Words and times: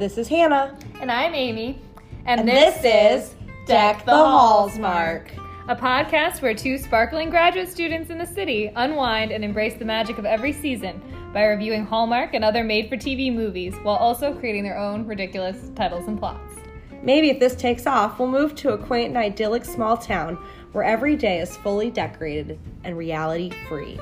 This 0.00 0.16
is 0.16 0.28
Hannah. 0.28 0.78
And 1.02 1.12
I'm 1.12 1.34
Amy. 1.34 1.78
And, 2.24 2.48
this, 2.48 2.82
is 2.82 3.34
Deck 3.66 4.06
the 4.06 4.12
Halls 4.12 4.78
Mark. 4.78 5.30
a 5.68 5.76
podcast 5.76 6.40
where 6.40 6.54
two 6.54 6.78
sparkling 6.78 7.28
graduate 7.28 7.68
students 7.68 8.08
in 8.08 8.16
the 8.16 8.24
city 8.24 8.72
unwind 8.76 9.30
and 9.30 9.44
embrace 9.44 9.74
the 9.74 9.84
magic 9.84 10.16
of 10.16 10.24
every 10.24 10.54
season 10.54 11.02
by 11.34 11.44
reviewing 11.44 11.84
Hallmark 11.84 12.32
and 12.32 12.42
other 12.42 12.64
made 12.64 12.88
for 12.88 12.96
TV 12.96 13.30
movies 13.30 13.74
while 13.82 13.96
also 13.96 14.32
creating 14.32 14.62
their 14.62 14.78
own 14.78 15.06
ridiculous 15.06 15.70
titles 15.74 16.08
and 16.08 16.18
plots. 16.18 16.54
Maybe 17.02 17.28
if 17.28 17.38
this 17.38 17.54
takes 17.54 17.86
off, 17.86 18.18
we'll 18.18 18.30
move 18.30 18.54
to 18.54 18.72
a 18.72 18.78
quaint 18.78 19.08
and 19.08 19.18
idyllic 19.18 19.66
small 19.66 19.98
town 19.98 20.36
where 20.72 20.82
every 20.82 21.14
day 21.14 21.40
is 21.40 21.58
fully 21.58 21.90
decorated 21.90 22.58
and 22.84 22.96
reality 22.96 23.50
free. 23.68 24.00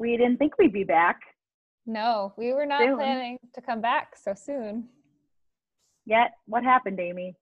We 0.00 0.16
didn't 0.16 0.38
think 0.38 0.56
we'd 0.58 0.72
be 0.72 0.82
back 0.84 1.20
No, 1.84 2.32
we 2.38 2.54
were 2.54 2.64
not 2.64 2.80
Soon. 2.80 2.96
planning 2.96 3.38
to 3.54 3.60
come 3.60 3.82
back 3.82 4.16
so 4.16 4.32
soon. 4.34 4.88
yet. 6.06 6.32
What 6.46 6.64
happened, 6.64 6.98
Amy? 6.98 7.36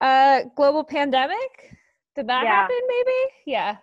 Uh, 0.00 0.44
global 0.54 0.84
pandemic? 0.84 1.76
Did 2.14 2.28
that 2.28 2.44
Yeah. 2.44 2.54
happen 2.62 2.80
maybe? 2.86 3.18
Yeah, 3.46 3.76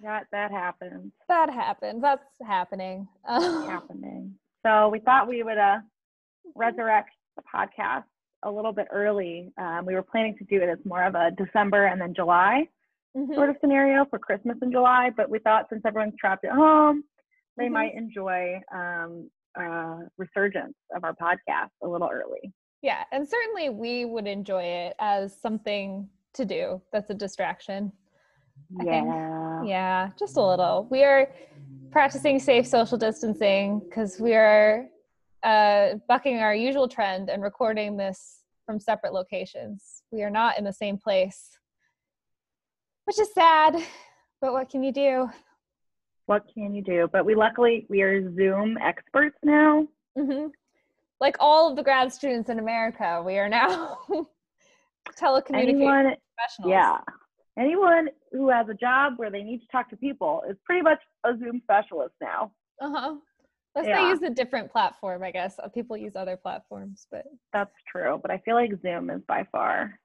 That 0.00 0.26
that 0.30 0.50
happened. 0.52 1.10
that 1.28 1.50
happened. 1.50 2.02
That's 2.04 2.24
happening. 2.46 3.08
Happening. 3.26 4.38
So 4.64 4.88
we 4.88 5.00
thought 5.00 5.26
we 5.28 5.42
would 5.42 5.58
uh 5.58 5.80
resurrect 6.54 7.10
the 7.36 7.42
podcast 7.42 8.04
a 8.44 8.50
little 8.50 8.72
bit 8.72 8.86
early. 8.92 9.52
Um, 9.58 9.86
we 9.86 9.94
were 9.94 10.02
planning 10.02 10.36
to 10.38 10.44
do 10.44 10.62
it 10.62 10.68
as 10.68 10.78
more 10.84 11.02
of 11.02 11.14
a 11.16 11.30
December 11.32 11.86
and 11.86 12.00
then 12.00 12.14
July 12.14 12.68
mhm. 13.16 13.34
sort 13.34 13.50
of 13.50 13.56
scenario 13.60 14.04
for 14.04 14.18
Christmas 14.20 14.56
in 14.62 14.70
July, 14.70 15.10
but 15.16 15.28
we 15.30 15.38
thought 15.40 15.68
since 15.70 15.82
everyone's 15.84 16.14
trapped 16.18 16.44
at 16.44 16.52
home, 16.52 17.02
they 17.56 17.66
Mhm. 17.66 17.72
might 17.72 17.94
enjoy 17.94 18.60
um, 18.72 19.30
uh, 19.58 19.98
resurgence 20.18 20.76
of 20.96 21.04
our 21.04 21.14
podcast 21.14 21.70
a 21.82 21.86
little 21.88 22.08
early. 22.10 22.52
Yeah, 22.82 23.04
and 23.12 23.26
certainly 23.28 23.70
we 23.70 24.04
would 24.04 24.26
enjoy 24.26 24.62
it 24.62 24.96
as 24.98 25.34
something 25.40 26.10
to 26.34 26.44
do 26.44 26.82
that's 26.92 27.08
a 27.10 27.14
distraction. 27.14 27.92
Yeah. 28.82 29.62
Yeah, 29.64 30.10
just 30.18 30.36
a 30.36 30.42
little. 30.42 30.86
We 30.90 31.04
are 31.04 31.30
practicing 31.92 32.38
safe 32.40 32.66
social 32.66 32.98
distancing 32.98 33.78
because 33.80 34.18
we 34.20 34.34
are 34.34 34.88
uh, 35.44 35.94
bucking 36.08 36.38
our 36.40 36.54
usual 36.54 36.88
trend 36.88 37.30
and 37.30 37.42
recording 37.42 37.96
this 37.96 38.40
from 38.66 38.80
separate 38.80 39.12
locations. 39.12 40.02
We 40.10 40.22
are 40.22 40.30
not 40.30 40.58
in 40.58 40.64
the 40.64 40.72
same 40.72 40.98
place, 40.98 41.56
which 43.04 43.20
is 43.20 43.32
sad, 43.32 43.76
but 44.40 44.52
what 44.52 44.68
can 44.68 44.82
you 44.82 44.92
do? 44.92 45.30
What 46.26 46.44
can 46.52 46.74
you 46.74 46.82
do? 46.82 47.08
But 47.12 47.24
we 47.26 47.34
luckily 47.34 47.86
we 47.88 48.02
are 48.02 48.22
Zoom 48.34 48.78
experts 48.78 49.36
now. 49.42 49.86
hmm 50.16 50.46
Like 51.20 51.36
all 51.40 51.70
of 51.70 51.76
the 51.76 51.82
grad 51.82 52.12
students 52.12 52.48
in 52.48 52.58
America, 52.58 53.22
we 53.24 53.38
are 53.38 53.48
now 53.48 53.98
telecommunication 55.20 55.54
Anyone, 55.54 56.14
professionals. 56.36 56.70
yeah, 56.70 56.98
anyone 57.58 58.08
who 58.32 58.48
has 58.48 58.68
a 58.68 58.74
job 58.74 59.14
where 59.16 59.30
they 59.30 59.42
need 59.42 59.60
to 59.60 59.66
talk 59.70 59.88
to 59.90 59.96
people 59.96 60.42
is 60.48 60.56
pretty 60.64 60.82
much 60.82 61.00
a 61.24 61.36
Zoom 61.38 61.60
specialist 61.62 62.14
now. 62.20 62.52
Uh 62.80 62.90
huh. 62.90 63.14
Unless 63.76 63.86
they 63.88 64.02
Yeah. 64.02 64.08
use 64.10 64.22
a 64.22 64.30
different 64.30 64.70
platform, 64.70 65.22
I 65.24 65.30
guess. 65.32 65.58
Uh, 65.58 65.68
People 65.68 65.96
use 65.96 66.14
other 66.16 66.36
platforms, 66.36 67.06
but 67.10 67.24
That's 67.52 67.74
true, 67.90 68.18
but 68.22 68.30
I 68.30 68.38
feel 68.38 68.54
like 68.54 68.70
Zoom 68.82 69.10
is 69.10 69.20
by 69.28 69.44
far 69.52 69.98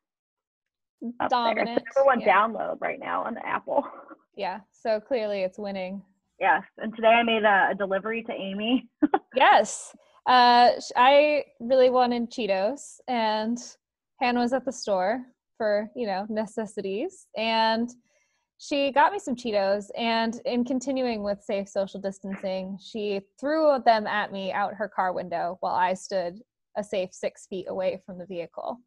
dominant. 1.29 1.83
Number 1.95 2.05
one 2.05 2.19
yeah. 2.19 2.35
download 2.35 2.77
right 2.81 2.99
now 2.99 3.23
on 3.23 3.37
Apple. 3.37 3.87
yeah. 4.35 4.59
So 4.71 4.99
clearly 4.99 5.41
it's 5.43 5.57
winning. 5.57 6.01
Yes, 6.39 6.63
and 6.77 6.95
today 6.95 7.07
I 7.09 7.23
made 7.23 7.43
a, 7.43 7.69
a 7.71 7.75
delivery 7.75 8.23
to 8.23 8.33
Amy. 8.33 8.87
Yes. 9.35 9.95
Uh, 10.27 10.71
I 10.95 11.43
really 11.59 11.89
wanted 11.89 12.31
Cheetos, 12.31 12.99
and 13.07 13.57
Hannah 14.19 14.39
was 14.39 14.53
at 14.53 14.65
the 14.65 14.71
store 14.71 15.21
for, 15.57 15.89
you 15.95 16.07
know, 16.07 16.25
necessities. 16.29 17.27
And 17.37 17.89
she 18.57 18.91
got 18.91 19.13
me 19.13 19.19
some 19.19 19.35
Cheetos. 19.35 19.85
And 19.95 20.41
in 20.45 20.65
continuing 20.65 21.23
with 21.23 21.41
safe 21.43 21.69
social 21.69 22.01
distancing, 22.01 22.77
she 22.81 23.21
threw 23.39 23.77
them 23.85 24.07
at 24.07 24.31
me 24.31 24.51
out 24.51 24.73
her 24.73 24.89
car 24.89 25.13
window 25.13 25.57
while 25.61 25.75
I 25.75 25.93
stood 25.93 26.39
a 26.77 26.83
safe 26.83 27.13
six 27.13 27.45
feet 27.47 27.67
away 27.69 28.01
from 28.05 28.17
the 28.17 28.25
vehicle. 28.25 28.77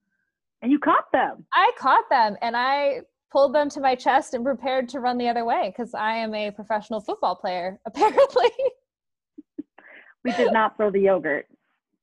and 0.61 0.71
you 0.71 0.79
caught 0.79 1.11
them. 1.13 1.47
I 1.55 1.71
caught 1.79 2.09
them 2.11 2.37
and 2.43 2.57
I 2.57 3.01
pulled 3.33 3.55
them 3.55 3.71
to 3.71 3.81
my 3.81 3.95
chest 3.95 4.35
and 4.35 4.45
prepared 4.45 4.89
to 4.91 5.01
run 5.01 5.17
the 5.17 5.29
other 5.29 5.45
way 5.45 5.73
because 5.75 5.95
I 5.95 6.13
am 6.17 6.35
a 6.35 6.51
professional 6.51 7.01
football 7.01 7.35
player, 7.35 7.81
apparently. 7.87 8.51
We 10.25 10.33
did 10.33 10.53
not 10.53 10.77
throw 10.77 10.91
the 10.91 11.01
yogurt. 11.01 11.47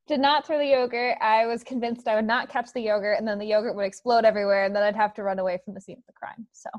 Did 0.07 0.19
not 0.19 0.45
throw 0.45 0.57
the 0.57 0.66
yogurt. 0.66 1.16
I 1.22 1.45
was 1.45 1.63
convinced 1.63 2.07
I 2.07 2.16
would 2.16 2.25
not 2.25 2.50
catch 2.50 2.73
the 2.73 2.81
yogurt 2.81 3.19
and 3.19 3.28
then 3.28 3.38
the 3.38 3.45
yogurt 3.45 3.75
would 3.75 3.85
explode 3.85 4.25
everywhere 4.25 4.66
and 4.66 4.75
then 4.75 4.81
I'd 4.84 4.95
have 4.95 5.13
to 5.13 5.23
run 5.23 5.38
away 5.40 5.59
from 5.63 5.75
the 5.75 5.81
scene 5.81 5.97
of 5.97 6.03
the 6.07 6.13
crime. 6.13 6.47
So, 6.51 6.69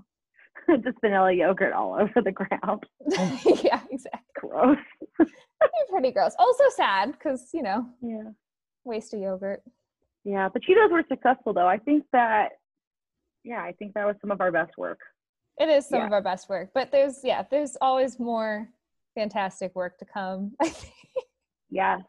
Just 0.84 1.00
vanilla 1.00 1.32
yogurt 1.32 1.72
all 1.72 1.94
over 1.94 2.20
the 2.22 2.32
ground. 2.32 2.84
yeah, 3.64 3.80
exactly. 3.90 4.20
Gross. 4.36 4.78
Pretty 5.90 6.10
gross. 6.10 6.34
Also 6.38 6.64
sad 6.76 7.12
because, 7.12 7.50
you 7.54 7.62
know, 7.62 7.86
Yeah. 8.02 8.30
waste 8.84 9.14
of 9.14 9.20
yogurt. 9.20 9.62
Yeah, 10.24 10.48
the 10.52 10.60
Cheetos 10.60 10.90
were 10.90 11.04
successful 11.08 11.52
though. 11.54 11.68
I 11.68 11.78
think 11.78 12.04
that, 12.12 12.50
yeah, 13.44 13.62
I 13.62 13.72
think 13.72 13.94
that 13.94 14.06
was 14.06 14.16
some 14.20 14.30
of 14.30 14.40
our 14.40 14.52
best 14.52 14.72
work. 14.78 15.00
It 15.58 15.68
is 15.68 15.86
some 15.88 16.00
Yeah. 16.00 16.06
of 16.06 16.12
our 16.12 16.22
best 16.22 16.48
work, 16.48 16.70
but 16.74 16.90
there's, 16.92 17.20
yeah, 17.24 17.42
there's 17.50 17.76
always 17.80 18.18
more 18.18 18.68
fantastic 19.14 19.74
work 19.74 19.98
to 19.98 20.04
come. 20.04 20.52
I 20.60 20.68
think. 20.68 20.94
Yes. 21.70 22.00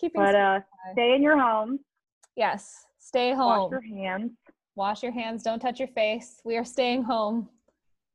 Keeping 0.00 0.20
but 0.22 0.34
uh, 0.34 0.60
stay 0.92 1.14
in 1.14 1.22
your 1.22 1.38
home. 1.38 1.78
yes, 2.36 2.84
stay 2.98 3.32
home. 3.32 3.70
Wash 3.70 3.70
your 3.70 3.80
hands. 3.96 4.32
Wash 4.74 5.02
your 5.02 5.12
hands. 5.12 5.42
Don't 5.42 5.60
touch 5.60 5.78
your 5.78 5.88
face. 5.88 6.40
We 6.44 6.56
are 6.56 6.64
staying 6.64 7.02
home. 7.04 7.48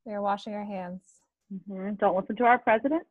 We 0.04 0.12
are 0.12 0.22
washing 0.22 0.54
our 0.54 0.64
hands. 0.64 1.02
hmm 1.66 1.94
Don't 1.94 2.16
listen 2.16 2.36
to 2.36 2.44
our 2.44 2.58
president. 2.58 3.02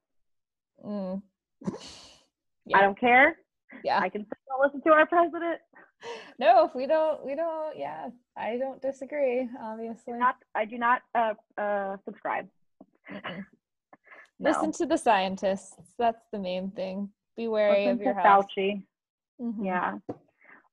Mm. 0.85 1.21
I 2.73 2.81
don't 2.81 2.97
care. 2.99 3.37
Yeah. 3.83 3.99
I 3.99 4.09
can 4.09 4.25
don't 4.47 4.61
listen 4.61 4.81
to 4.83 4.91
our 4.93 5.05
president. 5.05 5.59
No, 6.41 6.65
if 6.65 6.73
we 6.73 6.87
don't. 6.87 7.23
We 7.23 7.35
don't. 7.35 7.77
Yeah, 7.77 8.09
I 8.35 8.57
don't 8.57 8.81
disagree. 8.81 9.47
Obviously. 9.61 10.13
Not, 10.13 10.37
I 10.55 10.65
do 10.65 10.77
not 10.79 11.01
uh, 11.15 11.33
uh, 11.57 11.97
subscribe. 12.05 12.47
No. 14.43 14.49
Listen 14.49 14.71
to 14.71 14.87
the 14.87 14.97
scientists. 14.97 15.75
That's 15.99 16.23
the 16.31 16.39
main 16.39 16.71
thing. 16.71 17.09
Be 17.37 17.47
wary 17.47 17.85
Listen 17.85 17.91
of 17.91 18.01
your 18.01 18.13
to 18.15 18.21
health. 18.21 18.47
Fauci. 18.57 18.81
Mhm. 19.39 19.63
Yeah. 19.63 19.97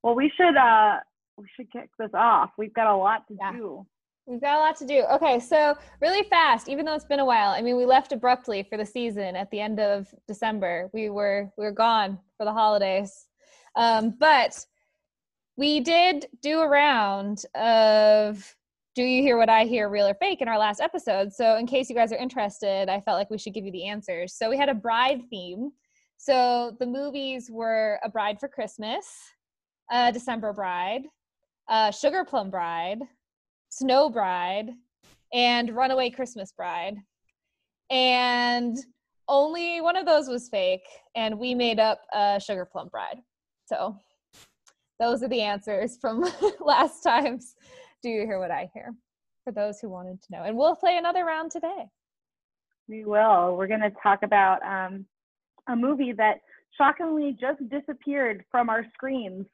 Well, 0.03 0.15
we 0.15 0.33
should 0.35 0.57
uh, 0.57 1.01
we 1.37 1.45
should 1.55 1.71
kick 1.71 1.91
this 1.99 2.09
off. 2.15 2.53
We've 2.57 2.73
got 2.73 2.87
a 2.87 2.97
lot 2.97 3.29
to 3.29 3.35
Yeah. 3.39 3.53
do. 3.53 3.87
We've 4.25 4.41
got 4.41 4.57
a 4.57 4.61
lot 4.61 4.77
to 4.77 4.87
do. 4.87 5.05
Okay, 5.17 5.39
so 5.39 5.77
really 6.01 6.27
fast, 6.31 6.71
even 6.71 6.87
though 6.87 6.95
it's 6.95 7.05
been 7.05 7.21
a 7.21 7.27
while. 7.27 7.51
I 7.51 7.61
mean, 7.61 7.77
we 7.77 7.85
left 7.85 8.13
abruptly 8.13 8.63
for 8.63 8.79
the 8.79 8.87
season 8.87 9.37
at 9.37 9.51
the 9.51 9.61
end 9.61 9.81
of 9.81 10.07
December. 10.27 10.89
We 10.95 11.11
were 11.11 11.53
we 11.59 11.65
were 11.67 11.73
gone 11.73 12.19
for 12.39 12.47
the 12.47 12.53
holidays, 12.55 13.27
um, 13.77 14.15
but 14.19 14.65
we 15.59 15.81
did 15.81 16.27
do 16.41 16.61
a 16.61 16.69
round 16.69 17.45
of 17.55 18.57
"Do 18.95 19.03
you 19.03 19.21
hear 19.23 19.37
what 19.37 19.51
I 19.51 19.65
hear, 19.65 19.91
real 19.91 20.07
or 20.07 20.15
fake?" 20.15 20.41
in 20.41 20.49
our 20.49 20.59
last 20.59 20.81
episode. 20.81 21.35
So, 21.35 21.57
in 21.57 21.67
case 21.67 21.91
you 21.91 21.95
guys 21.95 22.13
are 22.13 22.17
interested, 22.17 22.89
I 22.89 23.03
felt 23.03 23.19
like 23.19 23.29
we 23.29 23.37
should 23.37 23.53
give 23.53 23.67
you 23.67 23.73
the 23.73 23.87
answers. 23.87 24.33
So, 24.35 24.49
we 24.49 24.57
had 24.57 24.71
a 24.71 24.75
bride 24.75 25.21
theme. 25.29 25.73
So 26.17 26.75
the 26.81 26.87
movies 26.87 27.49
were 27.49 28.01
A 28.03 28.09
Bride 28.09 28.41
for 28.41 28.49
Christmas, 28.49 29.07
uh, 29.93 30.11
December 30.11 30.53
Bride, 30.53 31.03
uh, 31.69 31.93
Sugar 31.93 32.25
Plum 32.25 32.51
Bride. 32.51 33.03
Snow 33.71 34.09
Bride 34.09 34.71
and 35.33 35.75
Runaway 35.75 36.11
Christmas 36.11 36.53
Bride. 36.53 36.97
And 37.91 38.77
only 39.29 39.81
one 39.81 39.97
of 39.97 40.07
those 40.07 40.29
was 40.29 40.49
fake, 40.49 40.87
and 41.15 41.39
we 41.39 41.55
made 41.55 41.79
up 41.79 42.01
a 42.15 42.41
Sugar 42.43 42.65
Plum 42.65 42.89
Bride. 42.89 43.19
So 43.67 43.97
those 44.99 45.23
are 45.23 45.29
the 45.29 45.41
answers 45.41 45.97
from 46.01 46.25
last 46.61 47.03
time's 47.03 47.55
Do 48.03 48.09
You 48.09 48.23
Hear 48.27 48.39
What 48.39 48.51
I 48.51 48.71
Hear? 48.75 48.95
For 49.45 49.53
those 49.53 49.81
who 49.81 49.89
wanted 49.89 50.21
to 50.23 50.33
know. 50.33 50.43
And 50.43 50.57
we'll 50.57 50.77
play 50.77 50.97
another 50.99 51.25
round 51.25 51.51
today. 51.51 51.87
We 52.89 53.05
will. 53.05 53.57
We're 53.57 53.67
going 53.67 53.81
to 53.81 53.93
talk 54.03 54.23
about 54.23 54.63
um, 54.63 55.07
a 55.69 55.77
movie 55.77 56.13
that 56.13 56.39
shockingly 56.77 57.37
just 57.41 57.61
disappeared 57.69 58.45
from 58.51 58.69
our 58.71 58.85
screens 58.95 59.47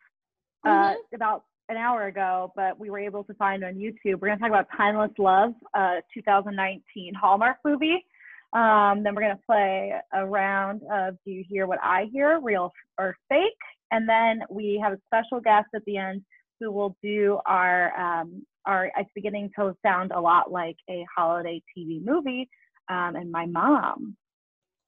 uh, 0.67 0.69
Mhm. 0.95 0.97
about 1.15 1.45
an 1.69 1.77
hour 1.77 2.07
ago, 2.07 2.53
but 2.57 2.79
we 2.79 2.91
were 2.91 2.99
able 2.99 3.25
to 3.25 3.35
find 3.35 3.65
on 3.65 3.75
YouTube. 3.75 4.21
We're 4.21 4.29
going 4.29 4.39
to 4.39 4.43
talk 4.43 4.51
about 4.51 4.67
Timeless 4.77 5.13
Love, 5.19 5.55
uh, 5.75 5.97
2019 6.13 7.15
Hallmark 7.15 7.57
movie. 7.65 8.05
Um, 8.53 9.03
then 9.03 9.15
we're 9.15 9.23
going 9.23 9.37
to 9.37 9.43
play 9.47 9.95
a 10.13 10.27
round 10.27 10.83
of 10.93 11.17
Do 11.25 11.31
You 11.33 11.45
Hear 11.49 11.67
What 11.67 11.79
I 11.83 12.05
Hear, 12.13 12.39
Real 12.41 12.73
or 12.99 13.17
Fake? 13.29 13.53
And 13.95 14.09
then 14.09 14.41
we 14.51 14.81
have 14.83 14.93
a 14.93 14.99
special 15.07 15.41
guest 15.41 15.69
at 15.73 15.85
the 15.85 15.99
end 15.99 16.23
who 16.59 16.73
will 16.73 16.97
do 17.01 17.39
our, 17.47 17.97
um, 17.97 18.45
our 18.67 18.91
it's 18.97 19.09
beginning 19.15 19.51
to 19.57 19.73
sound 19.87 20.11
a 20.11 20.21
lot 20.21 20.51
like 20.51 20.75
a 20.91 21.07
holiday 21.17 21.63
TV 21.77 22.05
movie. 22.05 22.49
Um, 22.91 23.15
and 23.15 23.31
my 23.31 23.47
mom 23.47 24.17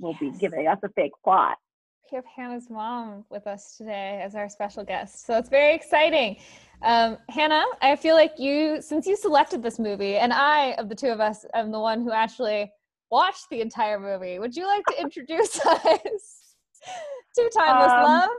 will 0.00 0.16
be 0.18 0.32
giving 0.32 0.66
us 0.66 0.78
a 0.82 0.88
fake 0.96 1.12
plot. 1.22 1.56
We 2.10 2.16
have 2.16 2.24
Hannah's 2.24 2.68
mom 2.68 3.24
with 3.30 3.46
us 3.46 3.76
today 3.76 4.20
as 4.24 4.34
our 4.34 4.48
special 4.48 4.82
guest. 4.82 5.24
So 5.24 5.38
it's 5.38 5.48
very 5.48 5.72
exciting. 5.72 6.38
Um, 6.82 7.18
Hannah, 7.28 7.64
I 7.80 7.94
feel 7.94 8.16
like 8.16 8.38
you, 8.38 8.82
since 8.82 9.06
you 9.06 9.16
selected 9.16 9.62
this 9.62 9.78
movie, 9.78 10.16
and 10.16 10.32
I, 10.32 10.72
of 10.72 10.88
the 10.88 10.96
two 10.96 11.08
of 11.08 11.20
us, 11.20 11.46
am 11.54 11.70
the 11.70 11.80
one 11.80 12.02
who 12.02 12.10
actually 12.10 12.72
watched 13.12 13.46
the 13.52 13.60
entire 13.60 14.00
movie. 14.00 14.40
Would 14.40 14.56
you 14.56 14.66
like 14.66 14.84
to 14.86 15.00
introduce 15.00 15.60
us 15.66 16.54
to 17.36 17.50
Timeless 17.56 17.92
um, 17.92 18.02
Love? 18.02 18.30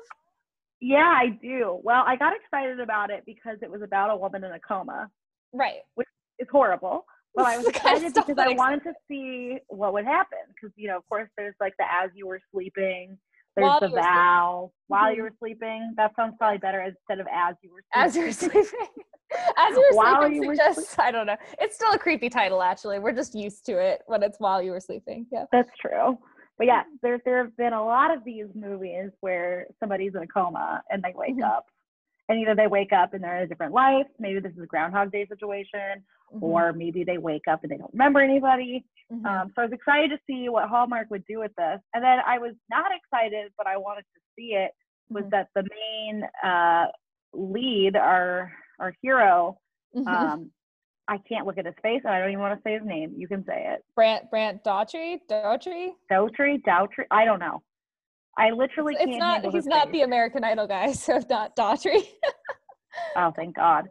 Yeah, 0.80 1.12
I 1.16 1.30
do. 1.42 1.80
Well, 1.84 2.04
I 2.06 2.16
got 2.16 2.34
excited 2.36 2.80
about 2.80 3.10
it 3.10 3.24
because 3.26 3.58
it 3.62 3.72
was 3.72 3.82
about 3.82 4.12
a 4.12 4.16
woman 4.16 4.44
in 4.44 4.52
a 4.52 4.60
coma. 4.60 5.10
Right. 5.54 5.80
Which 5.96 6.08
is 6.40 6.48
horrible. 6.52 7.06
But 7.36 7.46
I 7.46 7.58
was 7.58 7.68
excited 7.68 8.14
because 8.14 8.38
I 8.38 8.50
wanted 8.54 8.84
to 8.84 8.94
see 9.08 9.58
what 9.68 9.94
would 9.94 10.06
happen. 10.06 10.40
Because, 10.50 10.74
you 10.76 10.88
know, 10.88 10.98
of 10.98 11.08
course, 11.10 11.30
there's 11.38 11.56
like 11.60 11.74
the 11.78 11.86
as 11.86 12.12
you 12.16 12.28
were 12.28 12.40
sleeping, 12.52 13.18
there's 13.56 13.66
while 13.66 13.80
the 13.80 13.90
vow 13.90 14.72
while 14.88 15.06
mm-hmm. 15.06 15.18
you 15.18 15.24
were 15.24 15.34
sleeping. 15.40 15.94
That 15.98 16.16
sounds 16.16 16.36
probably 16.38 16.60
better 16.60 16.82
instead 16.82 17.20
of 17.20 17.28
as 17.34 17.56
you 17.64 17.72
were 17.72 17.82
sleeping. 17.94 18.08
As 18.08 18.16
you 18.16 18.22
were 18.24 18.32
sleeping. 18.32 18.88
as 19.58 19.72
you 19.72 19.88
were 19.92 19.98
while 19.98 20.22
sleeping 20.22 20.44
you 20.44 20.48
were 20.48 20.56
suggests, 20.56 20.90
sleeping. 20.90 21.06
I 21.08 21.12
don't 21.12 21.26
know. 21.26 21.38
It's 21.60 21.76
still 21.76 21.92
a 21.92 21.98
creepy 21.98 22.30
title, 22.30 22.62
actually. 22.62 23.00
We're 23.00 23.14
just 23.14 23.34
used 23.34 23.66
to 23.66 23.80
it 23.80 24.02
when 24.06 24.22
it's 24.22 24.40
while 24.40 24.62
you 24.62 24.72
were 24.72 24.80
sleeping. 24.80 25.26
Yeah. 25.32 25.46
That's 25.52 25.70
true. 25.82 26.18
But 26.58 26.68
yeah, 26.68 26.84
there 27.02 27.20
there 27.24 27.44
have 27.44 27.56
been 27.56 27.74
a 27.74 27.86
lot 27.86 28.16
of 28.16 28.24
these 28.24 28.48
movies 28.56 29.12
where 29.20 29.68
somebody's 29.80 30.16
in 30.16 30.24
a 30.24 30.28
coma 30.28 30.82
and 30.90 31.04
they 31.04 31.14
wake 31.16 31.36
mm-hmm. 31.36 31.44
up. 31.44 31.66
And 32.30 32.40
either 32.40 32.56
they 32.56 32.68
wake 32.68 32.92
up 32.92 33.14
and 33.14 33.24
they're 33.24 33.38
in 33.38 33.44
a 33.44 33.48
different 33.48 33.74
life, 33.74 34.08
maybe 34.20 34.42
this 34.42 34.52
is 34.52 34.62
a 34.62 34.66
Groundhog 34.66 35.14
Day 35.14 35.26
situation, 35.28 36.04
mm-hmm. 36.34 36.44
or 36.44 36.74
maybe 36.74 37.06
they 37.06 37.18
wake 37.18 37.48
up 37.50 37.64
and 37.64 37.72
they 37.72 37.78
don't 37.78 37.94
remember 37.94 38.20
anybody. 38.20 38.84
Mm-hmm. 39.12 39.26
Um, 39.26 39.52
so 39.56 39.62
I 39.62 39.66
was 39.66 39.74
excited 39.74 40.10
to 40.10 40.18
see 40.28 40.50
what 40.50 40.68
Hallmark 40.68 41.10
would 41.10 41.24
do 41.26 41.40
with 41.40 41.52
this. 41.58 41.80
And 41.94 42.04
then 42.04 42.20
I 42.28 42.38
was 42.38 42.54
not 42.70 42.92
excited, 42.92 43.54
but 43.58 43.66
I 43.66 43.78
wanted 43.78 44.02
to 44.02 44.20
see 44.38 44.56
it, 44.56 44.72
was 45.10 45.24
mm-hmm. 45.24 45.30
that 45.30 45.48
the 45.56 45.64
main 45.64 46.24
uh, 46.44 46.88
lead, 47.34 47.96
our, 47.96 48.52
our 48.80 48.94
hero, 49.02 49.58
mm-hmm. 49.96 50.08
um, 50.08 50.52
I 51.10 51.18
can't 51.20 51.46
look 51.46 51.58
at 51.58 51.66
his 51.66 51.76
face, 51.82 52.02
and 52.04 52.14
I 52.14 52.20
don't 52.20 52.30
even 52.30 52.42
want 52.42 52.58
to 52.58 52.62
say 52.64 52.74
his 52.74 52.86
name. 52.86 53.14
You 53.16 53.28
can 53.28 53.46
say 53.46 53.66
it. 53.68 53.84
Brant 53.96 54.30
Brant 54.30 54.64
Daughtry 54.64 55.20
Daughtry 55.30 55.90
Daughtry 56.12 56.62
Daughtry. 56.64 57.06
I 57.12 57.26
don't 57.26 57.40
know. 57.40 57.62
I 58.38 58.52
literally 58.52 58.94
it's, 58.94 59.06
can't. 59.06 59.12
It's 59.12 59.20
not. 59.20 59.54
He's 59.54 59.66
not 59.66 59.86
face. 59.86 59.94
the 59.94 60.02
American 60.02 60.44
Idol 60.44 60.68
guy, 60.68 60.92
so 60.94 61.22
not 61.30 61.56
Daughtry. 61.56 62.08
oh, 63.16 63.32
thank 63.36 63.56
God. 63.56 63.88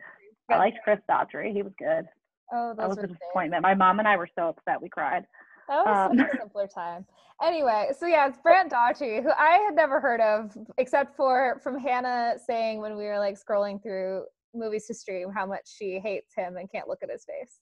I 0.51 0.59
liked 0.59 0.79
Chris 0.85 1.01
Daughtry. 1.11 1.53
He 1.53 1.63
was 1.63 1.73
good. 1.79 2.05
Oh, 2.53 2.75
that 2.77 2.89
was 2.89 2.99
a 2.99 3.07
disappointment. 3.07 3.63
My 3.63 3.75
mom 3.75 3.99
and 3.99 4.07
I 4.07 4.17
were 4.17 4.29
so 4.39 4.49
upset 4.49 4.81
we 4.81 4.89
cried. 4.89 5.25
That 5.69 5.85
was 5.85 6.11
um, 6.13 6.21
a 6.21 6.29
simpler 6.39 6.69
time. 6.69 7.05
Anyway, 7.43 7.89
so 7.99 8.07
yeah, 8.07 8.29
it's 8.29 8.39
Brant 8.39 8.71
Daugherty, 8.71 9.21
who 9.21 9.31
I 9.31 9.59
had 9.67 9.75
never 9.75 10.01
heard 10.01 10.21
of, 10.21 10.57
except 10.79 11.17
for 11.17 11.61
from 11.63 11.79
Hannah 11.79 12.35
saying 12.47 12.81
when 12.81 12.97
we 12.97 13.05
were 13.05 13.19
like 13.19 13.37
scrolling 13.39 13.83
through 13.83 14.25
movies 14.57 14.87
to 14.87 14.95
stream 14.95 15.31
how 15.35 15.47
much 15.47 15.63
she 15.67 16.01
hates 16.03 16.33
him 16.37 16.57
and 16.57 16.71
can't 16.71 16.89
look 16.89 17.03
at 17.03 17.11
his 17.11 17.25
face. 17.25 17.61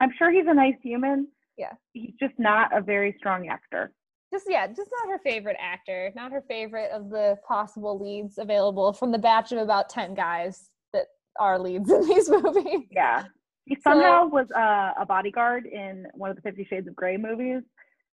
I'm 0.00 0.10
sure 0.18 0.30
he's 0.30 0.46
a 0.48 0.54
nice 0.54 0.74
human. 0.82 1.28
Yeah. 1.56 1.72
He's 1.92 2.14
just 2.18 2.34
not 2.38 2.76
a 2.76 2.80
very 2.80 3.14
strong 3.18 3.48
actor. 3.48 3.92
Just 4.32 4.46
yeah, 4.48 4.66
just 4.66 4.90
not 4.90 5.12
her 5.12 5.18
favorite 5.18 5.58
actor, 5.60 6.10
not 6.16 6.32
her 6.32 6.42
favorite 6.48 6.90
of 6.90 7.10
the 7.10 7.36
possible 7.46 8.02
leads 8.02 8.38
available 8.38 8.92
from 8.92 9.12
the 9.12 9.18
batch 9.18 9.52
of 9.52 9.58
about 9.58 9.90
10 9.90 10.14
guys 10.14 10.70
that 10.94 11.06
are 11.38 11.58
leads 11.58 11.90
in 11.92 12.06
these 12.08 12.30
movies. 12.30 12.88
Yeah. 12.90 13.24
He 13.66 13.76
somehow 13.82 14.22
so, 14.22 14.28
was 14.28 14.46
uh, 14.56 15.00
a 15.00 15.06
bodyguard 15.06 15.66
in 15.66 16.06
one 16.14 16.30
of 16.30 16.36
the 16.36 16.42
Fifty 16.42 16.64
Shades 16.64 16.88
of 16.88 16.96
Grey 16.96 17.16
movies, 17.16 17.62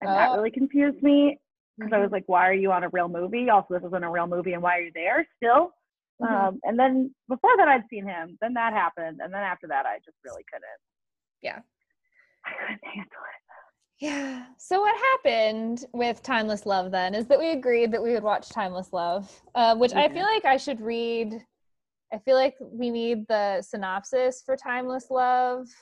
and 0.00 0.10
that 0.10 0.30
oh. 0.30 0.36
really 0.36 0.50
confused 0.50 1.02
me 1.02 1.38
because 1.78 1.92
mm-hmm. 1.92 2.00
I 2.00 2.02
was 2.02 2.10
like, 2.10 2.24
"Why 2.26 2.48
are 2.48 2.54
you 2.54 2.72
on 2.72 2.82
a 2.82 2.88
real 2.88 3.08
movie? 3.08 3.48
Also, 3.48 3.74
this 3.74 3.84
isn't 3.84 4.02
a 4.02 4.10
real 4.10 4.26
movie, 4.26 4.54
and 4.54 4.62
why 4.62 4.78
are 4.78 4.82
you 4.82 4.90
there 4.92 5.26
still?" 5.36 5.72
Mm-hmm. 6.22 6.34
Um, 6.34 6.60
and 6.62 6.78
then 6.78 7.14
before 7.28 7.56
that, 7.56 7.68
I'd 7.68 7.84
seen 7.90 8.06
him. 8.06 8.38
Then 8.40 8.54
that 8.54 8.72
happened, 8.72 9.20
and 9.22 9.32
then 9.32 9.42
after 9.42 9.66
that, 9.68 9.86
I 9.86 9.98
just 10.04 10.16
really 10.24 10.44
couldn't. 10.50 10.64
Yeah, 11.42 11.60
I 12.44 12.50
couldn't 12.58 12.80
handle 12.84 13.04
it. 13.04 13.42
Yeah. 13.98 14.44
So 14.58 14.80
what 14.80 14.94
happened 15.12 15.86
with 15.94 16.22
Timeless 16.22 16.66
Love 16.66 16.90
then 16.90 17.14
is 17.14 17.26
that 17.28 17.38
we 17.38 17.52
agreed 17.52 17.92
that 17.92 18.02
we 18.02 18.12
would 18.12 18.22
watch 18.22 18.50
Timeless 18.50 18.92
Love, 18.92 19.30
uh, 19.54 19.74
which 19.74 19.94
I 19.94 20.08
feel 20.08 20.24
like 20.24 20.44
I 20.44 20.58
should 20.58 20.82
read 20.82 21.42
I 22.12 22.18
feel 22.18 22.36
like 22.36 22.54
we 22.60 22.90
need 22.90 23.26
the 23.28 23.62
synopsis 23.62 24.42
for 24.44 24.56
Timeless 24.56 25.10
Love. 25.10 25.66
Do 25.66 25.72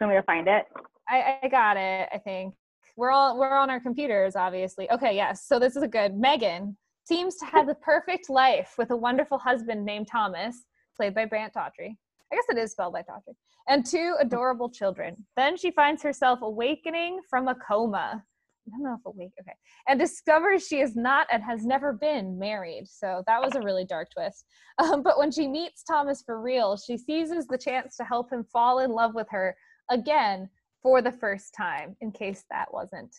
you 0.00 0.06
want 0.06 0.16
me 0.16 0.20
to 0.20 0.24
find 0.24 0.48
it? 0.48 0.66
I, 1.08 1.38
I 1.42 1.48
got 1.48 1.76
it, 1.76 2.08
I 2.12 2.18
think. 2.18 2.54
We're 2.96 3.10
all 3.10 3.38
we're 3.38 3.56
on 3.56 3.70
our 3.70 3.80
computers, 3.80 4.36
obviously. 4.36 4.90
Okay, 4.90 5.16
yes. 5.16 5.44
So 5.46 5.58
this 5.58 5.74
is 5.74 5.82
a 5.82 5.88
good 5.88 6.16
Megan 6.16 6.76
seems 7.04 7.36
to 7.36 7.46
have 7.46 7.66
the 7.66 7.74
perfect 7.74 8.30
life 8.30 8.74
with 8.78 8.90
a 8.90 8.96
wonderful 8.96 9.38
husband 9.38 9.84
named 9.84 10.08
Thomas, 10.08 10.64
played 10.96 11.14
by 11.14 11.24
Brant 11.24 11.52
Daugherty. 11.52 11.98
I 12.32 12.36
guess 12.36 12.44
it 12.48 12.58
is 12.58 12.72
spelled 12.72 12.94
by 12.94 13.02
Daughtry. 13.02 13.34
And 13.68 13.86
two 13.86 14.16
adorable 14.20 14.68
children. 14.68 15.24
Then 15.36 15.56
she 15.56 15.70
finds 15.70 16.02
herself 16.02 16.40
awakening 16.42 17.20
from 17.28 17.48
a 17.48 17.54
coma. 17.54 18.24
I 18.66 18.70
don't 18.70 18.82
know 18.82 18.96
if 18.98 19.04
awake. 19.04 19.32
Okay. 19.40 19.52
And 19.88 20.00
discovers 20.00 20.66
she 20.66 20.80
is 20.80 20.96
not 20.96 21.26
and 21.30 21.42
has 21.42 21.64
never 21.64 21.92
been 21.92 22.38
married. 22.38 22.88
So 22.88 23.22
that 23.26 23.40
was 23.40 23.54
a 23.54 23.60
really 23.60 23.84
dark 23.84 24.08
twist. 24.12 24.46
Um, 24.78 25.02
but 25.02 25.18
when 25.18 25.30
she 25.30 25.46
meets 25.46 25.84
Thomas 25.84 26.22
for 26.24 26.40
real, 26.40 26.76
she 26.76 26.96
seizes 26.96 27.46
the 27.46 27.58
chance 27.58 27.96
to 27.96 28.04
help 28.04 28.32
him 28.32 28.44
fall 28.52 28.80
in 28.80 28.90
love 28.90 29.14
with 29.14 29.28
her 29.30 29.54
again 29.90 30.48
for 30.82 31.02
the 31.02 31.12
first 31.12 31.54
time, 31.54 31.96
in 32.00 32.10
case 32.10 32.44
that 32.50 32.72
wasn't 32.72 33.14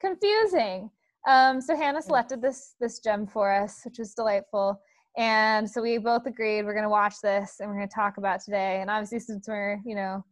confusing. 0.00 0.90
Um, 1.26 1.60
so 1.60 1.76
Hannah 1.76 2.02
selected 2.02 2.42
this 2.42 2.74
this 2.80 3.00
gem 3.00 3.26
for 3.26 3.52
us, 3.52 3.80
which 3.84 3.98
was 3.98 4.14
delightful. 4.14 4.80
And 5.16 5.68
so 5.68 5.80
we 5.80 5.98
both 5.98 6.26
agreed 6.26 6.64
we're 6.64 6.74
going 6.74 6.82
to 6.82 6.88
watch 6.88 7.14
this 7.22 7.56
and 7.60 7.68
we're 7.68 7.76
going 7.76 7.88
to 7.88 7.94
talk 7.94 8.18
about 8.18 8.40
today. 8.40 8.80
And 8.80 8.90
obviously, 8.90 9.20
since 9.20 9.46
we're 9.48 9.80
you 9.84 9.94
know 9.94 10.24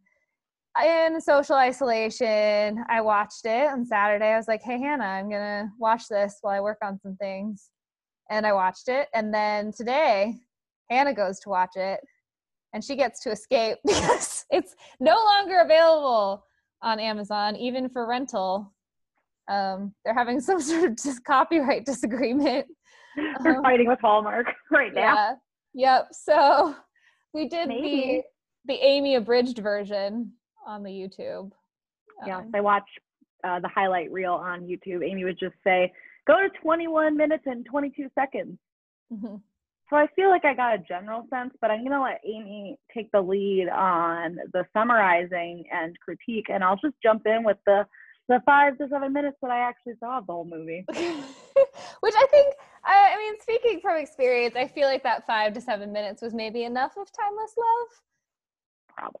in 0.81 1.21
social 1.21 1.55
isolation, 1.55 2.83
I 2.89 3.01
watched 3.01 3.45
it 3.45 3.69
on 3.69 3.85
Saturday. 3.85 4.33
I 4.33 4.37
was 4.37 4.47
like, 4.47 4.63
hey, 4.63 4.79
Hannah, 4.79 5.05
I'm 5.05 5.29
going 5.29 5.41
to 5.41 5.69
watch 5.77 6.07
this 6.09 6.37
while 6.41 6.55
I 6.55 6.61
work 6.61 6.79
on 6.83 6.99
some 6.99 7.15
things. 7.17 7.69
And 8.31 8.47
I 8.47 8.53
watched 8.53 8.87
it. 8.87 9.07
And 9.13 9.31
then 9.33 9.71
today, 9.71 10.39
Hannah 10.89 11.13
goes 11.13 11.39
to 11.41 11.49
watch 11.49 11.75
it 11.75 11.99
and 12.73 12.83
she 12.83 12.95
gets 12.95 13.21
to 13.21 13.31
escape 13.31 13.77
because 13.85 14.45
it's 14.49 14.75
no 14.99 15.15
longer 15.15 15.59
available 15.59 16.43
on 16.81 16.99
Amazon, 16.99 17.55
even 17.55 17.89
for 17.89 18.07
rental. 18.07 18.73
Um, 19.47 19.93
they're 20.03 20.13
having 20.13 20.39
some 20.41 20.59
sort 20.59 20.91
of 20.91 20.97
just 20.97 21.23
copyright 21.23 21.85
disagreement. 21.85 22.67
They're 23.43 23.57
um, 23.57 23.63
fighting 23.63 23.87
with 23.87 23.99
Hallmark 24.01 24.47
right 24.71 24.93
now. 24.93 25.37
Yeah. 25.73 25.97
Yep. 25.99 26.07
So 26.11 26.75
we 27.33 27.47
did 27.47 27.67
Maybe. 27.67 28.23
the 28.65 28.73
the 28.73 28.79
Amy 28.79 29.15
abridged 29.15 29.59
version 29.59 30.31
on 30.65 30.83
the 30.83 30.89
YouTube. 30.89 31.51
Yes, 32.25 32.37
um, 32.37 32.51
I 32.53 32.61
watched 32.61 32.99
uh, 33.43 33.59
the 33.59 33.67
highlight 33.67 34.11
reel 34.11 34.33
on 34.33 34.61
YouTube. 34.61 35.05
Amy 35.05 35.25
would 35.25 35.37
just 35.39 35.55
say, 35.63 35.91
"Go 36.25 36.41
to 36.41 36.49
21 36.61 37.17
minutes 37.17 37.43
and 37.45 37.65
22 37.65 38.09
seconds." 38.15 38.57
Mm-hmm. 39.11 39.35
So 39.89 39.97
I 39.97 40.07
feel 40.15 40.29
like 40.29 40.45
I 40.45 40.53
got 40.53 40.75
a 40.75 40.79
general 40.79 41.27
sense, 41.29 41.53
but 41.61 41.69
I'm 41.69 41.83
gonna 41.83 42.01
let 42.01 42.21
Amy 42.25 42.77
take 42.93 43.11
the 43.11 43.21
lead 43.21 43.69
on 43.69 44.37
the 44.53 44.65
summarizing 44.73 45.65
and 45.71 45.99
critique, 45.99 46.49
and 46.49 46.63
I'll 46.63 46.77
just 46.77 46.95
jump 47.03 47.27
in 47.27 47.43
with 47.43 47.57
the 47.65 47.85
the 48.29 48.41
five 48.45 48.77
to 48.77 48.87
seven 48.87 49.13
minutes 49.13 49.37
that 49.41 49.51
I 49.51 49.59
actually 49.59 49.93
saw 49.99 50.19
of 50.19 50.27
the 50.27 50.33
whole 50.33 50.45
movie. 50.49 50.85
Which 50.89 52.13
I 52.15 52.25
think, 52.31 52.55
I, 52.85 53.13
I 53.13 53.17
mean, 53.17 53.35
speaking 53.41 53.79
from 53.81 53.97
experience, 53.97 54.55
I 54.55 54.67
feel 54.67 54.87
like 54.87 55.03
that 55.03 55.25
five 55.27 55.53
to 55.53 55.61
seven 55.61 55.91
minutes 55.91 56.21
was 56.21 56.33
maybe 56.33 56.63
enough 56.63 56.93
of 56.97 57.07
timeless 57.11 57.53
love. 57.57 57.87
Probably. 58.95 59.19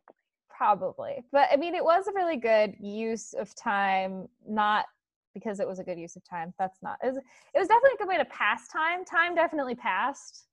Probably. 0.49 1.25
But 1.31 1.49
i 1.51 1.57
mean 1.57 1.75
it 1.75 1.83
was 1.83 2.07
a 2.07 2.13
really 2.13 2.37
good 2.37 2.75
use 2.79 3.33
of 3.33 3.53
time 3.55 4.27
not 4.47 4.85
because 5.33 5.59
it 5.59 5.67
was 5.67 5.79
a 5.79 5.83
good 5.83 5.97
use 5.97 6.15
of 6.15 6.23
time. 6.23 6.53
That's 6.59 6.81
not 6.83 6.99
it 7.03 7.07
was, 7.07 7.17
it 7.17 7.59
was 7.59 7.67
definitely 7.67 7.95
a 7.95 7.97
good 7.97 8.07
way 8.07 8.17
to 8.17 8.25
pass 8.25 8.67
time. 8.67 9.03
Time 9.03 9.35
definitely 9.35 9.75
passed 9.75 10.45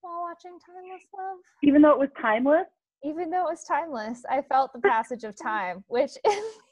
while 0.00 0.22
watching 0.22 0.58
timeless 0.66 1.02
love. 1.16 1.38
Even 1.62 1.82
though 1.82 1.92
it 1.92 1.98
was 1.98 2.10
timeless? 2.20 2.66
Even 3.04 3.30
though 3.30 3.46
it 3.46 3.50
was 3.50 3.64
timeless 3.64 4.24
i 4.28 4.42
felt 4.42 4.72
the 4.72 4.80
passage 4.80 5.22
of 5.22 5.34
time 5.42 5.84
which 5.86 6.12
in, 6.24 6.32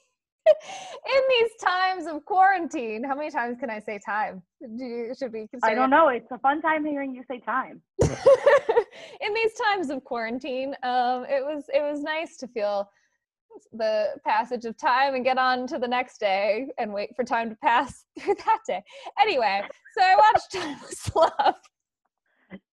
in 0.47 1.23
these 1.29 1.51
times 1.63 2.07
of 2.07 2.25
quarantine 2.25 3.03
how 3.05 3.15
many 3.15 3.31
times 3.31 3.59
can 3.59 3.71
i 3.71 3.79
say 3.79 3.99
time 4.05 4.43
do 4.77 4.85
you, 4.85 5.15
should 5.19 5.33
be 5.33 5.49
i 5.63 5.75
don't 5.75 5.91
know 5.91 6.09
it's 6.09 6.31
a 6.31 6.39
fun 6.39 6.61
time 6.63 6.85
hearing 6.85 7.15
you 7.15 7.23
say 7.29 7.39
time 7.39 7.81
in 9.21 9.35
these 9.35 9.53
times 9.55 9.91
of 9.91 10.05
quarantine, 10.05 10.75
um, 10.83 11.25
it 11.29 11.45
was 11.45 11.65
it 11.73 11.83
was 11.83 12.03
nice 12.03 12.37
to 12.39 12.49
feel 12.49 12.89
the 13.73 14.09
passage 14.25 14.65
of 14.65 14.77
time 14.77 15.15
and 15.15 15.25
get 15.25 15.39
on 15.39 15.67
to 15.67 15.79
the 15.79 15.89
next 15.89 16.19
day 16.19 16.67
and 16.79 16.93
wait 16.93 17.11
for 17.17 17.25
time 17.25 17.49
to 17.49 17.57
pass 17.57 18.05
through 18.19 18.35
that 18.45 18.59
day. 18.67 18.83
Anyway, 19.21 19.63
so 19.97 20.05
I 20.05 20.17
watched 20.17 20.53
Timeless 20.53 21.15
Love. 21.15 21.55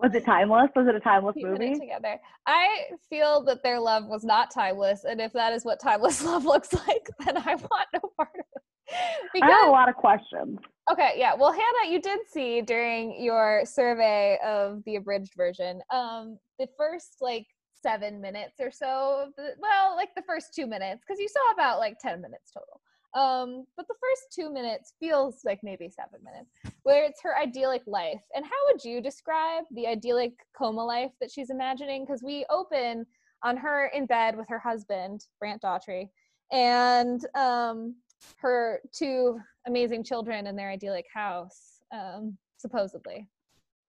Was 0.00 0.14
it 0.14 0.24
timeless? 0.24 0.70
Was 0.76 0.86
it 0.88 0.94
a 0.94 1.00
timeless 1.00 1.34
keeping 1.34 1.52
movie? 1.52 1.78
together. 1.78 2.18
I 2.46 2.84
feel 3.08 3.42
that 3.44 3.62
their 3.62 3.80
love 3.80 4.06
was 4.06 4.24
not 4.24 4.50
timeless, 4.52 5.04
and 5.04 5.20
if 5.20 5.32
that 5.32 5.52
is 5.52 5.64
what 5.64 5.80
timeless 5.80 6.22
love 6.24 6.44
looks 6.44 6.72
like, 6.72 7.08
then 7.24 7.36
I 7.38 7.54
want 7.54 7.88
no 7.94 8.00
part 8.16 8.34
of 8.34 8.44
it. 8.54 9.42
I 9.42 9.50
have 9.50 9.68
a 9.68 9.70
lot 9.70 9.88
of 9.88 9.94
questions. 9.94 10.58
Okay, 10.90 11.14
yeah. 11.16 11.34
Well, 11.34 11.52
Hannah, 11.52 11.90
you 11.90 12.00
did 12.00 12.20
see 12.28 12.60
during 12.60 13.22
your 13.22 13.62
survey 13.64 14.38
of 14.44 14.82
the 14.84 14.96
abridged 14.96 15.34
version, 15.36 15.80
um, 15.90 16.38
the 16.58 16.66
first 16.76 17.16
like 17.20 17.46
seven 17.82 18.20
minutes 18.20 18.54
or 18.60 18.70
so, 18.70 19.24
of 19.26 19.34
the, 19.36 19.52
well, 19.58 19.96
like 19.96 20.10
the 20.14 20.22
first 20.22 20.54
two 20.54 20.66
minutes, 20.66 21.02
because 21.06 21.20
you 21.20 21.28
saw 21.28 21.52
about 21.54 21.78
like 21.78 21.96
10 22.00 22.20
minutes 22.20 22.50
total. 22.52 22.80
Um, 23.14 23.66
but 23.76 23.86
the 23.88 23.94
first 24.00 24.32
two 24.34 24.50
minutes 24.50 24.94
feels 24.98 25.40
like 25.44 25.60
maybe 25.62 25.90
seven 25.90 26.20
minutes, 26.24 26.50
where 26.82 27.04
it's 27.04 27.20
her 27.22 27.36
idyllic 27.36 27.82
life. 27.86 28.22
And 28.34 28.44
how 28.44 28.50
would 28.66 28.82
you 28.82 29.02
describe 29.02 29.64
the 29.70 29.86
idyllic 29.86 30.32
coma 30.56 30.84
life 30.84 31.12
that 31.20 31.30
she's 31.30 31.50
imagining? 31.50 32.04
Because 32.04 32.22
we 32.22 32.46
open 32.48 33.04
on 33.42 33.56
her 33.56 33.86
in 33.94 34.06
bed 34.06 34.36
with 34.36 34.48
her 34.48 34.58
husband, 34.58 35.26
Brant 35.38 35.60
Daugherty, 35.60 36.10
and 36.52 37.26
um, 37.34 37.96
her 38.38 38.80
two 38.92 39.38
amazing 39.66 40.04
children 40.04 40.46
in 40.46 40.56
their 40.56 40.70
idyllic 40.70 41.06
house, 41.12 41.80
um, 41.92 42.36
supposedly. 42.56 43.28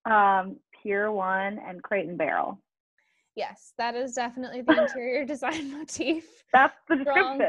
Um, 0.06 0.58
Pier 0.74 1.12
One 1.12 1.60
and 1.66 1.82
and 1.92 2.18
Barrel. 2.18 2.60
Yes, 3.36 3.74
that 3.78 3.96
is 3.96 4.14
definitely 4.14 4.62
the 4.62 4.84
interior 4.84 5.26
design 5.34 5.72
motif. 5.72 6.26
That's 6.52 6.76
the 6.88 7.00
Strong. 7.02 7.42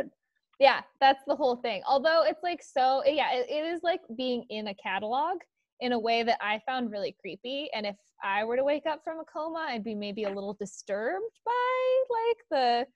Yeah, 0.61 0.83
that's 1.01 1.23
the 1.27 1.35
whole 1.35 1.57
thing. 1.57 1.83
Although 1.87 2.25
it's 2.25 2.43
like 2.43 2.63
so, 2.63 3.03
yeah, 3.07 3.33
it, 3.33 3.47
it 3.49 3.65
is 3.65 3.83
like 3.83 4.01
being 4.17 4.45
in 4.51 4.69
a 4.69 4.75
catalog 4.75 5.39
in 5.81 5.93
a 5.93 5.99
way 5.99 6.23
that 6.23 6.39
I 6.41 6.61
found 6.67 6.91
really 6.91 7.17
creepy. 7.21 7.69
And 7.75 7.85
if 7.85 7.97
I 8.23 8.45
were 8.45 8.57
to 8.57 8.65
wake 8.65 8.87
up 8.87 9.03
from 9.03 9.19
a 9.19 9.25
coma, 9.25 9.67
I'd 9.69 9.85
be 9.85 9.95
maybe 9.95 10.25
a 10.25 10.31
little 10.31 10.55
disturbed 10.55 11.39
by 11.45 12.03
like 12.11 12.37
the 12.51 12.87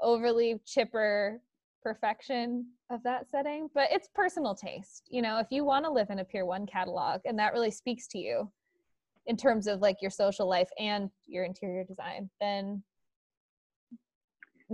overly 0.00 0.60
chipper 0.64 1.40
perfection 1.82 2.66
of 2.90 3.02
that 3.02 3.28
setting. 3.28 3.68
But 3.74 3.88
it's 3.90 4.08
personal 4.14 4.54
taste. 4.54 5.08
You 5.10 5.22
know, 5.22 5.38
if 5.38 5.48
you 5.50 5.64
want 5.64 5.84
to 5.84 5.90
live 5.90 6.10
in 6.10 6.20
a 6.20 6.24
Pier 6.24 6.46
One 6.46 6.66
catalog 6.66 7.20
and 7.24 7.38
that 7.38 7.52
really 7.52 7.72
speaks 7.72 8.06
to 8.08 8.18
you 8.18 8.50
in 9.26 9.36
terms 9.36 9.66
of 9.66 9.80
like 9.80 9.96
your 10.00 10.10
social 10.10 10.48
life 10.48 10.68
and 10.78 11.10
your 11.26 11.44
interior 11.44 11.84
design, 11.84 12.30
then 12.40 12.82
You 13.90 13.98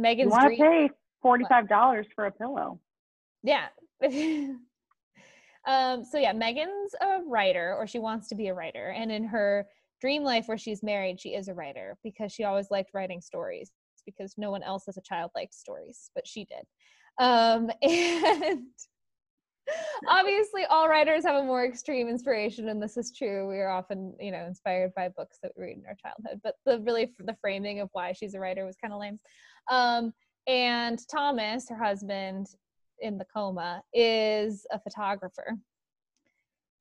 Megan's 0.02 0.30
want 0.30 0.42
to 0.42 0.48
dream. 0.48 0.58
pay 0.58 0.90
forty-five 1.22 1.68
dollars 1.68 2.06
for 2.14 2.26
a 2.26 2.32
pillow? 2.32 2.80
Yeah. 3.42 3.66
um, 5.66 6.04
so 6.04 6.18
yeah, 6.18 6.32
Megan's 6.32 6.94
a 7.00 7.20
writer, 7.26 7.74
or 7.76 7.86
she 7.86 7.98
wants 7.98 8.28
to 8.28 8.34
be 8.34 8.48
a 8.48 8.54
writer, 8.54 8.94
and 8.96 9.10
in 9.10 9.24
her 9.24 9.66
dream 10.00 10.22
life 10.22 10.46
where 10.46 10.58
she's 10.58 10.82
married, 10.82 11.20
she 11.20 11.30
is 11.30 11.48
a 11.48 11.54
writer 11.54 11.96
because 12.04 12.32
she 12.32 12.44
always 12.44 12.70
liked 12.70 12.90
writing 12.94 13.20
stories 13.20 13.70
because 14.06 14.34
no 14.38 14.50
one 14.50 14.62
else 14.62 14.84
as 14.88 14.96
a 14.96 15.02
child 15.02 15.30
liked 15.34 15.54
stories, 15.54 16.10
but 16.14 16.26
she 16.26 16.44
did. 16.44 16.64
Um, 17.18 17.70
and 17.82 18.66
obviously, 20.08 20.64
all 20.64 20.88
writers 20.88 21.24
have 21.24 21.42
a 21.42 21.46
more 21.46 21.64
extreme 21.64 22.08
inspiration, 22.08 22.68
and 22.68 22.82
this 22.82 22.96
is 22.96 23.12
true. 23.16 23.48
We 23.48 23.58
are 23.58 23.68
often, 23.68 24.14
you 24.20 24.30
know, 24.30 24.44
inspired 24.46 24.92
by 24.94 25.08
books 25.08 25.38
that 25.42 25.52
we 25.56 25.64
read 25.64 25.78
in 25.78 25.86
our 25.86 25.96
childhood, 25.96 26.40
but 26.42 26.54
the 26.64 26.80
really 26.80 27.12
the 27.18 27.36
framing 27.40 27.80
of 27.80 27.88
why 27.92 28.12
she's 28.12 28.34
a 28.34 28.40
writer 28.40 28.64
was 28.64 28.76
kind 28.76 28.94
of 28.94 29.00
lame. 29.00 29.18
Um, 29.70 30.12
and 30.48 30.98
Thomas, 31.08 31.68
her 31.68 31.76
husband, 31.76 32.48
in 33.00 33.18
the 33.18 33.24
coma 33.24 33.82
is 33.92 34.66
a 34.72 34.80
photographer. 34.80 35.56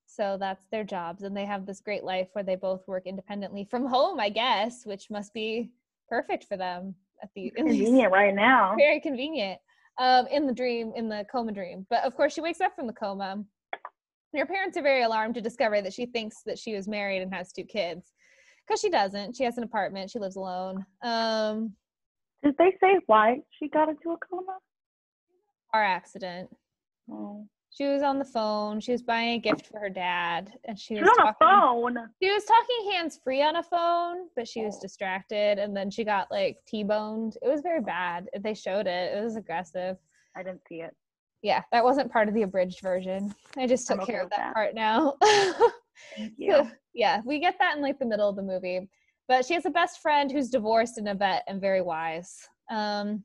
So 0.08 0.38
that's 0.40 0.66
their 0.72 0.84
jobs. 0.84 1.24
And 1.24 1.36
they 1.36 1.46
have 1.46 1.66
this 1.66 1.82
great 1.82 2.04
life 2.04 2.30
where 2.34 2.44
they 2.44 2.56
both 2.56 2.88
work 2.88 3.06
independently 3.06 3.68
from 3.70 3.86
home, 3.86 4.20
I 4.20 4.30
guess, 4.30 4.86
which 4.86 5.12
must 5.12 5.34
be 5.34 5.70
perfect 6.10 6.46
for 6.46 6.58
them 6.58 6.96
at 7.22 7.30
the 7.36 7.48
at 7.58 7.66
least 7.66 7.78
Convenient 7.78 8.12
right 8.12 8.34
now. 8.34 8.74
very 8.78 9.00
convenient 9.00 9.60
um, 10.00 10.26
in 10.28 10.48
the 10.48 10.54
dream, 10.54 10.94
in 10.96 11.10
the 11.10 11.26
coma 11.32 11.52
dream. 11.52 11.86
But 11.90 12.04
of 12.04 12.16
course, 12.16 12.34
she 12.34 12.42
wakes 12.42 12.62
up 12.62 12.76
from 12.76 12.88
the 12.88 12.94
coma. 12.94 13.44
Her 14.36 14.46
parents 14.46 14.78
are 14.78 14.84
very 14.84 15.04
alarmed 15.04 15.36
to 15.36 15.42
discover 15.42 15.82
that 15.82 15.94
she 15.94 16.06
thinks 16.06 16.42
that 16.46 16.58
she 16.58 16.74
was 16.74 16.88
married 16.88 17.22
and 17.22 17.34
has 17.34 17.52
two 17.52 17.64
kids. 17.64 18.14
Because 18.66 18.82
she 18.82 18.90
doesn't. 18.90 19.36
She 19.36 19.44
has 19.44 19.58
an 19.58 19.64
apartment. 19.64 20.10
She 20.10 20.20
lives 20.20 20.36
alone. 20.36 20.86
Um, 21.02 21.74
Did 22.44 22.56
they 22.58 22.74
say 22.80 23.00
why 23.08 23.40
she 23.58 23.68
got 23.70 23.90
into 23.90 24.12
a 24.12 24.18
coma? 24.18 24.58
car 25.72 25.84
accident. 25.84 26.50
Oh. 27.10 27.46
She 27.70 27.86
was 27.86 28.02
on 28.02 28.18
the 28.18 28.26
phone. 28.26 28.80
She 28.80 28.92
was 28.92 29.04
buying 29.04 29.38
a 29.38 29.40
gift 29.40 29.68
for 29.68 29.80
her 29.80 29.90
dad, 29.90 30.52
and 30.66 30.80
she 30.80 30.96
She's 30.96 31.04
was 31.04 31.18
on 31.20 31.28
a 31.28 31.36
phone. 31.40 31.98
She 32.22 32.32
was 32.32 32.44
talking 32.46 32.92
hands 32.92 33.20
free 33.24 33.44
on 33.44 33.58
a 33.58 33.64
phone, 33.64 34.30
but 34.36 34.48
she 34.48 34.64
was 34.64 34.78
oh. 34.78 34.82
distracted, 34.82 35.60
and 35.60 35.76
then 35.76 35.92
she 35.92 36.04
got 36.04 36.32
like 36.32 36.58
t-boned. 36.66 37.38
It 37.42 37.48
was 37.48 37.62
very 37.62 37.82
bad. 37.82 38.30
They 38.40 38.54
showed 38.54 38.88
it. 38.88 39.16
It 39.16 39.24
was 39.24 39.36
aggressive. 39.36 39.98
I 40.36 40.44
didn't 40.44 40.62
see 40.68 40.82
it. 40.82 40.96
Yeah, 41.44 41.62
that 41.72 41.84
wasn't 41.84 42.12
part 42.12 42.28
of 42.28 42.34
the 42.34 42.42
abridged 42.44 42.82
version. 42.82 43.34
I 43.58 43.68
just 43.68 43.88
took 43.88 44.02
okay 44.02 44.14
care 44.14 44.24
of 44.24 44.30
that 44.32 44.38
that. 44.38 44.54
part 44.54 44.74
now. 44.74 45.16
Thank 46.16 46.34
you. 46.38 46.72
yeah, 46.96 47.22
we 47.26 47.40
get 47.40 47.58
that 47.60 47.76
in 47.76 47.84
like 47.84 48.00
the 48.00 48.06
middle 48.06 48.30
of 48.30 48.36
the 48.36 48.42
movie. 48.42 48.90
But 49.28 49.46
she 49.46 49.54
has 49.54 49.66
a 49.66 49.70
best 49.70 50.02
friend 50.02 50.32
who's 50.32 50.50
divorced 50.50 50.98
and 50.98 51.10
a 51.10 51.14
vet 51.14 51.44
and 51.48 51.60
very 51.60 51.82
wise. 51.82 52.38
Um, 52.72 53.24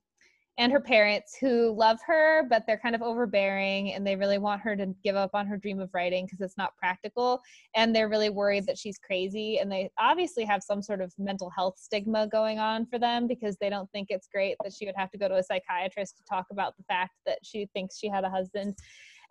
and 0.58 0.70
her 0.70 0.80
parents 0.80 1.36
who 1.40 1.74
love 1.74 1.98
her, 2.06 2.46
but 2.48 2.64
they're 2.66 2.78
kind 2.78 2.94
of 2.94 3.00
overbearing 3.00 3.94
and 3.94 4.06
they 4.06 4.16
really 4.16 4.36
want 4.36 4.60
her 4.60 4.76
to 4.76 4.94
give 5.02 5.16
up 5.16 5.30
on 5.32 5.46
her 5.46 5.56
dream 5.56 5.80
of 5.80 5.88
writing 5.94 6.26
because 6.26 6.42
it's 6.42 6.58
not 6.58 6.76
practical. 6.76 7.40
And 7.74 7.94
they're 7.94 8.08
really 8.08 8.28
worried 8.28 8.66
that 8.66 8.76
she's 8.76 8.98
crazy. 8.98 9.58
And 9.58 9.72
they 9.72 9.90
obviously 9.98 10.44
have 10.44 10.62
some 10.62 10.82
sort 10.82 11.00
of 11.00 11.12
mental 11.18 11.50
health 11.50 11.78
stigma 11.78 12.26
going 12.26 12.58
on 12.58 12.84
for 12.86 12.98
them 12.98 13.26
because 13.26 13.56
they 13.60 13.70
don't 13.70 13.90
think 13.92 14.08
it's 14.10 14.28
great 14.32 14.56
that 14.62 14.74
she 14.74 14.84
would 14.84 14.96
have 14.96 15.10
to 15.12 15.18
go 15.18 15.26
to 15.26 15.36
a 15.36 15.42
psychiatrist 15.42 16.18
to 16.18 16.22
talk 16.28 16.46
about 16.50 16.76
the 16.76 16.84
fact 16.84 17.12
that 17.24 17.38
she 17.42 17.66
thinks 17.72 17.98
she 17.98 18.08
had 18.08 18.24
a 18.24 18.30
husband 18.30 18.76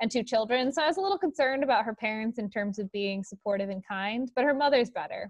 and 0.01 0.09
two 0.09 0.23
children. 0.23 0.71
So 0.71 0.81
I 0.81 0.87
was 0.87 0.97
a 0.97 1.01
little 1.01 1.19
concerned 1.19 1.63
about 1.63 1.85
her 1.85 1.93
parents 1.93 2.39
in 2.39 2.49
terms 2.49 2.79
of 2.79 2.91
being 2.91 3.23
supportive 3.23 3.69
and 3.69 3.85
kind, 3.87 4.31
but 4.35 4.43
her 4.43 4.55
mother's 4.55 4.89
better. 4.89 5.29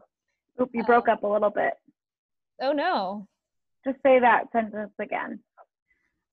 Oop, 0.62 0.70
you 0.74 0.84
broke 0.84 1.08
up 1.10 1.24
a 1.24 1.28
little 1.28 1.50
bit. 1.50 1.74
Oh 2.62 2.72
no. 2.72 3.28
Just 3.86 3.98
say 4.04 4.20
that 4.20 4.52
sentence 4.52 4.94
again. 5.00 5.40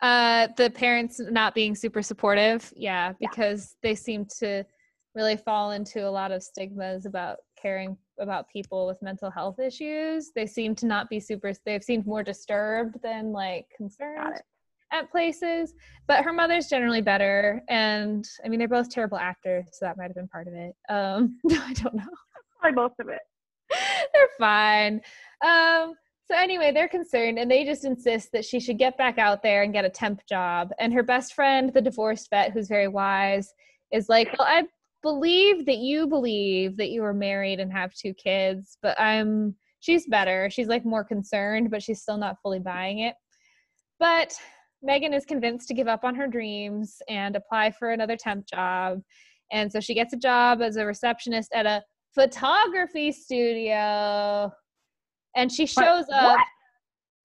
Uh 0.00 0.48
the 0.56 0.70
parents 0.70 1.18
not 1.18 1.54
being 1.54 1.74
super 1.74 2.02
supportive. 2.02 2.72
Yeah, 2.76 3.12
Yeah. 3.18 3.28
because 3.30 3.76
they 3.82 3.94
seem 3.94 4.26
to 4.38 4.64
really 5.14 5.36
fall 5.36 5.72
into 5.72 6.06
a 6.06 6.10
lot 6.10 6.30
of 6.30 6.42
stigmas 6.42 7.06
about 7.06 7.38
caring 7.60 7.96
about 8.20 8.48
people 8.48 8.86
with 8.86 9.00
mental 9.02 9.30
health 9.30 9.58
issues. 9.58 10.30
They 10.34 10.46
seem 10.46 10.74
to 10.76 10.86
not 10.86 11.08
be 11.08 11.18
super 11.20 11.52
they've 11.64 11.82
seemed 11.82 12.06
more 12.06 12.22
disturbed 12.22 13.02
than 13.02 13.32
like 13.32 13.66
concerned 13.76 14.40
at 14.92 15.10
places. 15.10 15.74
But 16.06 16.24
her 16.24 16.32
mother's 16.32 16.68
generally 16.68 17.02
better 17.02 17.62
and 17.68 18.24
I 18.44 18.48
mean 18.48 18.58
they're 18.58 18.68
both 18.68 18.90
terrible 18.90 19.18
actors, 19.18 19.66
so 19.72 19.86
that 19.86 19.96
might 19.96 20.04
have 20.08 20.14
been 20.16 20.28
part 20.28 20.46
of 20.48 20.54
it. 20.54 20.74
Um 20.88 21.38
I 21.50 21.72
don't 21.72 21.94
know. 21.94 22.04
Probably 22.60 22.76
most 22.76 22.94
of 23.00 23.08
it. 23.08 23.20
they're 24.14 24.28
fine. 24.38 25.00
Um, 25.44 25.94
so 26.24 26.36
anyway, 26.36 26.72
they're 26.72 26.88
concerned 26.88 27.38
and 27.38 27.50
they 27.50 27.64
just 27.64 27.84
insist 27.84 28.32
that 28.32 28.44
she 28.44 28.60
should 28.60 28.78
get 28.78 28.98
back 28.98 29.18
out 29.18 29.42
there 29.42 29.62
and 29.62 29.72
get 29.72 29.86
a 29.86 29.90
temp 29.90 30.20
job. 30.28 30.70
And 30.78 30.92
her 30.92 31.02
best 31.02 31.32
friend, 31.34 31.72
the 31.72 31.80
divorced 31.80 32.28
vet, 32.30 32.52
who's 32.52 32.68
very 32.68 32.88
wise, 32.88 33.52
is 33.92 34.08
like, 34.08 34.28
Well, 34.38 34.46
I 34.46 34.64
believe 35.02 35.64
that 35.66 35.78
you 35.78 36.06
believe 36.06 36.76
that 36.76 36.90
you 36.90 37.02
were 37.02 37.14
married 37.14 37.60
and 37.60 37.72
have 37.72 37.94
two 37.94 38.12
kids, 38.14 38.76
but 38.82 38.98
I'm 39.00 39.54
she's 39.80 40.06
better. 40.06 40.50
She's 40.50 40.68
like 40.68 40.84
more 40.84 41.04
concerned, 41.04 41.70
but 41.70 41.82
she's 41.82 42.02
still 42.02 42.18
not 42.18 42.36
fully 42.42 42.58
buying 42.58 43.00
it. 43.00 43.14
But 43.98 44.34
Megan 44.82 45.14
is 45.14 45.24
convinced 45.24 45.68
to 45.68 45.74
give 45.74 45.88
up 45.88 46.04
on 46.04 46.14
her 46.14 46.26
dreams 46.26 47.00
and 47.08 47.36
apply 47.36 47.72
for 47.72 47.90
another 47.90 48.16
temp 48.16 48.46
job. 48.46 49.00
And 49.50 49.72
so 49.72 49.80
she 49.80 49.94
gets 49.94 50.12
a 50.12 50.18
job 50.18 50.60
as 50.60 50.76
a 50.76 50.84
receptionist 50.84 51.52
at 51.54 51.66
a 51.66 51.82
photography 52.18 53.12
studio 53.12 54.52
and 55.36 55.52
she 55.52 55.66
shows 55.66 56.04
What? 56.08 56.12
up 56.12 56.36
What? 56.38 56.46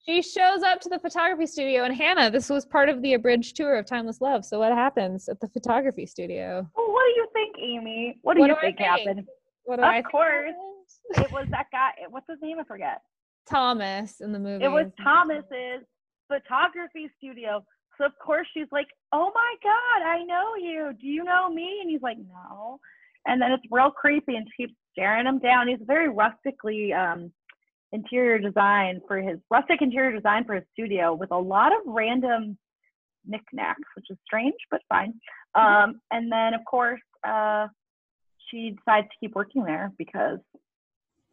she 0.05 0.21
shows 0.21 0.61
up 0.61 0.81
to 0.81 0.89
the 0.89 0.99
photography 0.99 1.47
studio 1.47 1.83
and 1.85 1.95
hannah 1.95 2.29
this 2.29 2.47
was 2.47 2.63
part 2.63 2.89
of 2.89 3.01
the 3.01 3.15
abridged 3.15 3.55
tour 3.55 3.75
of 3.75 3.87
timeless 3.87 4.21
love 4.21 4.45
so 4.45 4.59
what 4.59 4.71
happens 4.71 5.27
at 5.29 5.39
the 5.39 5.47
photography 5.47 6.05
studio 6.05 6.69
Well, 6.75 6.91
what 6.91 7.03
do 7.07 7.11
you 7.21 7.27
think, 7.33 7.55
Amy? 7.59 8.19
What 8.21 8.35
do 8.35 8.41
What 8.41 8.49
you 8.49 8.55
do 8.55 8.61
think 8.61 8.77
think? 8.77 8.87
happened? 8.89 9.27
what 9.63 9.77
do 9.77 9.81
Of 9.83 9.89
I 9.89 10.01
course. 10.03 10.51
It 11.15 11.31
was 11.31 11.47
that 11.49 11.67
guy. 11.71 11.91
What's 12.09 12.27
his 12.29 12.37
name? 12.41 12.59
I 12.59 12.63
forget. 12.63 13.01
thomas 13.49 14.21
in 14.21 14.31
the 14.31 14.39
movie 14.39 14.63
It 14.63 14.67
was 14.71 14.87
Thomas's 15.03 15.81
photography 16.31 17.09
studio. 17.17 17.65
So 17.97 18.05
of 18.05 18.11
course 18.23 18.47
she's 18.53 18.67
like, 18.71 18.87
"Oh 19.11 19.31
my 19.33 19.53
God, 19.63 19.99
I 20.07 20.23
know 20.23 20.55
you. 20.55 20.91
Do 20.99 21.07
you 21.07 21.23
know 21.23 21.49
me?" 21.49 21.79
And 21.81 21.89
he's 21.89 22.01
like, 22.01 22.17
"No." 22.17 22.79
And 23.25 23.41
then 23.41 23.51
it's 23.51 23.63
real 23.71 23.91
creepy, 23.91 24.35
and 24.35 24.47
she 24.55 24.63
keeps 24.63 24.73
staring 24.91 25.25
him 25.25 25.39
down. 25.39 25.67
He's 25.67 25.79
very 25.85 26.09
rustically 26.09 26.91
um, 26.93 27.31
interior 27.91 28.37
design 28.39 29.01
for 29.07 29.17
his 29.21 29.39
rustic 29.49 29.81
interior 29.81 30.11
design 30.11 30.43
for 30.45 30.55
his 30.55 30.63
studio 30.73 31.13
with 31.13 31.31
a 31.31 31.37
lot 31.37 31.71
of 31.71 31.79
random 31.85 32.57
knickknacks, 33.25 33.81
which 33.95 34.07
is 34.09 34.17
strange, 34.25 34.55
but 34.69 34.81
fine. 34.89 35.13
Um, 35.55 36.01
and 36.11 36.31
then, 36.31 36.53
of 36.53 36.61
course, 36.65 36.99
uh, 37.25 37.67
she 38.49 38.71
decides 38.71 39.07
to 39.07 39.13
keep 39.19 39.35
working 39.35 39.63
there 39.63 39.91
because, 39.97 40.39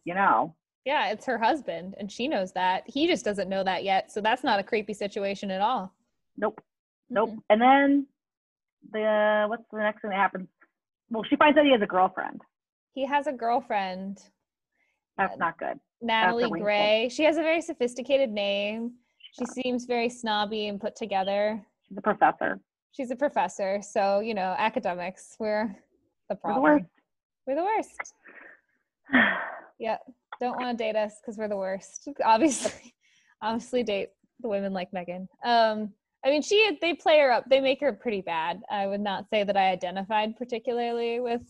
you 0.05 0.15
know, 0.15 0.55
Yeah, 0.85 1.11
it's 1.11 1.27
her 1.27 1.39
husband, 1.39 1.95
and 1.99 2.11
she 2.11 2.29
knows 2.29 2.53
that. 2.53 2.85
He 2.87 3.07
just 3.07 3.25
doesn't 3.25 3.49
know 3.49 3.65
that 3.65 3.83
yet. 3.85 4.11
So 4.13 4.21
that's 4.21 4.45
not 4.45 4.61
a 4.61 4.63
creepy 4.63 4.95
situation 4.95 5.51
at 5.51 5.61
all. 5.61 5.93
nope, 6.37 6.61
nope. 7.11 7.31
Mhm. 7.31 7.43
And 7.51 7.61
then 7.61 8.07
the 8.93 9.47
what's 9.49 9.65
the 9.73 9.79
next 9.79 10.01
thing 10.03 10.11
that 10.11 10.17
happens? 10.17 10.49
Well, 11.11 11.25
she 11.29 11.37
finds 11.37 11.59
out 11.59 11.65
he 11.65 11.73
has 11.73 11.83
a 11.83 11.87
girlfriend. 11.87 12.41
He 12.95 13.07
has 13.07 13.27
a 13.27 13.33
girlfriend, 13.33 14.19
That's 15.17 15.39
not 15.39 15.59
good. 15.59 15.79
Natalie 16.01 16.49
Gray. 16.61 17.09
She 17.11 17.25
has 17.25 17.37
a 17.37 17.43
very 17.43 17.61
sophisticated 17.61 18.31
name. 18.31 18.93
She 19.39 19.45
seems 19.45 19.85
very 19.85 20.09
snobby 20.09 20.69
and 20.69 20.81
put 20.81 20.97
together. 20.97 21.65
She's 21.89 21.99
a 21.99 22.03
professor. 22.03 22.61
She's 22.93 23.11
a 23.11 23.17
professor, 23.17 23.81
so 23.83 24.21
you 24.21 24.35
know, 24.35 24.55
academics, 24.59 25.37
we're 25.39 25.77
the 26.29 26.39
We're 26.43 26.55
the 26.55 26.61
worst. 26.61 26.85
We're 27.47 27.57
the 27.57 27.65
worst. 27.65 28.15
Yeah, 29.83 29.97
don't 30.41 30.61
want 30.61 30.77
to 30.77 30.85
date 30.85 30.95
us 30.95 31.15
because 31.23 31.39
we're 31.39 31.49
the 31.49 31.57
worst. 31.57 32.07
Obviously, 32.25 32.95
obviously 33.41 33.83
date 33.83 34.11
the 34.41 34.49
women 34.49 34.75
like 34.75 34.93
Megan. 34.93 35.27
Um, 35.43 35.95
I 36.25 36.31
mean, 36.31 36.43
she 36.43 36.79
they 36.81 36.95
play 36.95 37.19
her 37.21 37.31
up. 37.31 37.45
They 37.49 37.61
make 37.61 37.81
her 37.81 37.93
pretty 37.93 38.21
bad. 38.21 38.63
I 38.71 38.87
would 38.87 39.01
not 39.01 39.29
say 39.31 39.45
that 39.45 39.57
I 39.57 39.71
identified 39.71 40.37
particularly 40.37 41.21
with 41.21 41.43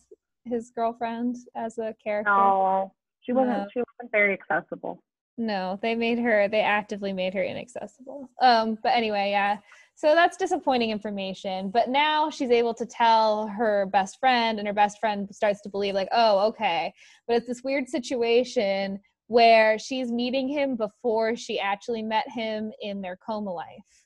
his 0.44 0.70
girlfriend 0.70 1.36
as 1.56 1.78
a 1.78 1.94
character. 2.02 2.30
no, 2.30 2.92
she 3.20 3.32
wasn't. 3.32 3.58
No. 3.58 3.66
She 3.72 3.80
wasn't 3.80 4.12
very 4.12 4.32
accessible. 4.32 5.02
No, 5.36 5.78
they 5.80 5.94
made 5.94 6.18
her. 6.18 6.48
They 6.48 6.60
actively 6.60 7.12
made 7.12 7.34
her 7.34 7.42
inaccessible. 7.42 8.28
Um, 8.42 8.78
but 8.82 8.94
anyway, 8.94 9.30
yeah. 9.30 9.56
So 9.94 10.14
that's 10.14 10.36
disappointing 10.36 10.90
information. 10.90 11.70
But 11.70 11.88
now 11.88 12.30
she's 12.30 12.50
able 12.50 12.74
to 12.74 12.86
tell 12.86 13.46
her 13.48 13.86
best 13.86 14.18
friend, 14.20 14.58
and 14.58 14.68
her 14.68 14.74
best 14.74 14.98
friend 14.98 15.28
starts 15.34 15.62
to 15.62 15.68
believe, 15.68 15.94
like, 15.94 16.08
oh, 16.12 16.46
okay. 16.48 16.92
But 17.26 17.36
it's 17.36 17.46
this 17.46 17.62
weird 17.64 17.88
situation 17.88 19.00
where 19.28 19.78
she's 19.78 20.10
meeting 20.10 20.48
him 20.48 20.76
before 20.76 21.36
she 21.36 21.58
actually 21.58 22.02
met 22.02 22.28
him 22.28 22.72
in 22.82 23.00
their 23.00 23.16
coma 23.16 23.52
life. 23.52 23.99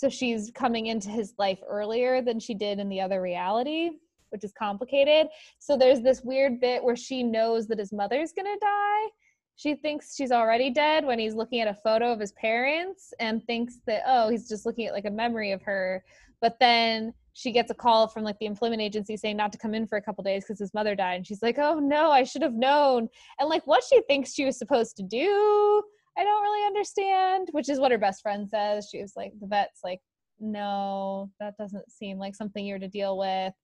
So 0.00 0.08
she's 0.08 0.50
coming 0.54 0.86
into 0.86 1.10
his 1.10 1.34
life 1.38 1.58
earlier 1.68 2.22
than 2.22 2.40
she 2.40 2.54
did 2.54 2.78
in 2.78 2.88
the 2.88 3.02
other 3.02 3.20
reality, 3.20 3.90
which 4.30 4.42
is 4.44 4.52
complicated. 4.58 5.26
So 5.58 5.76
there's 5.76 6.00
this 6.00 6.22
weird 6.22 6.58
bit 6.58 6.82
where 6.82 6.96
she 6.96 7.22
knows 7.22 7.66
that 7.66 7.78
his 7.78 7.92
mother's 7.92 8.32
gonna 8.32 8.56
die. 8.58 9.08
She 9.56 9.74
thinks 9.74 10.16
she's 10.16 10.32
already 10.32 10.70
dead 10.70 11.04
when 11.04 11.18
he's 11.18 11.34
looking 11.34 11.60
at 11.60 11.68
a 11.68 11.74
photo 11.84 12.10
of 12.10 12.18
his 12.18 12.32
parents 12.32 13.12
and 13.20 13.44
thinks 13.44 13.80
that, 13.86 14.00
oh, 14.06 14.30
he's 14.30 14.48
just 14.48 14.64
looking 14.64 14.86
at 14.86 14.94
like 14.94 15.04
a 15.04 15.10
memory 15.10 15.52
of 15.52 15.60
her. 15.64 16.02
But 16.40 16.56
then 16.60 17.12
she 17.34 17.52
gets 17.52 17.70
a 17.70 17.74
call 17.74 18.08
from 18.08 18.24
like 18.24 18.38
the 18.38 18.46
employment 18.46 18.80
agency 18.80 19.18
saying 19.18 19.36
not 19.36 19.52
to 19.52 19.58
come 19.58 19.74
in 19.74 19.86
for 19.86 19.98
a 19.98 20.02
couple 20.02 20.24
days 20.24 20.44
because 20.44 20.60
his 20.60 20.72
mother 20.72 20.94
died. 20.94 21.16
And 21.16 21.26
she's 21.26 21.42
like, 21.42 21.58
oh 21.58 21.78
no, 21.78 22.10
I 22.10 22.22
should 22.22 22.40
have 22.40 22.54
known. 22.54 23.06
And 23.38 23.50
like 23.50 23.66
what 23.66 23.84
she 23.84 24.00
thinks 24.08 24.32
she 24.32 24.46
was 24.46 24.58
supposed 24.58 24.96
to 24.96 25.02
do, 25.02 25.82
I 26.20 26.24
don't 26.24 26.42
really 26.42 26.66
understand, 26.66 27.48
which 27.52 27.70
is 27.70 27.80
what 27.80 27.92
her 27.92 27.98
best 27.98 28.20
friend 28.20 28.46
says. 28.46 28.88
She 28.90 29.00
was 29.00 29.14
like, 29.16 29.32
the 29.40 29.46
vet's 29.46 29.80
like, 29.82 30.00
no, 30.38 31.30
that 31.40 31.56
doesn't 31.56 31.90
seem 31.90 32.18
like 32.18 32.34
something 32.34 32.64
you're 32.64 32.78
to 32.78 32.88
deal 32.88 33.16
with. 33.16 33.54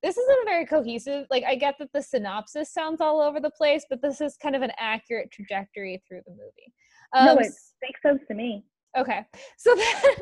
This 0.00 0.16
isn't 0.16 0.44
very 0.44 0.64
cohesive. 0.64 1.26
Like, 1.28 1.42
I 1.42 1.56
get 1.56 1.74
that 1.80 1.88
the 1.92 2.02
synopsis 2.02 2.72
sounds 2.72 3.00
all 3.00 3.20
over 3.20 3.40
the 3.40 3.50
place, 3.50 3.84
but 3.90 4.00
this 4.00 4.20
is 4.20 4.36
kind 4.40 4.54
of 4.54 4.62
an 4.62 4.70
accurate 4.78 5.32
trajectory 5.32 6.00
through 6.06 6.20
the 6.24 6.32
movie. 6.32 6.72
Um, 7.14 7.26
no, 7.26 7.32
it 7.42 7.52
makes 7.82 8.02
sense 8.02 8.22
to 8.28 8.34
me. 8.34 8.64
Okay. 8.96 9.24
So 9.56 9.74
then 9.74 10.16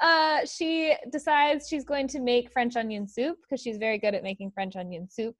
uh, 0.00 0.46
she 0.46 0.94
decides 1.12 1.68
she's 1.68 1.84
going 1.84 2.08
to 2.08 2.20
make 2.20 2.52
French 2.52 2.76
onion 2.76 3.06
soup 3.06 3.36
because 3.42 3.60
she's 3.60 3.76
very 3.76 3.98
good 3.98 4.14
at 4.14 4.22
making 4.22 4.52
French 4.52 4.76
onion 4.76 5.08
soup. 5.10 5.34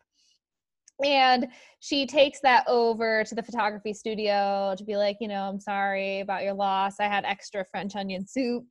And 1.04 1.48
she 1.80 2.07
takes 2.07 2.40
that 2.40 2.64
over 2.68 3.24
to 3.24 3.35
the 3.35 3.42
photography 3.42 3.92
studio 3.92 4.74
to 4.78 4.85
be 4.85 4.96
like, 4.96 5.16
you 5.20 5.28
know, 5.28 5.42
I'm 5.48 5.61
sorry 5.61 6.20
about 6.20 6.44
your 6.44 6.54
loss. 6.54 7.00
I 7.00 7.04
had 7.04 7.24
extra 7.24 7.64
French 7.70 7.96
onion 7.96 8.26
soup. 8.26 8.64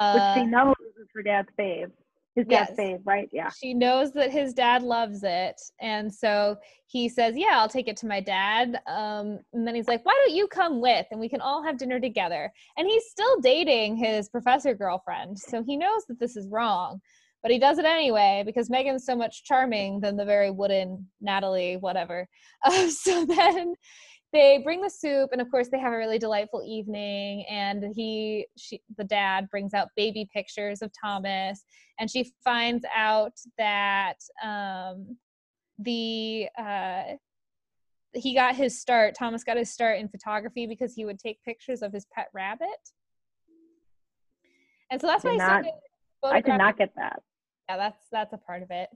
Which 0.00 0.22
Uh, 0.22 0.34
she 0.34 0.46
knows 0.46 0.74
is 1.00 1.08
her 1.14 1.22
dad's 1.22 1.48
fave. 1.58 1.90
His 2.34 2.46
dad's 2.46 2.70
Yes. 2.70 2.78
fave, 2.78 3.00
right? 3.04 3.28
Yeah. 3.32 3.50
she 3.56 3.74
knows 3.74 4.10
that 4.12 4.32
his 4.32 4.52
dad 4.54 4.82
loves 4.82 5.22
it 5.22 5.60
and 5.80 6.12
so 6.12 6.56
he 6.86 7.08
says 7.08 7.36
yeah 7.36 7.52
i'll 7.52 7.68
take 7.68 7.86
it 7.88 7.96
to 7.98 8.06
my 8.06 8.20
dad 8.20 8.80
um, 8.88 9.38
and 9.52 9.66
then 9.66 9.74
he's 9.74 9.86
like 9.86 10.04
why 10.04 10.12
don't 10.24 10.34
you 10.34 10.48
come 10.48 10.80
with 10.80 11.06
and 11.12 11.20
we 11.20 11.28
can 11.28 11.40
all 11.40 11.62
have 11.62 11.78
dinner 11.78 12.00
together 12.00 12.50
and 12.76 12.88
he's 12.88 13.04
still 13.10 13.40
dating 13.40 13.96
his 13.96 14.28
professor 14.30 14.74
girlfriend 14.74 15.38
so 15.38 15.62
he 15.62 15.76
knows 15.76 16.04
that 16.08 16.18
this 16.18 16.36
is 16.36 16.48
wrong 16.48 17.00
but 17.44 17.52
he 17.52 17.58
does 17.58 17.78
it 17.78 17.84
anyway 17.84 18.42
because 18.44 18.68
megan's 18.68 19.06
so 19.06 19.14
much 19.14 19.44
charming 19.44 20.00
than 20.00 20.16
the 20.16 20.24
very 20.24 20.50
wooden 20.50 21.06
natalie 21.20 21.76
whatever 21.76 22.26
uh, 22.64 22.88
so 22.88 23.24
then 23.24 23.74
they 24.32 24.60
bring 24.64 24.80
the 24.80 24.90
soup 24.90 25.28
and 25.30 25.40
of 25.40 25.48
course 25.48 25.68
they 25.70 25.78
have 25.78 25.92
a 25.92 25.96
really 25.96 26.18
delightful 26.18 26.64
evening 26.66 27.44
and 27.48 27.84
he 27.94 28.44
she 28.58 28.80
the 28.96 29.04
dad 29.04 29.48
brings 29.50 29.74
out 29.74 29.88
baby 29.94 30.28
pictures 30.32 30.82
of 30.82 30.90
thomas 31.00 31.64
and 32.00 32.10
she 32.10 32.32
finds 32.42 32.84
out 32.96 33.32
that 33.58 34.16
um, 34.42 35.16
the 35.78 36.48
uh, 36.58 37.02
he 38.14 38.34
got 38.34 38.54
his 38.54 38.80
start. 38.80 39.14
Thomas 39.18 39.44
got 39.44 39.56
his 39.56 39.72
start 39.72 39.98
in 39.98 40.08
photography 40.08 40.66
because 40.66 40.94
he 40.94 41.04
would 41.04 41.18
take 41.18 41.42
pictures 41.42 41.82
of 41.82 41.92
his 41.92 42.06
pet 42.14 42.28
rabbit, 42.32 42.68
and 44.90 45.00
so 45.00 45.06
that's 45.06 45.24
why 45.24 45.36
not- 45.36 45.64
I 46.24 46.40
did 46.40 46.56
not 46.56 46.78
get 46.78 46.94
that. 46.96 47.22
Yeah, 47.68 47.76
that's 47.76 48.06
that's 48.10 48.32
a 48.32 48.38
part 48.38 48.62
of 48.62 48.70
it. 48.70 48.88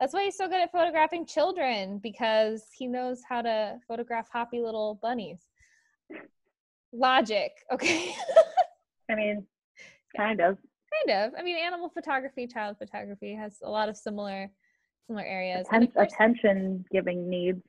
That's 0.00 0.12
why 0.12 0.24
he's 0.24 0.36
so 0.36 0.48
good 0.48 0.60
at 0.60 0.72
photographing 0.72 1.26
children 1.26 1.98
because 2.02 2.64
he 2.76 2.86
knows 2.86 3.22
how 3.28 3.42
to 3.42 3.78
photograph 3.86 4.28
hoppy 4.32 4.60
little 4.60 4.98
bunnies. 5.00 5.40
Logic, 6.92 7.52
okay. 7.72 8.14
I 9.10 9.14
mean, 9.14 9.46
kind 10.16 10.40
of. 10.40 10.58
kind 11.06 11.18
of. 11.24 11.38
I 11.38 11.42
mean, 11.42 11.56
animal 11.56 11.88
photography, 11.88 12.46
child 12.46 12.76
photography 12.78 13.34
has 13.34 13.58
a 13.62 13.70
lot 13.70 13.88
of 13.88 13.96
similar 13.96 14.50
similar 15.06 15.24
areas. 15.24 15.66
Atten- 15.70 15.88
course- 15.88 16.12
attention 16.12 16.84
giving 16.92 17.28
needs. 17.28 17.62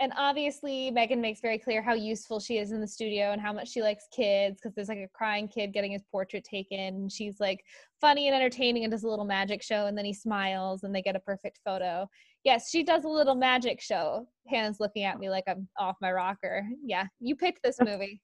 And 0.00 0.12
obviously, 0.16 0.90
Megan 0.90 1.20
makes 1.20 1.40
very 1.40 1.58
clear 1.58 1.82
how 1.82 1.94
useful 1.94 2.38
she 2.38 2.58
is 2.58 2.70
in 2.70 2.80
the 2.80 2.86
studio 2.86 3.32
and 3.32 3.40
how 3.40 3.52
much 3.52 3.68
she 3.68 3.82
likes 3.82 4.06
kids 4.14 4.58
because 4.60 4.74
there's 4.74 4.88
like 4.88 4.98
a 4.98 5.08
crying 5.12 5.48
kid 5.48 5.72
getting 5.72 5.90
his 5.90 6.04
portrait 6.12 6.44
taken. 6.44 6.78
And 6.78 7.10
she's 7.10 7.40
like 7.40 7.64
funny 8.00 8.28
and 8.28 8.36
entertaining 8.36 8.84
and 8.84 8.92
does 8.92 9.02
a 9.02 9.08
little 9.08 9.24
magic 9.24 9.62
show, 9.62 9.86
and 9.86 9.98
then 9.98 10.04
he 10.04 10.14
smiles 10.14 10.84
and 10.84 10.94
they 10.94 11.02
get 11.02 11.16
a 11.16 11.20
perfect 11.20 11.58
photo. 11.64 12.08
Yes, 12.44 12.70
she 12.70 12.84
does 12.84 13.04
a 13.04 13.08
little 13.08 13.34
magic 13.34 13.80
show. 13.80 14.28
Hannah's 14.46 14.78
looking 14.78 15.02
at 15.02 15.18
me 15.18 15.30
like 15.30 15.44
I'm 15.48 15.68
off 15.78 15.96
my 16.00 16.12
rocker. 16.12 16.64
Yeah, 16.84 17.06
you 17.18 17.34
picked 17.34 17.64
this 17.64 17.78
movie. 17.84 18.20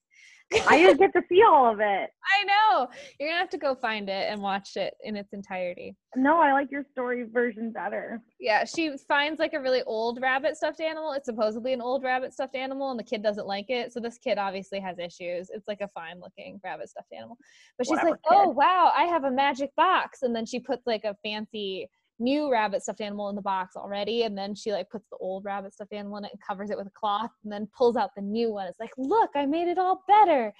I 0.68 0.78
didn't 0.78 0.98
get 0.98 1.12
to 1.14 1.22
see 1.28 1.42
all 1.42 1.70
of 1.72 1.80
it. 1.80 2.10
I 2.40 2.44
know. 2.44 2.88
You're 3.18 3.30
gonna 3.30 3.40
have 3.40 3.50
to 3.50 3.58
go 3.58 3.74
find 3.74 4.08
it 4.08 4.30
and 4.30 4.40
watch 4.40 4.76
it 4.76 4.94
in 5.02 5.16
its 5.16 5.32
entirety. 5.32 5.96
No, 6.16 6.38
I 6.40 6.52
like 6.52 6.70
your 6.70 6.84
story 6.92 7.24
version 7.24 7.72
better. 7.72 8.20
Yeah, 8.38 8.64
she 8.64 8.92
finds 9.08 9.40
like 9.40 9.54
a 9.54 9.60
really 9.60 9.82
old 9.82 10.20
rabbit 10.20 10.56
stuffed 10.56 10.80
animal. 10.80 11.12
It's 11.12 11.26
supposedly 11.26 11.72
an 11.72 11.80
old 11.80 12.04
rabbit 12.04 12.32
stuffed 12.32 12.54
animal, 12.54 12.90
and 12.90 12.98
the 12.98 13.04
kid 13.04 13.22
doesn't 13.22 13.46
like 13.46 13.66
it. 13.68 13.92
So 13.92 14.00
this 14.00 14.18
kid 14.18 14.38
obviously 14.38 14.80
has 14.80 14.98
issues. 14.98 15.50
It's 15.50 15.66
like 15.66 15.80
a 15.80 15.88
fine 15.88 16.20
looking 16.20 16.60
rabbit 16.62 16.90
stuffed 16.90 17.12
animal. 17.12 17.36
But 17.78 17.86
she's 17.86 17.92
Whatever, 17.92 18.10
like, 18.10 18.20
oh, 18.30 18.50
wow, 18.50 18.92
I 18.96 19.04
have 19.04 19.24
a 19.24 19.30
magic 19.30 19.70
box. 19.76 20.22
And 20.22 20.34
then 20.34 20.46
she 20.46 20.60
puts 20.60 20.86
like 20.86 21.04
a 21.04 21.16
fancy 21.24 21.88
new 22.18 22.50
rabbit 22.50 22.82
stuffed 22.82 23.00
animal 23.00 23.28
in 23.28 23.36
the 23.36 23.42
box 23.42 23.76
already. 23.76 24.22
And 24.22 24.36
then 24.36 24.54
she 24.54 24.72
like 24.72 24.90
puts 24.90 25.06
the 25.10 25.16
old 25.18 25.44
rabbit 25.44 25.74
stuffed 25.74 25.92
animal 25.92 26.18
in 26.18 26.24
it 26.24 26.32
and 26.32 26.40
covers 26.40 26.70
it 26.70 26.76
with 26.76 26.86
a 26.86 26.92
cloth 26.98 27.30
and 27.42 27.52
then 27.52 27.68
pulls 27.76 27.96
out 27.96 28.10
the 28.14 28.22
new 28.22 28.52
one. 28.52 28.66
It's 28.66 28.80
like, 28.80 28.92
look, 28.96 29.30
I 29.34 29.46
made 29.46 29.68
it 29.68 29.78
all 29.78 30.04
better. 30.06 30.52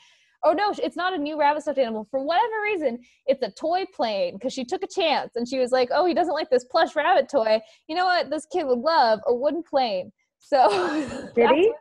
Oh 0.47 0.53
no, 0.53 0.75
it's 0.77 0.97
not 0.97 1.15
a 1.15 1.19
new 1.19 1.39
rabbit 1.39 1.63
stuffed 1.63 1.79
animal. 1.79 2.07
For 2.11 2.23
whatever 2.23 2.53
reason, 2.65 2.99
it's 3.27 3.43
a 3.43 3.51
toy 3.51 3.85
plane 3.95 4.35
because 4.35 4.53
she 4.53 4.65
took 4.65 4.83
a 4.83 4.87
chance 4.87 5.37
and 5.37 5.49
she 5.49 5.59
was 5.59 5.73
like, 5.73 5.89
oh, 5.93 6.05
he 6.05 6.13
doesn't 6.13 6.35
like 6.35 6.51
this 6.51 6.65
plush 6.65 6.95
rabbit 6.95 7.29
toy. 7.31 7.61
You 7.89 7.97
know 7.97 8.05
what? 8.05 8.31
This 8.31 8.47
kid 8.53 8.67
would 8.67 8.81
love 8.81 9.21
a 9.27 9.35
wooden 9.35 9.63
plane. 9.63 10.13
So 10.39 10.69
Did 11.35 11.51
he? 11.51 11.73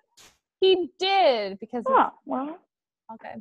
He 0.62 0.90
did 0.98 1.60
because 1.60 1.84
Oh, 1.88 2.12
well, 2.26 2.58
Okay. 3.14 3.36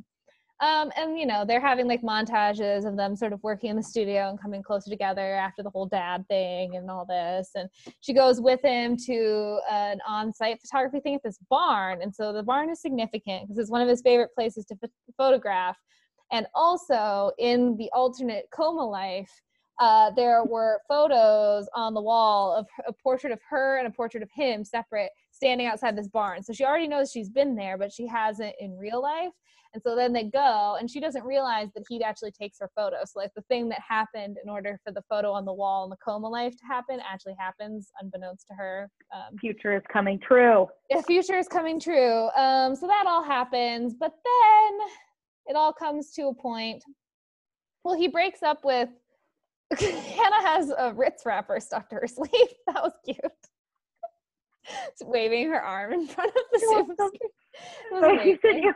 Um, 0.59 0.91
and 0.95 1.17
you 1.19 1.25
know, 1.25 1.43
they're 1.45 1.59
having 1.59 1.87
like 1.87 2.01
montages 2.01 2.87
of 2.87 2.95
them 2.95 3.15
sort 3.15 3.33
of 3.33 3.43
working 3.43 3.69
in 3.69 3.75
the 3.75 3.83
studio 3.83 4.29
and 4.29 4.39
coming 4.39 4.63
closer 4.63 4.89
together 4.89 5.35
after 5.35 5.61
the 5.61 5.69
whole 5.69 5.87
dad 5.87 6.25
thing 6.29 6.75
and 6.75 6.89
all 6.89 7.05
this. 7.05 7.49
And 7.55 7.67
she 8.01 8.13
goes 8.13 8.39
with 8.39 8.61
him 8.61 8.95
to 9.05 9.59
an 9.69 9.99
on-site 10.07 10.61
photography 10.61 11.01
thing 11.01 11.15
at 11.15 11.23
this 11.23 11.39
barn. 11.49 12.01
And 12.01 12.15
so 12.15 12.31
the 12.31 12.43
barn 12.43 12.69
is 12.69 12.81
significant 12.81 13.47
because 13.47 13.57
it's 13.57 13.71
one 13.71 13.81
of 13.81 13.89
his 13.89 14.01
favorite 14.01 14.33
places 14.35 14.65
to 14.65 14.75
ph- 14.75 14.91
photograph. 15.17 15.77
And 16.31 16.47
also 16.55 17.31
in 17.39 17.75
the 17.77 17.89
alternate 17.93 18.45
coma 18.51 18.87
life, 18.87 19.29
uh, 19.83 20.09
there 20.11 20.45
were 20.45 20.79
photos 20.87 21.67
on 21.75 21.93
the 21.93 22.01
wall 22.01 22.55
of 22.55 22.65
a 22.87 22.93
portrait 22.93 23.33
of 23.33 23.39
her 23.49 23.77
and 23.79 23.85
a 23.85 23.91
portrait 23.91 24.23
of 24.23 24.29
him 24.33 24.63
separate 24.63 25.09
standing 25.31 25.67
outside 25.67 25.97
this 25.97 26.07
barn. 26.07 26.41
So 26.41 26.53
she 26.53 26.63
already 26.63 26.87
knows 26.87 27.11
she's 27.11 27.29
been 27.29 27.53
there, 27.53 27.77
but 27.77 27.91
she 27.91 28.07
hasn't 28.07 28.55
in 28.61 28.77
real 28.77 29.01
life. 29.01 29.33
And 29.73 29.83
so 29.83 29.93
then 29.93 30.13
they 30.13 30.23
go, 30.23 30.77
and 30.79 30.89
she 30.89 31.01
doesn't 31.01 31.25
realize 31.25 31.67
that 31.75 31.83
he 31.89 32.01
actually 32.01 32.31
takes 32.31 32.59
her 32.59 32.69
photo. 32.77 32.97
So, 33.05 33.19
like, 33.19 33.31
the 33.35 33.41
thing 33.49 33.67
that 33.69 33.79
happened 33.85 34.37
in 34.41 34.49
order 34.49 34.79
for 34.85 34.93
the 34.93 35.01
photo 35.09 35.31
on 35.31 35.43
the 35.43 35.53
wall 35.53 35.83
in 35.83 35.89
the 35.89 35.97
coma 35.97 36.29
life 36.29 36.55
to 36.57 36.65
happen 36.65 36.99
actually 37.11 37.35
happens 37.37 37.91
unbeknownst 37.99 38.47
to 38.47 38.53
her. 38.53 38.89
Um, 39.13 39.37
Future 39.37 39.75
is 39.75 39.81
coming 39.91 40.17
true. 40.25 40.67
the 40.91 41.03
future 41.03 41.37
is 41.37 41.47
coming 41.49 41.79
true. 41.79 42.29
Um, 42.37 42.75
so 42.75 42.87
that 42.87 43.05
all 43.07 43.23
happens, 43.23 43.95
but 43.99 44.13
then 44.23 44.87
it 45.47 45.55
all 45.57 45.73
comes 45.73 46.11
to 46.11 46.27
a 46.27 46.33
point. 46.33 46.83
Well, 47.83 47.97
he 47.97 48.07
breaks 48.07 48.43
up 48.43 48.63
with 48.63 48.89
Hannah 49.81 50.47
has 50.47 50.71
a 50.77 50.93
Ritz 50.93 51.25
wrapper 51.25 51.59
stuck 51.59 51.89
to 51.89 51.95
her 51.95 52.07
sleeve. 52.07 52.29
That 52.67 52.83
was 52.83 52.93
cute. 53.05 53.19
Just 54.97 55.09
waving 55.09 55.49
her 55.49 55.61
arm 55.61 55.93
in 55.93 56.07
front 56.07 56.29
of 56.29 56.43
the 56.51 56.67
welcome. 56.69 56.95
screen. 56.95 57.31
It 57.91 57.93
was 57.93 58.23
He 58.23 58.37
said 58.41 58.51
amazing. 58.51 58.73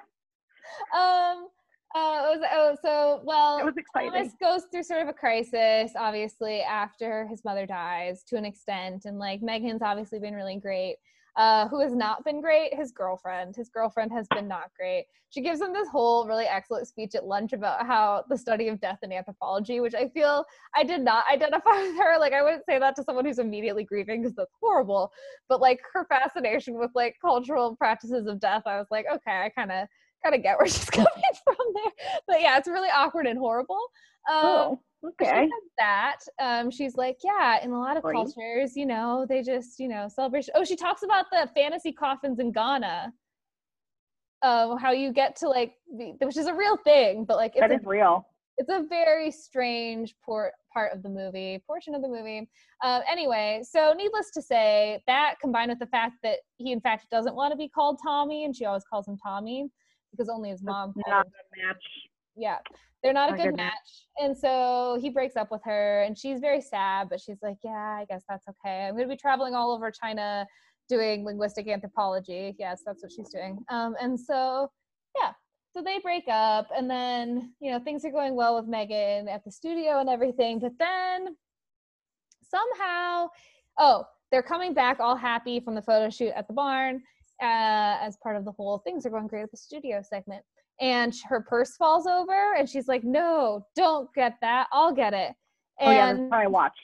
Um, 0.94 1.48
uh, 1.96 2.30
it 2.34 2.40
was, 2.40 2.48
oh, 2.52 2.76
so 2.82 3.22
well, 3.24 3.58
It 3.58 3.66
was 3.66 3.78
exciting. 3.78 4.12
Thomas 4.12 4.34
goes 4.42 4.64
through 4.70 4.84
sort 4.84 5.02
of 5.02 5.08
a 5.08 5.14
crisis, 5.14 5.94
obviously, 5.98 6.62
after 6.62 7.26
his 7.28 7.44
mother 7.46 7.66
dies 7.66 8.24
to 8.26 8.36
an 8.36 8.46
extent. 8.46 9.06
And 9.06 9.18
like 9.18 9.42
Megan's 9.42 9.82
obviously 9.82 10.20
been 10.20 10.36
really 10.36 10.58
great. 10.58 10.98
Uh, 11.38 11.68
who 11.68 11.80
has 11.80 11.94
not 11.94 12.26
been 12.26 12.42
great? 12.42 12.74
His 12.74 12.92
girlfriend. 12.92 13.56
His 13.56 13.70
girlfriend 13.70 14.12
has 14.12 14.28
been 14.30 14.48
not 14.48 14.72
great. 14.76 15.06
She 15.30 15.42
gives 15.42 15.62
him 15.62 15.72
this 15.72 15.88
whole 15.88 16.28
really 16.28 16.46
excellent 16.46 16.88
speech 16.88 17.14
at 17.14 17.26
lunch 17.26 17.54
about 17.54 17.86
how 17.86 18.24
the 18.28 18.38
study 18.38 18.70
of 18.70 18.82
death 18.82 18.98
and 19.04 19.14
anthropology, 19.14 19.80
which 19.80 19.94
I 19.94 20.10
feel 20.10 20.46
I 20.76 20.84
did 20.84 21.02
not 21.02 21.26
identify 21.32 21.80
with 21.84 21.98
her. 22.00 22.18
Like, 22.20 22.34
I 22.34 22.42
wouldn't 22.42 22.66
say 22.66 22.80
that 22.80 22.96
to 22.96 23.04
someone 23.04 23.26
who's 23.26 23.38
immediately 23.38 23.84
grieving 23.84 24.22
because 24.24 24.36
that's 24.36 24.54
horrible. 24.60 25.12
But 25.48 25.62
like 25.62 25.80
her 25.94 26.06
fascination 26.06 26.80
with 26.80 26.90
like 26.96 27.16
cultural 27.22 27.76
practices 27.76 28.26
of 28.26 28.40
death, 28.40 28.64
I 28.66 28.78
was 28.78 28.88
like, 28.90 29.06
okay, 29.14 29.44
I 29.44 29.50
kind 29.50 29.72
of 29.72 29.88
kind 30.24 30.34
of 30.34 30.42
get 30.42 30.58
where 30.58 30.68
she's 30.68 30.90
coming 30.90 31.08
from 31.44 31.56
there. 31.76 32.20
But 32.28 32.42
yeah, 32.42 32.58
it's 32.58 32.68
really 32.68 32.90
awkward 32.90 33.28
and 33.28 33.38
horrible. 33.38 33.80
Um, 34.28 34.42
Oh, 34.44 34.80
but 35.02 35.14
She 35.22 35.26
okay. 35.26 35.48
that. 35.78 36.18
Um, 36.40 36.72
she's 36.72 36.96
like, 36.96 37.18
yeah, 37.24 37.64
in 37.64 37.72
a 37.72 37.80
lot 37.80 37.98
of 37.98 38.04
cultures, 38.04 38.76
you 38.76 38.86
know, 38.86 39.26
they 39.28 39.42
just, 39.42 39.80
you 39.80 39.88
know, 39.88 40.08
celebration. 40.08 40.54
Oh, 40.56 40.64
she 40.64 40.76
talks 40.76 41.04
about 41.04 41.26
the 41.32 41.50
fantasy 41.56 41.92
coffins 41.92 42.40
in 42.40 42.52
Ghana. 42.52 43.14
Um, 44.44 44.78
how 44.78 44.92
you 44.92 45.12
get 45.12 45.36
to 45.38 45.50
like, 45.50 45.74
which 45.88 46.38
is 46.38 46.48
a 46.48 46.54
real 46.54 46.78
thing, 46.78 47.26
but 47.26 47.38
like, 47.38 47.54
it's 47.56 47.62
That 47.62 47.72
a 47.72 47.80
real. 47.88 48.28
it's 48.58 48.70
a 48.70 48.84
very 48.88 49.32
strange 49.32 50.16
por- 50.24 50.54
part 50.74 50.94
of 50.94 51.02
the 51.02 51.10
movie 51.10 51.62
portion 51.66 51.96
of 51.96 52.02
the 52.02 52.08
movie 52.08 52.48
um, 52.84 53.02
anyway 53.10 53.62
so 53.68 53.94
needless 53.96 54.30
to 54.32 54.42
say 54.42 55.02
that 55.08 55.36
combined 55.42 55.70
with 55.70 55.80
the 55.80 55.88
fact 55.88 56.14
that 56.24 56.38
he 56.58 56.72
in 56.72 56.80
fact 56.82 57.08
doesn't 57.10 57.36
want 57.36 57.52
to 57.52 57.58
be 57.58 57.68
called 57.68 58.00
tommy 58.04 58.46
and 58.46 58.56
she 58.56 58.66
always 58.66 58.84
calls 58.84 59.08
him 59.08 59.18
tommy 59.18 59.68
because 60.12 60.30
only 60.30 60.50
his 60.50 60.62
mom 60.64 60.94
Not 61.08 61.26
a 61.26 61.68
match. 61.68 61.84
Yeah 62.38 62.58
they're 63.04 63.14
not 63.14 63.30
a 63.30 63.32
My 63.32 63.38
good 63.38 63.44
goodness. 63.52 63.58
match 63.66 64.08
and 64.20 64.38
so 64.38 64.98
he 65.02 65.10
breaks 65.10 65.36
up 65.36 65.52
with 65.52 65.62
her 65.64 66.04
and 66.04 66.18
she's 66.18 66.40
very 66.40 66.62
sad 66.62 67.08
but 67.10 67.20
she's 67.20 67.38
like 67.42 67.58
yeah 67.64 67.98
i 68.00 68.06
guess 68.10 68.24
that's 68.30 68.48
okay. 68.48 68.86
I'm 68.88 68.96
going 68.96 69.08
to 69.08 69.14
be 69.14 69.18
traveling 69.18 69.56
all 69.56 69.72
over 69.74 69.92
china 69.92 70.46
doing 70.90 71.26
linguistic 71.26 71.68
anthropology. 71.68 72.56
Yes 72.58 72.82
that's 72.86 73.04
what 73.04 73.12
she's 73.12 73.30
doing. 73.30 73.60
Um, 73.70 73.96
and 74.02 74.20
so 74.20 74.70
yeah 75.20 75.32
so 75.74 75.84
they 75.84 76.00
break 76.00 76.24
up 76.30 76.70
and 76.76 76.90
then 76.90 77.54
you 77.60 77.72
know 77.72 77.80
things 77.80 78.04
are 78.06 78.12
going 78.12 78.36
well 78.36 78.56
with 78.56 78.68
megan 78.68 79.28
at 79.28 79.44
the 79.44 79.52
studio 79.52 80.00
and 80.00 80.10
everything 80.10 80.60
but 80.60 80.72
then 80.80 81.36
somehow 82.44 83.28
oh 83.78 84.06
they're 84.32 84.42
coming 84.44 84.74
back 84.74 85.00
all 85.00 85.16
happy 85.16 85.60
from 85.60 85.76
the 85.76 85.82
photo 85.82 86.10
shoot 86.10 86.32
at 86.36 86.48
the 86.48 86.54
barn 86.54 87.02
uh, 87.44 87.98
as 88.02 88.18
part 88.24 88.36
of 88.36 88.46
the 88.46 88.52
whole 88.52 88.80
things 88.80 89.06
are 89.06 89.10
going 89.12 89.28
great 89.28 89.44
at 89.44 89.52
the 89.52 89.58
studio 89.58 90.02
segment 90.02 90.44
and 90.80 91.14
her 91.28 91.42
purse 91.42 91.76
falls 91.76 92.06
over 92.08 92.56
and 92.58 92.70
she's 92.70 92.88
like 92.88 93.04
no 93.04 93.66
don't 93.76 94.14
get 94.14 94.36
that 94.42 94.68
i'll 94.72 94.94
get 94.94 95.14
it 95.14 95.34
Oh 95.80 95.92
yeah, 95.92 96.08
that's 96.08 96.20
and 96.20 96.34
I 96.34 96.48
watched. 96.48 96.80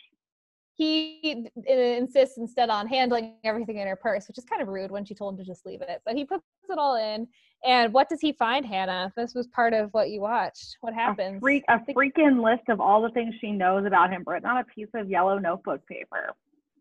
he 0.75 1.47
insists 1.67 2.38
instead 2.38 2.69
on 2.69 2.88
handling 2.88 3.36
everything 3.43 3.77
in 3.77 3.88
her 3.88 3.95
purse, 3.95 4.27
which 4.27 4.38
is 4.38 4.45
kind 4.45 4.62
of 4.62 4.67
rude 4.67 4.91
when 4.91 5.03
she 5.06 5.15
told 5.15 5.34
him 5.34 5.39
to 5.39 5.43
just 5.43 5.65
leave 5.65 5.82
it. 5.82 6.01
But 6.06 6.15
he 6.15 6.25
puts 6.25 6.43
it 6.69 6.77
all 6.77 6.95
in. 6.97 7.27
And 7.65 7.91
what 7.93 8.08
does 8.10 8.19
he 8.21 8.34
find, 8.34 8.65
Hannah? 8.65 9.12
This 9.15 9.34
was 9.34 9.47
part 9.47 9.73
of 9.73 9.89
what 9.93 10.10
you 10.10 10.21
watched. 10.21 10.77
What 10.82 10.93
happens? 10.93 11.38
A 11.38 11.39
freak, 11.39 11.63
a 11.69 11.79
freaking 11.79 12.43
list 12.43 12.69
of 12.69 12.79
all 12.79 13.01
the 13.01 13.10
things 13.10 13.34
she 13.39 13.51
knows 13.51 13.86
about 13.86 14.12
him 14.12 14.23
written 14.27 14.47
on 14.47 14.58
a 14.58 14.63
piece 14.63 14.89
of 14.93 15.10
yellow 15.10 15.39
notebook 15.39 15.84
paper. 15.88 16.34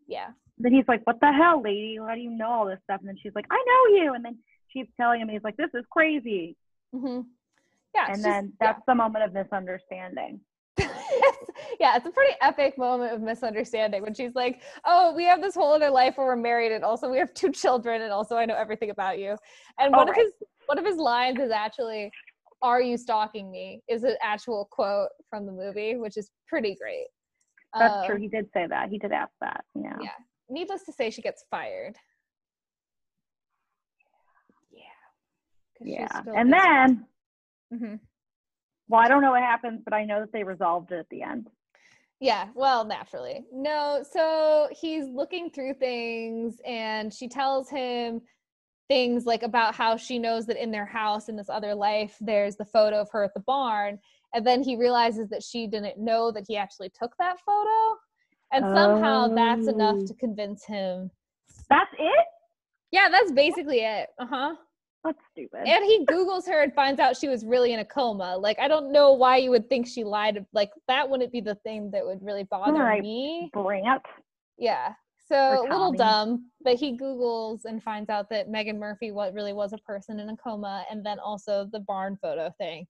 Yeah. 0.07 0.27
Then 0.59 0.71
he's 0.73 0.87
like, 0.87 1.01
"What 1.05 1.19
the 1.19 1.31
hell, 1.31 1.61
lady? 1.63 1.97
How 1.97 2.13
do 2.13 2.21
you 2.21 2.29
know 2.29 2.49
all 2.49 2.65
this 2.67 2.79
stuff?" 2.83 2.99
And 2.99 3.09
then 3.09 3.17
she's 3.21 3.33
like, 3.33 3.45
"I 3.49 3.55
know 3.55 3.97
you." 4.03 4.13
And 4.13 4.23
then 4.23 4.37
she's 4.67 4.85
telling 4.99 5.19
him, 5.21 5.29
he's 5.29 5.43
like, 5.43 5.57
"This 5.57 5.71
is 5.73 5.85
crazy." 5.89 6.55
Hmm 6.93 7.21
Yeah. 7.95 8.07
And 8.13 8.23
then 8.23 8.53
yeah. 8.61 8.67
that's 8.67 8.81
the 8.87 8.95
moment 8.95 9.25
of 9.25 9.33
misunderstanding. 9.33 10.39
yeah, 10.79 11.95
it's 11.95 12.05
a 12.05 12.11
pretty 12.11 12.35
epic 12.41 12.77
moment 12.77 13.13
of 13.13 13.21
misunderstanding 13.21 14.01
when 14.01 14.13
she's 14.13 14.33
like, 14.35 14.61
"Oh, 14.85 15.13
we 15.13 15.23
have 15.25 15.41
this 15.41 15.53
whole 15.53 15.73
other 15.73 15.89
life 15.89 16.17
where 16.17 16.25
we're 16.27 16.35
married, 16.35 16.71
and 16.71 16.83
also 16.83 17.09
we 17.11 17.17
have 17.19 17.33
two 17.33 17.51
children, 17.51 18.01
and 18.01 18.11
also 18.11 18.35
I 18.37 18.45
know 18.45 18.55
everything 18.55 18.89
about 18.89 19.19
you." 19.19 19.35
And 19.79 19.93
Oh, 19.93 19.99
one 19.99 20.09
of 20.09 20.15
his 20.15 20.31
one 20.65 20.79
of 20.79 20.85
his 20.85 20.97
lines 20.97 21.39
is 21.39 21.51
actually, 21.51 22.11
"Are 22.63 22.81
you 22.81 22.97
stalking 22.97 23.51
me?" 23.51 23.81
is 23.87 24.03
an 24.03 24.15
actual 24.23 24.67
quote 24.71 25.09
from 25.29 25.45
the 25.45 25.51
movie, 25.51 25.95
which 25.95 26.17
is 26.17 26.31
pretty 26.47 26.75
great. 26.75 27.07
That's 27.77 28.03
Uh, 28.03 28.07
true. 28.07 28.17
He 28.17 28.27
did 28.27 28.49
say 28.53 28.65
that. 28.67 28.89
He 28.89 28.97
did 28.97 29.11
ask 29.11 29.31
that. 29.41 29.63
Yeah. 29.75 29.97
Yeah. 30.01 30.09
Needless 30.49 30.83
to 30.85 30.91
say, 30.91 31.09
she 31.11 31.21
gets 31.21 31.45
fired. 31.51 31.95
Yeah. 34.71 34.81
'Cause 35.72 35.72
she's 35.72 35.72
Yeah. 35.85 36.21
And 36.35 36.51
then, 36.51 37.05
Mhm. 37.73 37.99
well, 38.87 39.01
I 39.01 39.07
don't 39.07 39.21
know 39.21 39.31
what 39.31 39.41
happens, 39.41 39.81
but 39.83 39.93
I 39.93 40.05
know 40.05 40.19
that 40.21 40.31
they 40.31 40.43
resolved 40.43 40.91
it 40.91 40.99
at 40.99 41.09
the 41.09 41.21
end. 41.23 41.49
Yeah, 42.19 42.49
well, 42.53 42.85
naturally. 42.85 43.45
No, 43.51 44.03
so 44.09 44.69
he's 44.71 45.07
looking 45.07 45.49
through 45.49 45.73
things 45.75 46.61
and 46.65 47.13
she 47.13 47.27
tells 47.27 47.69
him 47.69 48.21
things 48.87 49.25
like 49.25 49.43
about 49.43 49.75
how 49.75 49.97
she 49.97 50.19
knows 50.19 50.45
that 50.45 50.61
in 50.61 50.71
their 50.71 50.85
house 50.85 51.27
in 51.29 51.35
this 51.35 51.49
other 51.49 51.73
life 51.73 52.17
there's 52.19 52.57
the 52.57 52.65
photo 52.65 52.99
of 52.99 53.09
her 53.11 53.23
at 53.23 53.33
the 53.33 53.39
barn 53.41 53.97
and 54.33 54.45
then 54.45 54.61
he 54.61 54.75
realizes 54.75 55.29
that 55.29 55.41
she 55.41 55.67
didn't 55.67 55.97
know 55.97 56.31
that 56.31 56.43
he 56.47 56.57
actually 56.57 56.89
took 56.89 57.15
that 57.17 57.39
photo 57.39 57.97
and 58.51 58.65
somehow 58.65 59.27
that's 59.33 59.67
enough 59.67 59.97
Oh. 59.99 60.05
to 60.05 60.13
convince 60.15 60.65
him. 60.65 61.09
That's 61.69 61.91
it? 61.97 62.25
Yeah, 62.91 63.07
that's 63.09 63.31
basically 63.31 63.79
it. 63.79 64.09
Uh-huh. 64.19 64.55
That's 65.03 65.19
stupid. 65.31 65.67
And 65.67 65.83
he 65.83 66.05
Googles 66.05 66.47
her 66.47 66.61
and 66.61 66.73
finds 66.73 66.99
out 66.99 67.17
she 67.17 67.27
was 67.27 67.45
really 67.45 67.73
in 67.73 67.79
a 67.79 67.85
coma. 67.85 68.37
Like, 68.37 68.57
I 68.59 68.67
don't 68.67 68.91
know 68.91 69.11
why 69.11 69.37
you 69.37 69.49
would 69.49 69.67
think 69.67 69.85
she 69.87 70.03
lied. 70.03 70.45
Like, 70.53 70.71
that 70.87 71.09
wouldn't 71.09 71.31
be 71.31 71.41
the 71.41 71.55
thing 71.55 71.91
that 71.91 72.05
would 72.05 72.19
really 72.21 72.43
bother 72.43 72.79
Right. 72.79 73.01
me. 73.01 73.49
Brant. 73.53 74.01
Yeah. 74.57 74.93
So 75.27 75.61
a 75.61 75.63
little 75.63 75.91
dumb, 75.93 76.51
but 76.61 76.75
he 76.75 76.97
Googles 76.97 77.65
and 77.65 77.81
finds 77.81 78.09
out 78.09 78.29
that 78.29 78.49
Megan 78.49 78.77
Murphy 78.77 79.11
what 79.11 79.33
really 79.33 79.53
was 79.53 79.73
a 79.73 79.77
person 79.79 80.19
in 80.19 80.29
a 80.29 80.37
coma, 80.37 80.85
and 80.91 81.05
then 81.05 81.17
also 81.17 81.65
the 81.71 81.79
barn 81.79 82.17
photo 82.21 82.53
thing. 82.57 82.85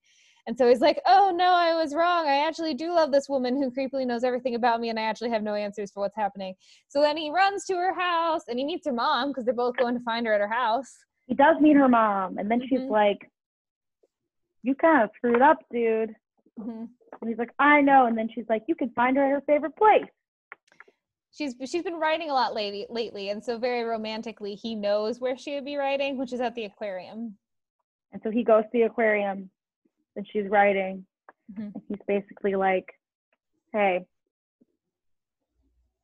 And 0.45 0.58
so 0.58 0.67
he's 0.67 0.82
like, 0.82 0.99
"Oh 1.06 1.32
no, 1.34 1.54
I 1.54 1.73
was 1.76 1.93
wrong. 1.93 2.28
I 2.28 2.45
actually 2.45 2.73
do 2.73 2.91
love 2.91 3.12
this 3.12 3.30
woman 3.30 3.56
who 3.56 3.71
creepily 3.71 4.06
knows 4.06 4.23
everything 4.23 4.56
about 4.56 4.82
me, 4.82 4.89
and 4.89 4.99
I 4.99 5.04
actually 5.04 5.30
have 5.30 5.43
no 5.43 5.54
answers 5.54 5.91
for 5.91 6.02
what's 6.02 6.17
happening." 6.17 6.56
So 6.89 7.02
then 7.02 7.15
he 7.17 7.32
runs 7.32 7.65
to 7.65 7.76
her 7.76 7.93
house, 7.93 8.41
and 8.47 8.60
he 8.60 8.65
meets 8.65 8.86
her 8.88 8.93
mom 8.93 9.30
because 9.30 9.45
they're 9.45 9.54
both 9.54 9.78
going 9.78 9.93
to 9.97 10.04
find 10.04 10.26
her 10.26 10.34
at 10.34 10.41
her 10.41 10.49
house. 10.49 10.97
He 11.28 11.36
does 11.36 11.60
meet 11.62 11.76
her 11.76 11.88
mom, 11.88 12.38
and 12.38 12.50
then 12.50 12.62
she's 12.68 12.82
Mhm. 12.82 12.90
like, 12.90 13.32
"You 14.62 14.76
kind 14.76 15.04
of 15.04 15.12
screwed 15.16 15.42
up, 15.42 15.60
dude." 15.72 16.16
hmm 16.58 16.86
And 17.22 17.30
he's 17.30 17.38
like, 17.38 17.54
"I 17.60 17.82
know." 17.82 18.06
And 18.06 18.18
then 18.18 18.30
she's 18.30 18.48
like, 18.50 18.64
"You 18.68 18.76
can 18.76 18.90
find 18.92 19.16
her 19.18 19.24
at 19.24 19.32
her 19.32 19.42
favorite 19.42 19.76
place." 19.76 20.10
she's 21.36 21.56
she's 21.66 21.82
been 21.82 21.96
writing 21.96 22.30
a 22.30 22.34
lot 22.34 22.54
lately 22.54 22.86
lately 22.92 23.30
and 23.30 23.44
so 23.44 23.58
very 23.58 23.82
romantically 23.84 24.54
he 24.54 24.76
knows 24.76 25.20
where 25.20 25.36
she 25.36 25.56
would 25.56 25.66
be 25.66 25.76
writing 25.76 26.16
which 26.16 26.32
is 26.32 26.40
at 26.40 26.54
the 26.54 26.66
aquarium 26.66 27.36
And 28.12 28.22
so 28.22 28.30
he 28.30 28.44
goes 28.44 28.64
to 28.66 28.70
the 28.72 28.84
aquarium, 28.84 29.50
and 30.16 30.28
she's 30.28 30.48
writing, 30.48 31.08
Mhm. 31.52 31.74
and 31.74 31.84
he's 31.88 31.98
basically 32.06 32.54
like, 32.54 32.88
"Hey, 33.72 34.06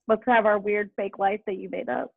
let's 0.08 0.25
have 0.25 0.47
our 0.47 0.58
weird 0.58 0.91
fake 0.95 1.19
life 1.19 1.41
that 1.45 1.58
you 1.58 1.69
made 1.69 1.89
up." 1.89 2.12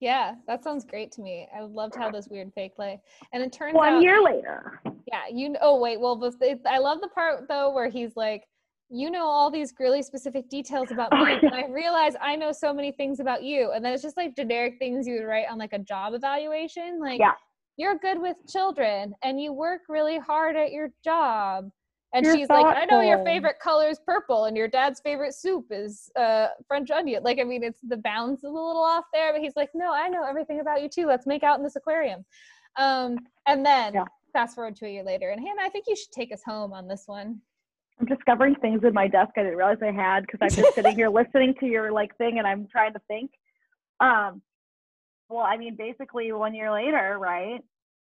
Yeah 0.00 0.34
that 0.46 0.62
sounds 0.62 0.84
great 0.84 1.10
to 1.12 1.20
me 1.20 1.48
i 1.56 1.62
would 1.62 1.72
love 1.72 1.90
to 1.92 1.98
have 1.98 2.12
this 2.12 2.28
weird 2.28 2.52
fake 2.54 2.72
life 2.78 3.00
and 3.32 3.42
it 3.42 3.52
turns 3.52 3.74
out 3.74 3.78
One 3.78 3.92
out 3.94 4.02
year 4.02 4.22
later. 4.22 4.80
yeah 5.06 5.22
you 5.32 5.56
oh 5.60 5.78
wait 5.78 6.00
well 6.00 6.16
but 6.16 6.34
it, 6.40 6.60
i 6.66 6.78
love 6.78 7.00
the 7.00 7.08
part 7.08 7.48
though 7.48 7.72
where 7.72 7.88
he's 7.88 8.16
like 8.16 8.44
you 8.90 9.10
know 9.10 9.24
all 9.26 9.50
these 9.50 9.74
really 9.78 10.02
specific 10.02 10.48
details 10.48 10.90
about 10.90 11.10
Oh, 11.12 11.24
me 11.24 11.32
and 11.42 11.54
i 11.54 11.66
realize 11.66 12.14
i 12.20 12.36
know 12.36 12.52
so 12.52 12.72
many 12.72 12.92
things 12.92 13.20
about 13.20 13.42
you 13.42 13.72
and 13.72 13.84
then 13.84 13.92
it's 13.92 14.02
just 14.02 14.16
like 14.16 14.36
generic 14.36 14.74
things 14.78 15.06
you 15.06 15.14
would 15.14 15.24
write 15.26 15.46
on 15.50 15.58
like 15.58 15.72
a 15.72 15.78
job 15.78 16.14
evaluation 16.14 16.98
like 17.00 17.18
Yeah. 17.20 17.32
you're 17.76 17.98
good 17.98 18.20
with 18.20 18.36
children 18.48 19.14
and 19.22 19.40
you 19.40 19.52
work 19.52 19.82
really 19.88 20.18
hard 20.18 20.56
at 20.56 20.72
your 20.72 20.90
job 21.04 21.70
and 22.14 22.24
You're 22.24 22.36
she's 22.36 22.48
like 22.48 22.66
i 22.66 22.84
know 22.84 23.00
your 23.00 23.18
favorite 23.24 23.58
color 23.60 23.88
is 23.88 23.98
purple 24.06 24.46
and 24.46 24.56
your 24.56 24.68
dad's 24.68 25.00
favorite 25.00 25.34
soup 25.34 25.66
is 25.70 26.10
uh 26.16 26.48
french 26.66 26.90
onion 26.90 27.22
like 27.22 27.38
i 27.38 27.44
mean 27.44 27.62
it's 27.62 27.80
the 27.82 27.96
balance 27.96 28.40
is 28.40 28.44
a 28.44 28.48
little 28.48 28.82
off 28.82 29.04
there 29.12 29.32
but 29.32 29.42
he's 29.42 29.56
like 29.56 29.68
no 29.74 29.92
i 29.92 30.08
know 30.08 30.24
everything 30.26 30.60
about 30.60 30.82
you 30.82 30.88
too 30.88 31.06
let's 31.06 31.26
make 31.26 31.42
out 31.42 31.58
in 31.58 31.64
this 31.64 31.76
aquarium 31.76 32.24
um 32.78 33.16
and 33.46 33.64
then 33.64 33.94
Yeah. 33.94 34.04
fast 34.32 34.54
forward 34.54 34.76
to 34.76 34.86
a 34.86 34.90
year 34.90 35.02
later. 35.02 35.30
And 35.30 35.40
Hannah, 35.40 35.62
I 35.62 35.68
think 35.68 35.86
you 35.88 35.96
should 35.96 36.12
take 36.12 36.32
us 36.32 36.42
home 36.44 36.72
on 36.72 36.86
this 36.86 37.04
one. 37.06 37.40
I'm 37.98 38.06
discovering 38.06 38.54
things 38.56 38.82
in 38.84 38.92
my 38.92 39.08
desk 39.08 39.30
I 39.36 39.42
didn't 39.42 39.56
realize 39.56 39.78
I 39.82 39.90
had 39.90 40.20
because 40.20 40.38
I'm 40.42 40.54
just 40.54 40.74
sitting 40.76 40.94
here 40.94 41.08
listening 41.20 41.54
to 41.60 41.66
your 41.66 41.90
like 41.90 42.16
thing 42.18 42.38
and 42.38 42.46
I'm 42.46 42.68
trying 42.70 42.92
to 42.92 43.00
think. 43.08 43.30
Um, 44.00 44.42
well, 45.28 45.44
I 45.44 45.56
mean, 45.56 45.76
basically 45.76 46.30
one 46.32 46.54
year 46.54 46.70
later, 46.70 47.16
right? 47.18 47.60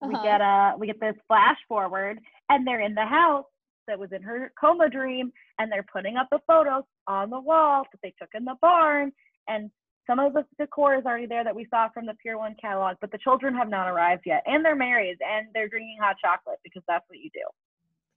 We 0.00 0.14
Uh-huh. 0.14 0.24
get 0.24 0.40
a 0.40 0.74
we 0.78 0.86
get 0.86 1.00
this 1.00 1.14
flash 1.28 1.58
forward, 1.68 2.18
and 2.48 2.66
they're 2.66 2.80
in 2.80 2.94
the 2.94 3.04
house 3.06 3.44
that 3.86 3.98
was 3.98 4.12
in 4.12 4.22
her 4.22 4.52
coma 4.60 4.88
dream, 4.88 5.32
and 5.58 5.70
they're 5.70 5.86
putting 5.92 6.16
up 6.16 6.28
the 6.30 6.40
photos 6.46 6.84
on 7.06 7.30
the 7.30 7.40
wall 7.40 7.84
that 7.92 7.98
they 8.02 8.14
took 8.20 8.30
in 8.34 8.44
the 8.44 8.56
barn, 8.60 9.12
and 9.48 9.70
some 10.06 10.18
of 10.18 10.34
the 10.34 10.44
decor 10.58 10.96
is 10.96 11.06
already 11.06 11.26
there 11.26 11.44
that 11.44 11.54
we 11.56 11.66
saw 11.70 11.88
from 11.88 12.04
the 12.06 12.14
Pier 12.22 12.36
One 12.38 12.54
catalog, 12.60 12.96
but 13.00 13.10
the 13.10 13.18
children 13.18 13.54
have 13.54 13.68
not 13.68 13.88
arrived 13.88 14.24
yet, 14.26 14.42
and 14.46 14.64
they're 14.64 14.76
married, 14.76 15.16
and 15.20 15.46
they're 15.54 15.68
drinking 15.68 15.96
hot 16.00 16.16
chocolate 16.22 16.58
because 16.62 16.82
that's 16.86 17.04
what 17.08 17.18
you 17.18 17.30
do. 17.32 17.40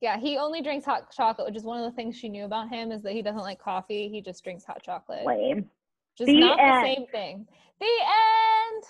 Yeah, 0.01 0.19
he 0.19 0.37
only 0.37 0.61
drinks 0.61 0.85
hot 0.85 1.11
chocolate, 1.11 1.47
which 1.47 1.55
is 1.55 1.63
one 1.63 1.81
of 1.81 1.89
the 1.89 1.95
things 1.95 2.15
she 2.15 2.29
knew 2.29 2.45
about 2.45 2.69
him 2.69 2.91
is 2.91 3.01
that 3.03 3.13
he 3.13 3.21
doesn't 3.21 3.41
like 3.41 3.59
coffee. 3.59 4.09
He 4.09 4.21
just 4.21 4.43
drinks 4.43 4.63
hot 4.63 4.83
chocolate. 4.83 5.25
Lame. 5.25 5.69
Just 6.17 6.27
The 6.27 6.39
not 6.39 6.59
end. 6.59 6.83
the 6.83 6.87
same 6.95 7.07
thing. 7.07 7.47
The 7.79 7.85
end. 7.85 8.83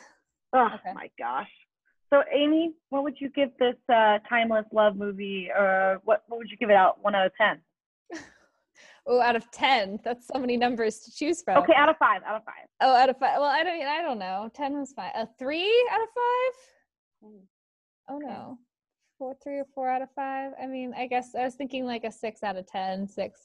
Oh 0.53 0.69
Okay. 0.75 0.93
my 0.93 1.09
gosh. 1.17 1.49
So 2.09 2.23
Amy, 2.33 2.73
what 2.89 3.03
would 3.03 3.15
you 3.19 3.29
give 3.29 3.49
this 3.59 3.75
uh, 3.93 4.19
timeless 4.29 4.65
love 4.71 4.95
movie? 4.95 5.49
Or 5.55 5.99
what 6.05 6.23
what 6.27 6.37
would 6.37 6.49
you 6.49 6.57
give 6.57 6.69
it 6.69 6.75
out? 6.75 7.03
One 7.03 7.15
out 7.15 7.25
of 7.25 7.31
ten. 7.39 7.59
Oh, 9.09 9.21
out 9.21 9.37
of 9.37 9.49
ten. 9.51 9.99
That's 10.03 10.27
so 10.27 10.37
many 10.37 10.57
numbers 10.57 10.99
to 10.99 11.11
choose 11.15 11.41
from. 11.41 11.63
Okay, 11.63 11.71
out 11.77 11.87
of 11.87 11.95
five. 11.97 12.21
Out 12.27 12.35
of 12.35 12.43
five. 12.43 12.67
Oh, 12.81 12.93
out 12.93 13.09
of 13.09 13.17
five. 13.17 13.37
Well, 13.39 13.49
I 13.49 13.63
don't. 13.63 13.81
I 13.81 14.01
don't 14.01 14.19
know. 14.19 14.49
Ten 14.53 14.77
was 14.77 14.91
fine. 14.91 15.11
A 15.15 15.25
three 15.39 15.71
out 15.93 16.01
of 16.01 16.07
five. 16.09 17.31
Oh 18.09 18.17
no, 18.17 18.57
four, 19.17 19.33
three 19.41 19.59
or 19.59 19.65
four 19.73 19.89
out 19.89 20.01
of 20.01 20.09
five. 20.13 20.51
I 20.61 20.67
mean, 20.67 20.93
I 20.95 21.07
guess 21.07 21.35
I 21.35 21.45
was 21.45 21.55
thinking 21.55 21.85
like 21.85 22.03
a 22.03 22.11
six 22.11 22.43
out 22.43 22.57
of 22.57 22.67
ten. 22.67 23.07
Six. 23.07 23.39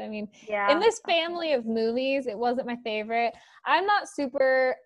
I 0.00 0.06
mean, 0.06 0.28
Yeah. 0.46 0.70
in 0.70 0.78
this 0.78 1.00
family 1.04 1.54
of 1.54 1.66
movies, 1.66 2.28
it 2.28 2.38
wasn't 2.38 2.68
my 2.68 2.76
favorite. 2.84 3.34
I'm 3.66 3.86
not 3.86 4.08
super 4.08 4.76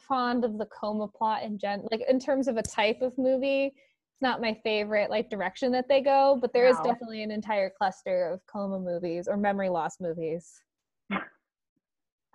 fond 0.00 0.44
of 0.44 0.58
the 0.58 0.66
coma 0.66 1.08
plot 1.08 1.42
in 1.42 1.58
gen. 1.58 1.82
Like 1.90 2.02
in 2.08 2.18
terms 2.18 2.48
of 2.48 2.56
a 2.56 2.62
type 2.62 3.00
of 3.02 3.16
movie, 3.18 3.66
it's 3.66 4.22
not 4.22 4.40
my 4.40 4.54
favorite 4.62 5.10
like 5.10 5.30
direction 5.30 5.72
that 5.72 5.88
they 5.88 6.00
go. 6.00 6.38
But 6.40 6.52
there 6.52 6.66
is 6.68 6.76
definitely 6.84 7.22
an 7.22 7.30
entire 7.30 7.70
cluster 7.70 8.28
of 8.28 8.40
coma 8.46 8.78
movies 8.78 9.28
or 9.28 9.36
memory 9.36 9.68
loss 9.68 10.00
movies. 10.00 10.62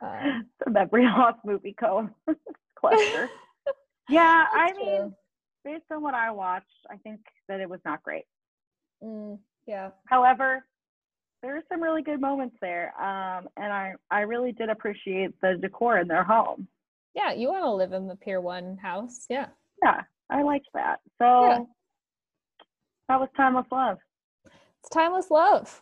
Um, 0.02 0.46
the 0.64 0.72
memory 0.72 1.04
loss 1.18 1.36
movie 1.44 1.76
co 1.78 2.10
cluster. 2.80 3.28
yeah, 4.10 4.46
I 4.54 4.68
That's 4.68 4.80
mean, 4.80 5.14
based 5.66 5.84
on 5.92 6.02
what 6.02 6.14
I 6.14 6.32
watched, 6.32 6.68
I 6.90 6.96
think 6.96 7.20
that 7.50 7.60
it 7.60 7.70
was 7.70 7.82
not 7.84 8.02
great. 8.02 8.24
mm, 9.04 9.38
yeah. 9.68 9.90
However, 10.06 10.66
there 11.42 11.58
are 11.58 11.64
some 11.70 11.84
really 11.84 12.02
good 12.02 12.22
moments 12.22 12.56
there, 12.62 12.94
um, 12.98 13.50
and 13.58 13.74
I 13.74 13.96
I 14.10 14.22
really 14.22 14.54
did 14.54 14.70
appreciate 14.70 15.32
the 15.42 15.58
decor 15.62 16.00
in 16.00 16.08
their 16.08 16.24
home. 16.24 16.68
Yeah, 17.16 17.34
you 17.34 17.48
want 17.50 17.64
to 17.64 17.72
live 17.72 17.94
in 17.94 18.08
the 18.08 18.16
Pier 18.16 18.40
One 18.42 18.78
house. 18.78 19.26
Yeah. 19.30 19.48
Yeah, 19.84 20.02
I 20.30 20.44
liked 20.44 20.68
that. 20.74 21.00
So 21.18 21.46
Yeah. 21.46 21.60
that 23.08 23.20
was 23.20 23.30
timeless 23.36 23.66
love. 23.72 23.98
It's 24.46 24.90
timeless 24.90 25.32
love. 25.32 25.82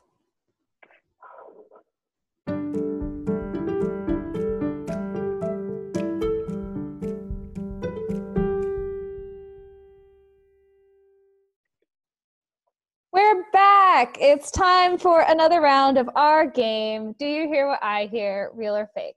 We're 13.12 13.44
back. 13.52 14.18
It's 14.22 14.52
time 14.52 14.98
for 14.98 15.22
another 15.22 15.60
round 15.60 15.98
of 15.98 16.10
our 16.16 16.46
game. 16.46 17.14
Do 17.14 17.26
you 17.26 17.48
hear 17.48 17.68
what 17.68 17.80
I 17.82 18.06
hear? 18.06 18.52
Real 18.54 18.76
or 18.76 18.90
fake? 18.94 19.16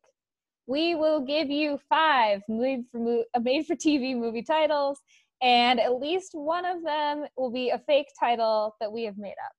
We 0.70 0.94
will 0.94 1.20
give 1.20 1.50
you 1.50 1.80
five 1.88 2.42
made 2.48 2.85
for, 2.92 3.00
mo- 3.00 3.24
uh, 3.35 3.40
made 3.40 3.66
for 3.66 3.74
TV 3.74 4.16
movie 4.16 4.44
titles, 4.44 5.00
and 5.42 5.80
at 5.80 5.96
least 5.96 6.30
one 6.33 6.64
of 6.64 6.85
them 6.85 7.24
will 7.37 7.50
be 7.50 7.70
a 7.70 7.78
fake 7.88 8.06
title 8.18 8.76
that 8.78 8.92
we 8.92 9.02
have 9.02 9.18
made 9.18 9.35
up. 9.44 9.50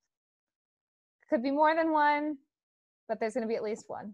Could 1.30 1.44
be 1.44 1.52
more 1.52 1.76
than 1.76 1.92
one, 1.92 2.38
but 3.10 3.20
there's 3.20 3.34
going 3.34 3.42
to 3.42 3.48
be 3.50 3.58
at 3.58 3.64
least 3.64 3.86
one. 3.88 4.14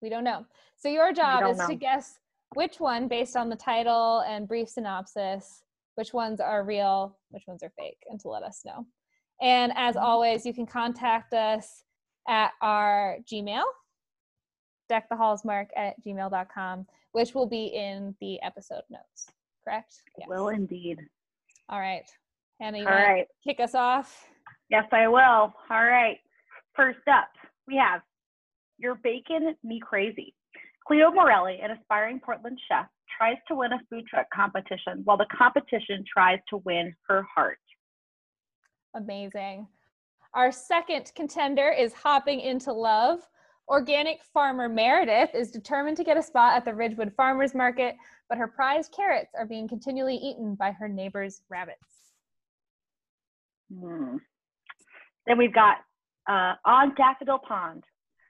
We 0.00 0.08
don't 0.08 0.24
know. 0.24 0.46
So 0.78 0.88
your 0.88 1.12
job 1.12 1.44
is 1.50 1.58
to 1.66 1.74
guess 1.74 2.18
which 2.54 2.80
one, 2.80 3.08
based 3.08 3.36
on 3.36 3.50
the 3.50 3.56
title 3.56 4.20
and 4.26 4.48
brief 4.48 4.70
synopsis, 4.70 5.64
which 5.96 6.14
ones 6.14 6.40
are 6.40 6.64
real, 6.64 7.18
which 7.28 7.44
ones 7.46 7.62
are 7.62 7.72
fake, 7.78 7.98
and 8.08 8.18
to 8.20 8.28
let 8.28 8.42
us 8.42 8.62
know. 8.64 8.86
And 9.42 9.70
as 9.76 9.96
Mhm. 9.96 10.02
always, 10.02 10.46
you 10.46 10.54
can 10.54 10.64
contact 10.64 11.34
us 11.34 11.84
at 12.26 12.52
our 12.62 13.18
Gmail, 13.30 13.64
deckthehallsmark 14.90 15.66
at 15.76 15.94
gmail.com, 16.04 16.86
which 17.12 17.34
will 17.34 17.46
be 17.46 17.66
in 17.66 18.14
the 18.20 18.40
episode 18.42 18.82
notes. 18.90 19.28
Correct? 19.64 20.02
Yes. 20.18 20.28
Will 20.28 20.48
indeed. 20.48 20.98
All 21.68 21.80
right. 21.80 22.04
Hannah, 22.60 22.78
you 22.78 22.86
All 22.86 22.92
right. 22.92 23.26
kick 23.44 23.60
us 23.60 23.74
off? 23.74 24.26
Yes, 24.70 24.84
I 24.92 25.08
will. 25.08 25.18
All 25.18 25.52
right. 25.70 26.18
First 26.74 27.06
up, 27.10 27.28
we 27.66 27.76
have 27.76 28.00
Your 28.78 28.94
Bacon 28.96 29.54
Me 29.64 29.80
Crazy. 29.80 30.34
Cleo 30.86 31.10
Morelli, 31.10 31.58
an 31.62 31.72
aspiring 31.72 32.20
Portland 32.20 32.58
chef, 32.68 32.86
tries 33.18 33.36
to 33.48 33.56
win 33.56 33.72
a 33.72 33.80
food 33.90 34.04
truck 34.08 34.26
competition 34.32 35.02
while 35.04 35.16
the 35.16 35.26
competition 35.36 36.04
tries 36.10 36.38
to 36.48 36.58
win 36.58 36.94
her 37.08 37.26
heart. 37.34 37.58
Amazing. 38.94 39.66
Our 40.34 40.52
second 40.52 41.12
contender 41.16 41.70
is 41.70 41.92
Hopping 41.92 42.40
into 42.40 42.72
Love. 42.72 43.20
Organic 43.68 44.20
farmer 44.32 44.68
Meredith 44.68 45.34
is 45.34 45.50
determined 45.50 45.96
to 45.96 46.04
get 46.04 46.16
a 46.16 46.22
spot 46.22 46.56
at 46.56 46.64
the 46.64 46.72
Ridgewood 46.72 47.12
Farmers 47.16 47.54
Market, 47.54 47.96
but 48.28 48.38
her 48.38 48.46
prized 48.46 48.92
carrots 48.92 49.32
are 49.36 49.46
being 49.46 49.66
continually 49.66 50.16
eaten 50.16 50.54
by 50.54 50.70
her 50.70 50.88
neighbor's 50.88 51.42
rabbits. 51.48 51.80
Hmm. 53.72 54.18
Then 55.26 55.38
we've 55.38 55.54
got 55.54 55.78
uh, 56.28 56.54
On 56.64 56.94
Daffodil 56.94 57.40
Pond. 57.46 57.82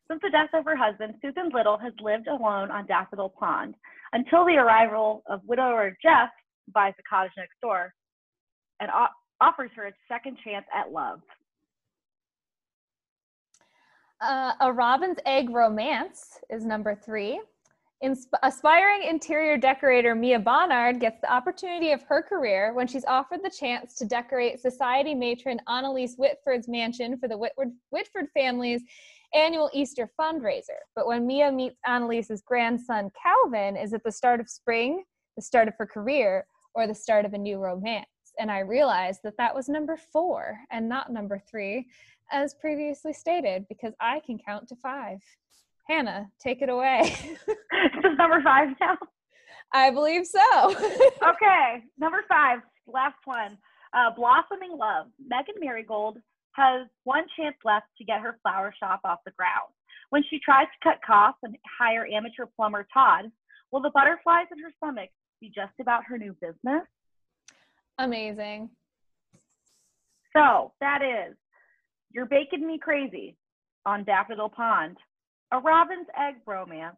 Since 0.09 0.20
the 0.22 0.31
death 0.31 0.51
of 0.55 0.64
her 0.64 0.77
husband, 0.77 1.14
Susan 1.20 1.51
Little 1.53 1.77
has 1.79 1.92
lived 2.01 2.29
alone 2.29 2.70
on 2.70 2.87
Daffodil 2.87 3.35
Pond 3.38 3.75
until 4.12 4.46
the 4.46 4.57
arrival 4.57 5.22
of 5.29 5.40
widower 5.46 5.96
Jeff, 6.03 6.31
buys 6.72 6.94
the 6.96 7.03
cottage 7.09 7.33
next 7.37 7.61
door, 7.61 7.92
and 8.81 8.90
offers 9.40 9.70
her 9.77 9.88
a 9.88 9.92
second 10.09 10.38
chance 10.44 10.64
at 10.75 10.92
love. 10.92 11.20
Uh, 14.20 14.52
a 14.61 14.72
Robin's 14.72 15.18
Egg 15.26 15.50
Romance 15.50 16.38
is 16.48 16.64
number 16.64 16.94
three. 16.94 17.40
Insp- 18.02 18.29
aspiring 18.42 19.02
interior 19.09 19.59
decorator 19.59 20.14
Mia 20.14 20.38
Bonnard 20.38 21.00
gets 21.00 21.20
the 21.20 21.33
opportunity 21.33 21.92
of 21.92 22.02
her 22.02 22.22
career 22.22 22.72
when 22.74 22.87
she's 22.87 23.05
offered 23.05 23.40
the 23.42 23.50
chance 23.50 23.94
to 23.96 24.07
decorate 24.07 24.61
society 24.61 25.14
matron 25.14 25.61
Annalise 25.68 26.16
Whitford's 26.16 26.68
mansion 26.68 27.18
for 27.18 27.29
the 27.29 27.37
Whitford, 27.37 27.72
Whitford 27.90 28.26
family's 28.33 28.83
annual 29.35 29.70
Easter 29.74 30.11
fundraiser. 30.18 30.81
But 30.94 31.07
when 31.07 31.26
Mia 31.26 31.52
meets 31.52 31.76
Annalise's 31.87 32.42
grandson 32.42 33.11
Calvin, 33.22 33.76
is 33.76 33.92
it 33.92 34.02
the 34.02 34.12
start 34.12 34.40
of 34.40 34.48
spring, 34.48 35.05
the 35.37 35.42
start 35.42 35.68
of 35.68 35.74
her 35.79 35.87
career, 35.87 36.46
or 36.74 36.87
the 36.87 36.94
start 36.94 37.26
of 37.26 37.35
a 37.35 37.38
new 37.38 37.59
romance? 37.59 38.07
And 38.38 38.50
I 38.50 38.61
realized 38.61 39.20
that 39.24 39.37
that 39.38 39.55
was 39.55 39.68
number 39.68 39.96
four 39.96 40.59
and 40.70 40.88
not 40.88 41.12
number 41.12 41.42
three 41.50 41.87
as 42.31 42.55
previously 42.55 43.12
stated, 43.12 43.67
because 43.69 43.95
I 44.01 44.21
can 44.25 44.39
count 44.39 44.69
to 44.69 44.77
five. 44.77 45.19
Hannah, 45.89 46.29
take 46.41 46.62
it 46.62 46.69
away. 46.69 47.03
this 47.47 47.55
is 48.05 48.05
number 48.19 48.43
five 48.43 48.69
now. 48.81 48.97
I 49.73 49.91
believe 49.91 50.27
so. 50.27 50.71
okay, 50.71 51.83
number 51.99 52.25
five, 52.29 52.61
last 52.87 53.17
one. 53.25 53.59
Uh, 53.93 54.11
Blossoming 54.15 54.77
Love. 54.77 55.07
Megan 55.25 55.55
Marigold 55.61 56.19
has 56.53 56.87
one 57.05 57.25
chance 57.39 57.57
left 57.65 57.87
to 57.99 58.05
get 58.05 58.21
her 58.21 58.39
flower 58.43 58.75
shop 58.79 59.01
off 59.05 59.19
the 59.25 59.33
ground. 59.33 59.73
When 60.11 60.23
she 60.31 60.39
tries 60.45 60.67
to 60.67 60.89
cut 60.89 61.01
costs 61.07 61.41
and 61.43 61.57
hire 61.79 62.07
amateur 62.07 62.47
plumber 62.57 62.87
Todd, 62.93 63.27
will 63.71 63.83
the 63.83 63.91
butterflies 63.91 64.47
in 64.53 64.62
her 64.62 64.73
stomach 64.77 65.11
be 65.41 65.53
just 65.55 65.73
about 65.81 66.05
her 66.09 66.19
new 66.19 66.35
business? 66.41 66.87
Amazing. 67.99 68.71
So 70.35 70.73
that 70.81 71.01
is 71.03 71.37
You're 72.16 72.24
Baking 72.24 72.66
Me 72.66 72.79
Crazy 72.79 73.37
on 73.85 74.02
Daffodil 74.05 74.48
Pond, 74.48 74.96
A 75.52 75.59
Robin's 75.59 76.07
Egg 76.18 76.37
Romance, 76.46 76.96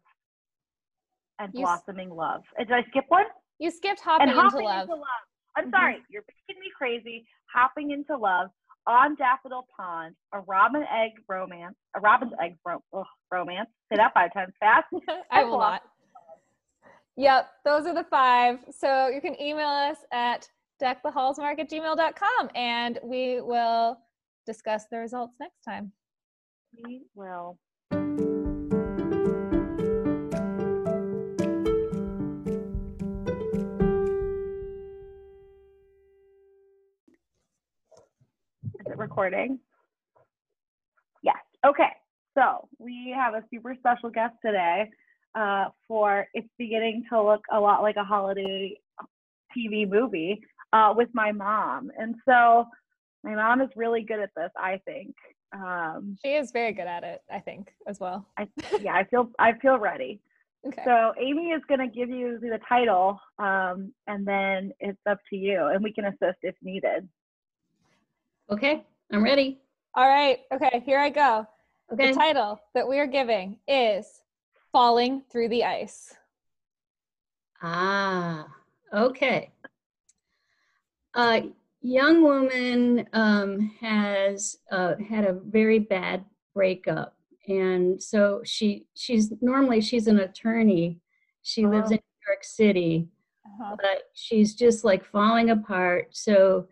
and 1.39 1.51
You 1.53 1.63
s- 1.65 1.81
Blossoming 1.83 2.09
Love. 2.09 2.41
Uh, 2.57 2.63
Did 2.63 2.71
I 2.71 2.83
skip 2.87 3.03
one? 3.09 3.25
You 3.59 3.69
skipped 3.69 3.99
hopping, 3.99 4.29
and 4.29 4.37
hopping 4.39 4.61
into 4.61 4.65
love. 4.69 4.81
into 4.83 4.95
love. 4.95 5.05
I'm 5.57 5.65
Mhm. 5.67 5.71
sorry, 5.71 6.03
you're 6.09 6.23
making 6.47 6.61
me 6.61 6.71
crazy. 6.71 7.27
Hopping 7.53 7.91
into 7.91 8.15
love 8.15 8.49
on 8.87 9.15
Daffodil 9.15 9.67
Pond, 9.75 10.15
a 10.31 10.39
robin 10.39 10.83
egg 10.89 11.11
romance, 11.27 11.75
a 11.95 11.99
robin's 11.99 12.31
egg 12.39 12.57
ro- 12.65 12.81
ugh, 12.93 13.05
romance. 13.29 13.69
Say 13.89 13.97
that 13.97 14.13
five 14.13 14.31
times 14.31 14.53
fast. 14.61 14.87
I 15.31 15.43
will 15.43 15.59
not. 15.59 15.83
Yep, 17.17 17.51
those 17.65 17.85
are 17.87 17.93
the 17.93 18.05
five. 18.05 18.63
So 18.71 19.07
you 19.07 19.19
can 19.19 19.39
email 19.41 19.67
us 19.67 19.97
at 20.13 20.49
deckthehallsmark 20.81 21.59
at 21.59 21.69
gmail.com 21.69 22.49
and 22.55 22.97
we 23.03 23.41
will 23.41 24.01
discuss 24.49 24.85
the 24.89 24.97
results 24.97 25.35
next 25.39 25.61
time. 25.63 25.91
We 26.75 27.03
will. 27.13 27.59
Is 38.73 38.87
it 38.87 38.97
recording? 38.97 39.59
Yes. 41.21 41.35
Okay. 41.63 41.83
So 42.35 42.67
we 42.79 43.13
have 43.15 43.35
a 43.35 43.43
super 43.53 43.75
special 43.77 44.09
guest 44.09 44.33
today 44.43 44.89
uh, 45.35 45.65
for 45.87 46.27
it's 46.33 46.49
beginning 46.57 47.03
to 47.11 47.21
look 47.21 47.41
a 47.51 47.59
lot 47.59 47.83
like 47.83 47.97
a 47.97 48.03
holiday 48.03 48.79
TV 49.55 49.87
movie 49.87 50.41
uh, 50.73 50.91
with 50.97 51.09
my 51.13 51.31
mom. 51.31 51.91
And 51.99 52.15
so 52.27 52.65
my 53.23 53.35
mom 53.35 53.61
is 53.61 53.69
really 53.75 54.01
good 54.01 54.19
at 54.19 54.29
this, 54.35 54.51
I 54.57 54.79
think. 54.85 55.15
Um, 55.53 56.17
She 56.23 56.33
is 56.33 56.51
very 56.51 56.73
good 56.73 56.87
at 56.87 57.03
it, 57.03 57.21
I 57.31 57.39
think, 57.39 57.73
as 57.87 57.99
well. 57.99 58.25
I, 58.37 58.47
yeah, 58.81 58.95
I 58.95 59.03
feel 59.03 59.29
I 59.39 59.53
feel 59.53 59.77
ready. 59.77 60.21
Okay. 60.67 60.81
So 60.83 61.13
Amy 61.19 61.51
is 61.51 61.61
going 61.67 61.79
to 61.79 61.87
give 61.87 62.09
you 62.09 62.37
the 62.39 62.59
title, 62.67 63.19
um, 63.39 63.93
and 64.07 64.27
then 64.27 64.73
it's 64.79 64.99
up 65.09 65.19
to 65.29 65.35
you, 65.37 65.67
and 65.67 65.83
we 65.83 65.93
can 65.93 66.05
assist 66.05 66.39
if 66.41 66.55
needed. 66.61 67.07
Okay, 68.49 68.83
I'm 69.11 69.23
ready. 69.23 69.59
All 69.95 70.07
right. 70.07 70.39
Okay, 70.53 70.81
here 70.85 70.99
I 70.99 71.09
go. 71.09 71.47
Okay. 71.93 72.09
The 72.11 72.13
title 72.13 72.59
that 72.73 72.87
we 72.87 72.99
are 72.99 73.07
giving 73.07 73.57
is 73.67 74.21
Falling 74.71 75.23
Through 75.31 75.49
the 75.49 75.63
Ice. 75.63 76.13
Ah, 77.61 78.47
okay. 78.93 79.49
A 81.15 81.49
young 81.81 82.23
woman 82.23 83.07
um, 83.13 83.71
has 83.79 84.57
uh, 84.71 84.95
had 85.09 85.25
a 85.25 85.33
very 85.33 85.79
bad 85.79 86.25
breakup, 86.53 87.15
and 87.47 88.01
so 88.01 88.41
she 88.43 88.85
she's 88.95 89.31
normally 89.41 89.81
she's 89.81 90.07
an 90.07 90.19
attorney. 90.19 90.99
She 91.41 91.65
lives 91.65 91.89
Oh. 91.91 91.95
in 91.95 91.99
New 91.99 92.27
York 92.31 92.43
City, 92.43 93.07
Uh-huh. 93.45 93.75
but 93.81 94.03
she's 94.13 94.55
just 94.55 94.83
like 94.83 95.03
falling 95.05 95.49
apart. 95.51 96.09
So 96.11 96.67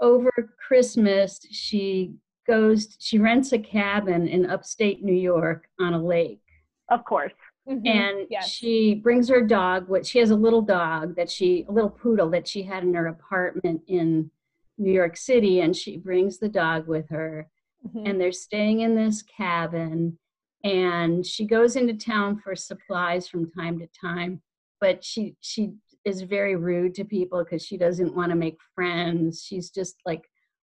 over 0.00 0.30
Christmas, 0.66 1.40
she 1.50 2.14
goes. 2.46 2.96
She 2.98 3.18
rents 3.18 3.52
a 3.52 3.58
cabin 3.58 4.26
in 4.28 4.48
upstate 4.50 5.02
New 5.04 5.12
York 5.14 5.68
on 5.78 5.94
a 5.94 6.02
lake. 6.02 6.42
Of 6.88 7.04
course. 7.04 7.32
Mhm. 7.68 7.86
and 7.86 8.26
yes. 8.30 8.48
she 8.48 8.94
brings 8.94 9.28
her 9.28 9.42
dog 9.46 9.90
which 9.90 10.06
she 10.06 10.18
has 10.20 10.30
a 10.30 10.34
little 10.34 10.62
dog 10.62 11.14
that 11.16 11.28
she 11.28 11.66
a 11.68 11.70
little 11.72 11.90
poodle 11.90 12.30
that 12.30 12.48
she 12.48 12.62
had 12.62 12.82
in 12.82 12.94
her 12.94 13.08
apartment 13.08 13.82
in 13.88 14.30
new 14.78 14.92
york 14.92 15.16
city 15.16 15.60
and 15.60 15.76
she 15.76 15.96
brings 15.96 16.38
the 16.38 16.48
dog 16.48 16.86
with 16.86 17.08
her 17.10 17.48
Mhm. 17.86 18.08
and 18.08 18.20
they're 18.20 18.32
staying 18.32 18.80
in 18.80 18.96
this 18.96 19.22
cabin 19.22 20.18
and 20.64 21.24
she 21.24 21.44
goes 21.46 21.76
into 21.76 21.94
town 21.94 22.40
for 22.40 22.56
supplies 22.56 23.28
from 23.28 23.50
time 23.52 23.78
to 23.78 23.86
time 24.00 24.42
but 24.80 25.04
she 25.04 25.36
she 25.40 25.74
is 26.04 26.22
very 26.22 26.56
rude 26.56 26.94
to 26.96 27.04
people 27.04 27.44
because 27.44 27.64
she 27.64 27.76
doesn't 27.76 28.14
want 28.16 28.30
to 28.30 28.36
make 28.36 28.56
friends 28.74 29.42
she's 29.44 29.70
just 29.70 29.96
like 30.04 30.24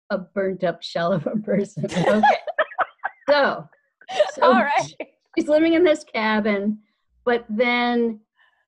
a 0.10 0.18
burnt 0.18 0.64
up 0.64 0.82
shell 0.82 1.12
of 1.14 1.28
a 1.28 1.36
person 1.38 1.86
okay 2.08 2.20
so 3.30 3.68
so 4.34 4.42
All 4.42 4.54
right. 4.54 4.96
she's 5.38 5.48
living 5.48 5.74
in 5.74 5.84
this 5.84 6.04
cabin 6.04 6.80
but 7.26 7.46
then 7.50 8.20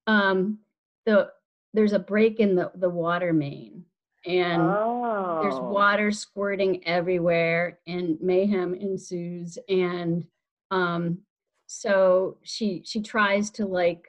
um 0.07 0.59
the 1.07 1.29
there's 1.73 1.93
a 1.93 1.99
break 1.99 2.39
in 2.39 2.55
the 2.55 2.71
the 2.75 2.89
water 2.89 3.33
main 3.33 3.83
and 4.25 4.61
oh. 4.61 5.39
there's 5.41 5.59
water 5.59 6.11
squirting 6.11 6.85
everywhere 6.87 7.79
and 7.87 8.17
mayhem 8.21 8.73
ensues 8.73 9.57
and 9.69 10.25
um 10.71 11.19
so 11.67 12.37
she 12.43 12.81
she 12.85 13.01
tries 13.01 13.49
to 13.49 13.65
like 13.65 14.07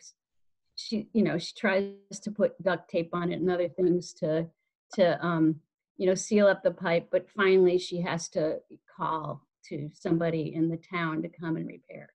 she 0.74 1.08
you 1.12 1.22
know 1.22 1.38
she 1.38 1.54
tries 1.54 2.20
to 2.22 2.30
put 2.30 2.60
duct 2.62 2.88
tape 2.90 3.10
on 3.12 3.32
it 3.32 3.40
and 3.40 3.50
other 3.50 3.68
things 3.68 4.12
to 4.12 4.46
to 4.94 5.24
um 5.24 5.56
you 5.96 6.06
know 6.06 6.14
seal 6.14 6.46
up 6.46 6.62
the 6.62 6.70
pipe 6.70 7.08
but 7.10 7.28
finally 7.30 7.78
she 7.78 8.00
has 8.00 8.28
to 8.28 8.58
call 8.94 9.42
to 9.64 9.90
somebody 9.92 10.54
in 10.54 10.68
the 10.68 10.76
town 10.76 11.22
to 11.22 11.28
come 11.28 11.56
and 11.56 11.66
repair 11.66 12.10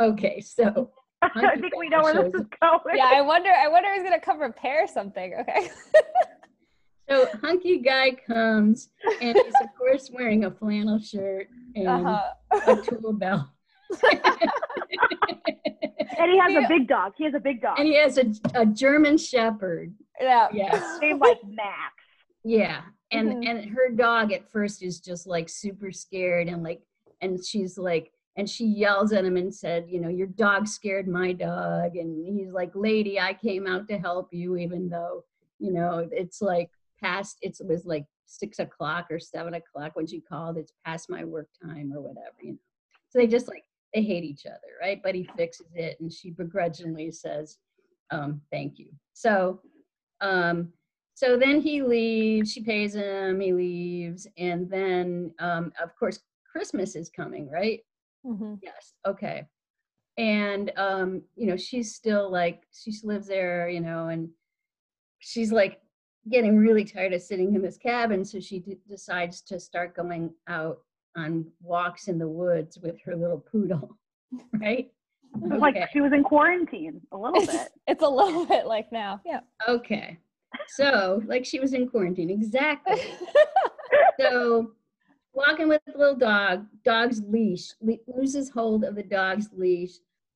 okay 0.00 0.40
so 0.40 0.90
I 1.22 1.56
think 1.56 1.74
we 1.76 1.88
know 1.88 2.02
where 2.02 2.12
this 2.12 2.34
is 2.34 2.46
going. 2.60 2.94
Yeah, 2.94 3.10
I 3.14 3.22
wonder 3.22 3.50
I 3.50 3.68
wonder 3.68 3.88
who's 3.94 4.02
gonna 4.04 4.20
come 4.20 4.38
repair 4.38 4.86
something. 4.86 5.34
Okay. 5.40 5.70
so 7.08 7.26
hunky 7.42 7.78
guy 7.78 8.10
comes 8.26 8.88
and 9.20 9.36
he's 9.36 9.54
of 9.60 9.68
course 9.78 10.10
wearing 10.12 10.44
a 10.44 10.50
flannel 10.50 10.98
shirt 10.98 11.48
and 11.74 11.88
Uh-huh. 11.88 12.32
a 12.66 12.76
tool 12.82 13.12
belt 13.12 13.42
and 16.18 16.30
he 16.30 16.38
has 16.38 16.52
Yeah. 16.52 16.64
a 16.64 16.68
big 16.68 16.88
dog. 16.88 17.12
He 17.16 17.24
has 17.24 17.34
a 17.34 17.40
big 17.40 17.60
dog. 17.62 17.78
and 17.78 17.86
he 17.86 17.94
has 17.96 18.18
a, 18.18 18.26
a 18.54 18.66
german 18.66 19.16
shepherd 19.18 19.94
Yeah. 20.20 20.48
yes 20.52 20.98
named 21.02 21.20
like 21.20 21.38
Max. 21.44 21.94
Yeah. 22.44 22.82
And 23.12 23.28
Mhm. 23.34 23.48
and 23.48 23.70
her 23.70 23.90
dog 23.90 24.32
at 24.32 24.50
first 24.50 24.82
is 24.82 25.00
just 25.00 25.26
like 25.26 25.48
super 25.48 25.92
scared 25.92 26.48
and 26.48 26.62
like 26.62 26.82
and 27.20 27.44
she's 27.44 27.78
like 27.78 28.12
and 28.38 28.48
she 28.50 28.66
yells 28.66 29.12
at 29.14 29.24
him 29.24 29.38
and 29.38 29.54
said, 29.54 29.86
you 29.88 29.98
know, 29.98 30.10
your 30.10 30.26
dog 30.26 30.68
scared 30.68 31.08
my 31.08 31.32
dog 31.32 31.96
and 31.96 32.22
he's 32.36 32.52
like, 32.52 32.70
"Lady, 32.74 33.18
I 33.18 33.32
came 33.32 33.66
out 33.66 33.88
to 33.88 33.96
help 33.96 34.28
you 34.34 34.56
even 34.58 34.90
though, 34.90 35.24
you 35.58 35.72
know, 35.72 36.06
it's 36.12 36.42
like 36.42 36.70
past 37.02 37.38
it 37.42 37.56
was 37.64 37.84
like 37.84 38.04
six 38.26 38.58
o'clock 38.58 39.06
or 39.10 39.18
seven 39.18 39.54
o'clock 39.54 39.92
when 39.94 40.06
she 40.06 40.20
called. 40.20 40.58
It's 40.58 40.72
past 40.84 41.10
my 41.10 41.24
work 41.24 41.48
time 41.62 41.92
or 41.94 42.00
whatever, 42.00 42.36
you 42.40 42.52
know. 42.52 42.58
So 43.08 43.18
they 43.18 43.26
just 43.26 43.48
like 43.48 43.64
they 43.94 44.02
hate 44.02 44.24
each 44.24 44.46
other, 44.46 44.58
right? 44.80 45.00
But 45.02 45.14
he 45.14 45.28
fixes 45.36 45.68
it 45.74 45.98
and 46.00 46.12
she 46.12 46.30
begrudgingly 46.30 47.10
says, 47.12 47.58
um, 48.10 48.40
thank 48.50 48.78
you. 48.78 48.88
So 49.12 49.60
um 50.20 50.72
so 51.14 51.38
then 51.38 51.62
he 51.62 51.82
leaves, 51.82 52.52
she 52.52 52.62
pays 52.62 52.94
him, 52.94 53.40
he 53.40 53.52
leaves, 53.54 54.26
and 54.36 54.68
then 54.68 55.32
um, 55.38 55.72
of 55.82 55.96
course 55.98 56.20
Christmas 56.52 56.94
is 56.94 57.08
coming, 57.08 57.48
right? 57.50 57.80
mm-hmm. 58.26 58.54
Yes. 58.62 58.94
Okay. 59.06 59.46
And 60.18 60.72
um, 60.76 61.22
you 61.34 61.46
know, 61.46 61.56
she's 61.56 61.94
still 61.94 62.30
like 62.30 62.62
she 62.72 62.92
lives 63.02 63.28
there, 63.28 63.68
you 63.68 63.80
know, 63.80 64.08
and 64.08 64.28
she's 65.20 65.52
like 65.52 65.80
getting 66.30 66.56
really 66.56 66.84
tired 66.84 67.12
of 67.12 67.22
sitting 67.22 67.54
in 67.54 67.62
this 67.62 67.76
cabin, 67.76 68.24
so 68.24 68.40
she 68.40 68.58
d- 68.60 68.78
decides 68.88 69.40
to 69.42 69.60
start 69.60 69.94
going 69.96 70.32
out 70.48 70.78
on 71.16 71.46
walks 71.62 72.08
in 72.08 72.18
the 72.18 72.28
woods 72.28 72.78
with 72.78 73.00
her 73.04 73.16
little 73.16 73.38
poodle, 73.38 73.96
right? 74.60 74.90
It's 75.42 75.60
Like 75.60 75.76
she 75.92 76.00
was 76.00 76.12
in 76.12 76.22
quarantine 76.22 77.00
a 77.12 77.16
little 77.16 77.42
It's, 77.42 77.52
bit. 77.52 77.68
it's 77.86 78.02
a 78.02 78.08
little 78.08 78.46
bit 78.46 78.66
like 78.66 78.90
now. 78.92 79.20
Yeah. 79.24 79.40
Okay. 79.68 80.18
So, 80.68 81.22
like 81.26 81.44
she 81.44 81.60
was 81.60 81.74
in 81.74 81.88
quarantine, 81.88 82.30
exactly. 82.30 83.02
so 84.20 84.72
walking 85.34 85.68
with 85.68 85.82
the 85.86 85.96
little 85.98 86.16
dog 86.16 86.64
dog's 86.84 87.20
leash 87.28 87.72
le- 87.82 87.96
loses 88.06 88.48
hold 88.48 88.84
of 88.84 88.94
the 88.94 89.02
dog's 89.02 89.48
leash 89.52 89.90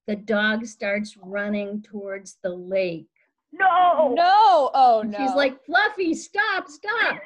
the 0.07 0.17
dog 0.17 0.67
starts 0.67 1.17
running 1.17 1.81
towards 1.83 2.37
the 2.43 2.51
lake 2.51 3.09
No. 3.53 4.15
No. 4.17 4.71
Oh 4.75 5.03
no. 5.07 5.19
she's 5.19 5.35
like 5.35 5.65
fluffy 5.65 6.15
stop 6.15 6.69
stop 6.69 7.19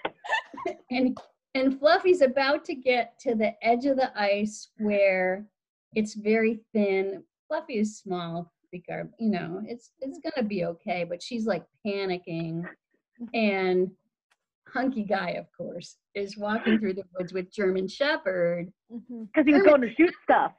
and 0.91 1.19
and 1.55 1.79
fluffy's 1.79 2.23
about 2.23 2.65
to 2.65 2.75
get 2.75 3.19
to 3.21 3.35
the 3.35 3.53
edge 3.65 3.85
of 3.87 3.97
the 3.97 4.11
ice 4.19 4.69
where 4.79 5.47
it's 5.95 6.15
very 6.15 6.61
thin 6.73 7.23
fluffy 7.49 7.75
is 7.79 7.99
small 7.99 8.51
regard 8.73 9.11
you 9.21 9.31
know 9.31 9.63
it's 9.67 9.91
it's 10.01 10.19
gonna 10.19 10.47
be 10.47 10.65
okay 10.65 11.05
but 11.05 11.23
she's 11.23 11.47
like 11.47 11.65
panicking 11.87 12.65
and 13.35 13.91
hunky 14.67 15.05
guy 15.05 15.31
of 15.33 15.47
course 15.57 15.99
is 16.17 16.37
walking 16.37 16.79
through 16.81 16.95
the 16.95 17.05
woods 17.16 17.33
with 17.33 17.53
german 17.53 17.87
shepherd 17.87 18.72
Mhm. 18.93 19.29
Because 19.33 19.47
he 19.47 19.53
was 19.55 19.62
going 19.62 19.81
to 19.81 19.95
shoot 19.95 20.12
stuff. 20.25 20.53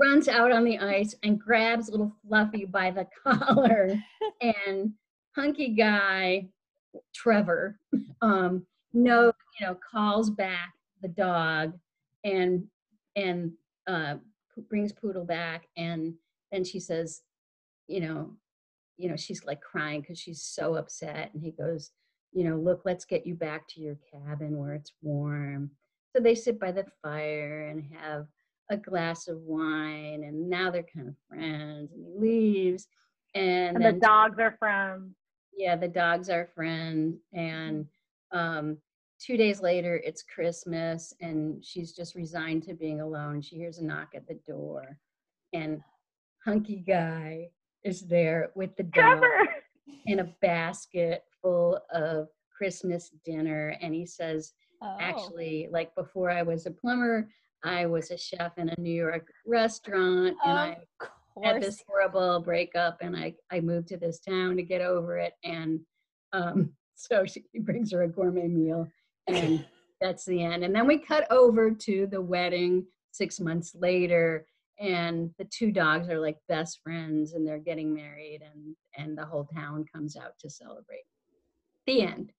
runs 0.00 0.28
out 0.28 0.50
on 0.52 0.64
the 0.64 0.78
ice 0.78 1.14
and 1.24 1.38
grabs 1.40 1.88
little 1.90 2.12
Fluffy 2.26 2.64
by 2.64 2.90
the 2.90 3.06
collar. 3.24 3.90
and 4.40 4.92
hunky 5.36 5.68
guy, 5.68 6.48
Trevor, 7.14 7.78
um, 8.22 8.66
no, 8.92 9.32
you 9.60 9.66
know, 9.66 9.76
calls 9.90 10.30
back 10.30 10.72
the 11.02 11.08
dog 11.08 11.78
and 12.24 12.64
and 13.14 13.52
uh, 13.86 14.14
brings 14.68 14.92
Poodle 14.92 15.24
back. 15.24 15.66
And 15.76 16.14
then 16.50 16.64
she 16.64 16.80
says, 16.80 17.22
you 17.86 18.00
know, 18.00 18.32
you 18.96 19.08
know, 19.08 19.16
she's 19.16 19.44
like 19.44 19.60
crying 19.60 20.00
because 20.00 20.18
she's 20.18 20.42
so 20.42 20.74
upset. 20.74 21.30
And 21.32 21.42
he 21.42 21.50
goes, 21.50 21.92
you 22.32 22.44
know, 22.44 22.56
look, 22.56 22.82
let's 22.84 23.04
get 23.04 23.26
you 23.26 23.34
back 23.34 23.68
to 23.68 23.80
your 23.80 23.98
cabin 24.10 24.58
where 24.58 24.74
it's 24.74 24.92
warm. 25.02 25.70
So 26.14 26.22
they 26.22 26.34
sit 26.34 26.58
by 26.58 26.72
the 26.72 26.86
fire 27.02 27.68
and 27.68 27.84
have 28.00 28.26
a 28.70 28.76
glass 28.76 29.28
of 29.28 29.38
wine 29.42 30.24
and 30.24 30.48
now 30.48 30.70
they're 30.70 30.86
kind 30.94 31.08
of 31.08 31.14
friends 31.28 31.92
and 31.92 32.00
he 32.04 32.18
leaves 32.18 32.88
and, 33.36 33.76
And 33.76 33.84
then 33.84 33.94
the 33.94 34.00
dogs 34.00 34.38
are 34.38 34.56
from. 34.58 35.14
Yeah 35.56 35.76
the 35.76 35.88
dogs 35.88 36.28
our 36.30 36.46
friend 36.54 37.16
and 37.32 37.86
Um, 38.32 38.78
two 39.20 39.36
days 39.36 39.62
later, 39.62 39.96
it's 40.04 40.22
Christmas, 40.22 41.14
and 41.20 41.64
she's 41.64 41.92
just 41.92 42.14
resigned 42.16 42.64
to 42.64 42.74
being 42.74 43.00
alone. 43.00 43.40
She 43.40 43.54
hears 43.56 43.78
a 43.78 43.84
knock 43.84 44.08
at 44.16 44.26
the 44.26 44.38
door, 44.46 44.98
and 45.52 45.80
hunky 46.44 46.82
guy 46.86 47.50
is 47.84 48.06
there 48.08 48.50
with 48.56 48.74
the 48.76 48.82
dog 48.82 49.20
Trevor. 49.20 49.48
in 50.06 50.18
a 50.20 50.34
basket 50.42 51.22
full 51.40 51.78
of 51.92 52.28
Christmas 52.56 53.10
dinner, 53.24 53.76
and 53.80 53.94
he 53.94 54.04
says, 54.06 54.52
Oh. 54.82 54.98
actually 55.00 55.68
like 55.72 55.94
before 55.94 56.30
i 56.30 56.42
was 56.42 56.66
a 56.66 56.70
plumber 56.70 57.30
i 57.64 57.86
was 57.86 58.10
a 58.10 58.18
chef 58.18 58.58
in 58.58 58.68
a 58.68 58.78
new 58.78 58.92
york 58.92 59.32
restaurant 59.46 60.36
and 60.44 60.58
i 60.58 60.76
of 61.44 61.44
had 61.44 61.62
this 61.62 61.82
horrible 61.86 62.40
breakup 62.40 62.98
and 63.00 63.16
i 63.16 63.32
i 63.50 63.60
moved 63.60 63.88
to 63.88 63.96
this 63.96 64.18
town 64.20 64.56
to 64.56 64.62
get 64.62 64.80
over 64.80 65.18
it 65.18 65.34
and 65.44 65.80
um 66.32 66.72
so 66.94 67.24
she 67.26 67.44
brings 67.60 67.92
her 67.92 68.02
a 68.02 68.08
gourmet 68.08 68.48
meal 68.48 68.86
and 69.28 69.64
that's 70.00 70.24
the 70.24 70.42
end 70.42 70.64
and 70.64 70.74
then 70.74 70.86
we 70.86 70.98
cut 70.98 71.30
over 71.30 71.70
to 71.70 72.06
the 72.10 72.20
wedding 72.20 72.84
six 73.12 73.38
months 73.40 73.74
later 73.74 74.46
and 74.78 75.30
the 75.38 75.44
two 75.46 75.70
dogs 75.72 76.08
are 76.08 76.18
like 76.20 76.36
best 76.48 76.80
friends 76.82 77.32
and 77.32 77.46
they're 77.46 77.58
getting 77.58 77.94
married 77.94 78.40
and 78.42 78.74
and 78.96 79.16
the 79.16 79.24
whole 79.24 79.44
town 79.44 79.84
comes 79.92 80.16
out 80.16 80.32
to 80.38 80.48
celebrate 80.50 81.04
the 81.86 82.02
end 82.02 82.32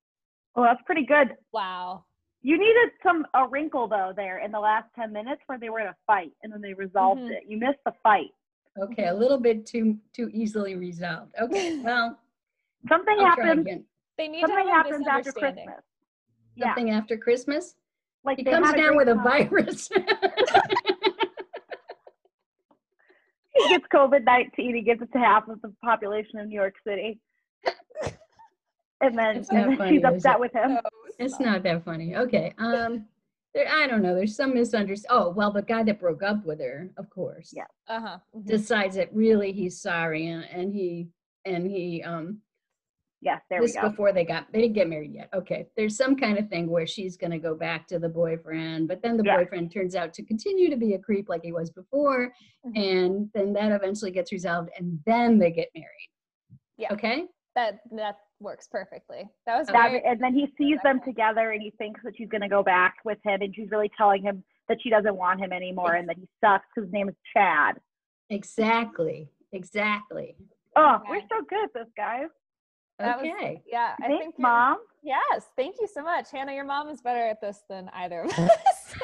Well, 0.55 0.65
that's 0.65 0.81
pretty 0.85 1.05
good. 1.05 1.35
Wow. 1.53 2.03
You 2.41 2.57
needed 2.57 2.91
some 3.03 3.25
a 3.33 3.47
wrinkle 3.47 3.87
though 3.87 4.11
there 4.15 4.39
in 4.39 4.51
the 4.51 4.59
last 4.59 4.87
ten 4.95 5.11
minutes 5.13 5.41
where 5.47 5.57
they 5.59 5.69
were 5.69 5.79
in 5.79 5.87
a 5.87 5.95
fight 6.05 6.31
and 6.43 6.51
then 6.51 6.61
they 6.61 6.73
resolved 6.73 7.21
Mhm. 7.21 7.31
it. 7.31 7.43
You 7.47 7.57
missed 7.57 7.79
the 7.85 7.93
fight. 8.03 8.31
Okay, 8.79 9.07
a 9.07 9.13
little 9.13 9.39
bit 9.39 9.65
too 9.65 9.97
too 10.13 10.29
easily 10.33 10.75
resolved. 10.75 11.33
Okay, 11.41 11.79
well, 11.83 12.19
Something 12.87 13.17
I'll 13.19 13.35
try 13.35 13.51
again. 13.53 13.83
They 14.17 14.27
need 14.27 14.41
to 14.41 14.47
Something 14.47 14.67
have 14.67 14.85
a 14.85 14.89
happens 14.89 15.07
after 15.07 15.17
misunderstanding. 15.29 15.65
Christmas. 15.65 15.83
Yeah, 16.55 16.65
Something 16.67 16.89
after 16.91 17.17
Christmas. 17.17 17.75
like 18.23 18.37
He 18.37 18.43
they 18.43 18.51
comes 18.51 18.73
down 18.73 18.95
great 18.95 18.97
with 18.97 19.07
a 19.09 19.15
virus. 19.15 19.89
He 23.59 23.69
gets 23.69 23.85
COVID 23.91 24.23
nineteen. 24.23 24.75
He 24.75 24.81
gives 24.81 25.01
it 25.01 25.11
to 25.13 25.17
half 25.17 25.47
of 25.47 25.59
the 25.63 25.73
population 25.83 26.37
of 26.39 26.47
New 26.47 26.53
York 26.55 26.75
City. 26.85 27.19
And 29.01 29.17
then, 29.17 29.37
It's 29.37 29.49
and 29.49 29.71
then 29.71 29.77
funny, 29.77 29.95
she's 29.97 30.03
upset 30.03 30.39
with 30.39 30.53
him. 30.53 30.77
it's 31.19 31.39
not 31.39 31.63
that 31.63 31.83
funny. 31.83 32.15
Okay. 32.15 32.53
Um, 32.59 33.05
there, 33.53 33.67
I 33.67 33.87
don't 33.87 34.01
know. 34.01 34.13
There's 34.15 34.35
some 34.35 34.53
misunderstanding. 34.53 35.05
Oh, 35.25 35.29
well, 35.29 35.51
the 35.51 35.61
guy 35.61 35.83
that 35.83 35.99
broke 35.99 36.23
up 36.23 36.45
with 36.45 36.59
her, 36.59 36.89
of 36.97 37.09
course, 37.09 37.51
Yeah. 37.55 37.65
Uh 37.87 37.99
huh. 38.01 38.17
decides 38.45 38.95
that 38.95 39.13
really 39.13 39.51
he's 39.51 39.81
sorry, 39.81 40.27
and, 40.27 40.43
and 40.45 40.73
he 40.73 41.09
and 41.45 41.65
he 41.69 42.03
um 42.03 42.39
Yes, 43.19 43.41
there 43.49 43.59
we 43.61 43.65
this 43.65 43.75
go. 43.75 43.89
before 43.89 44.13
they 44.13 44.23
got 44.25 44.45
they 44.53 44.61
didn't 44.61 44.75
get 44.75 44.87
married 44.89 45.11
yet. 45.13 45.29
Okay, 45.33 45.65
there's 45.75 45.97
some 45.97 46.15
kind 46.15 46.37
of 46.37 46.49
thing 46.49 46.69
where 46.69 46.85
she's 46.85 47.17
gonna 47.17 47.39
go 47.39 47.55
back 47.55 47.87
to 47.87 47.97
the 47.97 48.09
boyfriend, 48.09 48.87
but 48.87 49.01
then 49.01 49.17
the 49.17 49.23
Yeah. 49.25 49.37
boyfriend 49.37 49.71
turns 49.73 49.95
out 49.95 50.13
to 50.13 50.23
continue 50.23 50.69
to 50.69 50.75
be 50.77 50.93
a 50.93 50.99
creep 50.99 51.27
like 51.27 51.41
he 51.43 51.51
was 51.51 51.71
before, 51.71 52.31
Mhm. 52.65 52.77
and 52.77 53.31
then 53.33 53.53
that 53.53 53.71
eventually 53.71 54.11
gets 54.11 54.31
resolved, 54.31 54.69
and 54.77 54.99
then 55.07 55.39
they 55.39 55.49
get 55.51 55.69
married. 55.73 56.09
Yeah. 56.77 56.93
Okay. 56.93 57.25
That 57.55 57.79
that 57.93 58.17
works 58.39 58.67
perfectly. 58.67 59.27
That 59.45 59.57
was 59.57 59.67
That- 59.67 59.91
very. 59.91 60.03
and 60.05 60.21
then 60.21 60.33
he 60.33 60.47
sees 60.57 60.79
them 60.83 61.01
together 61.01 61.51
and 61.51 61.61
he 61.61 61.71
thinks 61.71 62.01
that 62.03 62.15
she's 62.17 62.29
going 62.29 62.41
to 62.41 62.47
go 62.49 62.63
back 62.63 62.97
with 63.03 63.17
him 63.23 63.41
and 63.41 63.53
she's 63.55 63.69
really 63.71 63.89
telling 63.97 64.21
him 64.21 64.43
that 64.67 64.81
she 64.81 64.89
doesn't 64.89 65.15
want 65.15 65.39
him 65.39 65.51
anymore 65.51 65.93
and 65.93 66.07
that 66.09 66.17
he 66.17 66.27
sucks 66.43 66.67
his 66.75 66.91
name 66.91 67.09
is 67.09 67.15
Chad. 67.33 67.79
Exactly. 68.29 69.29
Exactly. 69.53 70.35
Oh, 70.75 71.01
we're 71.09 71.21
so 71.21 71.41
good 71.49 71.63
at 71.63 71.73
this, 71.73 71.87
guys. 71.95 72.27
That 72.99 73.21
was- 73.21 73.27
Okay. 73.31 73.63
yeah, 73.65 73.95
I 74.01 74.07
Thanks, 74.07 74.23
think 74.23 74.35
you're- 74.37 74.49
Mom. 74.49 74.77
Yes, 75.03 75.49
thank 75.55 75.75
you 75.79 75.87
so 75.87 76.03
much, 76.03 76.29
Hannah. 76.31 76.53
Your 76.53 76.65
mom 76.65 76.89
is 76.89 77.01
better 77.01 77.25
at 77.25 77.39
this 77.39 77.63
than 77.69 77.89
either 77.93 78.21
of 78.21 78.29
us. 78.37 78.95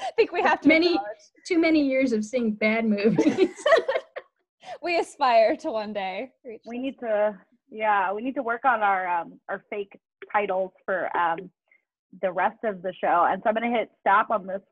I 0.00 0.10
think 0.16 0.32
we 0.32 0.40
have 0.42 0.60
to. 0.62 0.68
Many- 0.68 0.94
acknowledge. 0.94 1.18
Too 1.46 1.58
many 1.58 1.82
years 1.82 2.12
of 2.12 2.24
seeing 2.24 2.52
bad 2.52 2.84
movies. 2.84 3.50
We 4.82 4.98
aspire 4.98 5.56
to 5.58 5.70
one 5.72 5.92
day 5.94 6.30
reach. 6.44 6.60
We 6.66 6.78
need 6.78 6.98
to, 7.00 7.36
yeah, 7.70 8.12
we 8.12 8.22
need 8.22 8.34
to 8.34 8.42
work 8.42 8.64
on 8.64 8.82
our 8.82 9.06
um, 9.06 9.40
our 9.48 9.62
fake 9.70 9.98
titles 10.32 10.72
for 10.84 11.14
um, 11.16 11.50
the 12.22 12.32
rest 12.32 12.58
of 12.64 12.82
the 12.82 12.92
show. 13.00 13.26
And 13.28 13.42
so 13.42 13.48
I'm 13.48 13.54
going 13.54 13.70
to 13.70 13.78
hit 13.78 13.90
stop 14.00 14.30
on 14.30 14.46
this 14.46 14.62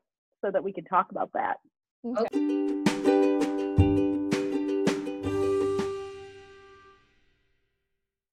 so 0.43 0.51
that 0.51 0.63
we 0.63 0.73
can 0.73 0.85
talk 0.85 1.07
about 1.11 1.31
that. 1.33 1.57
Okay. 2.05 2.83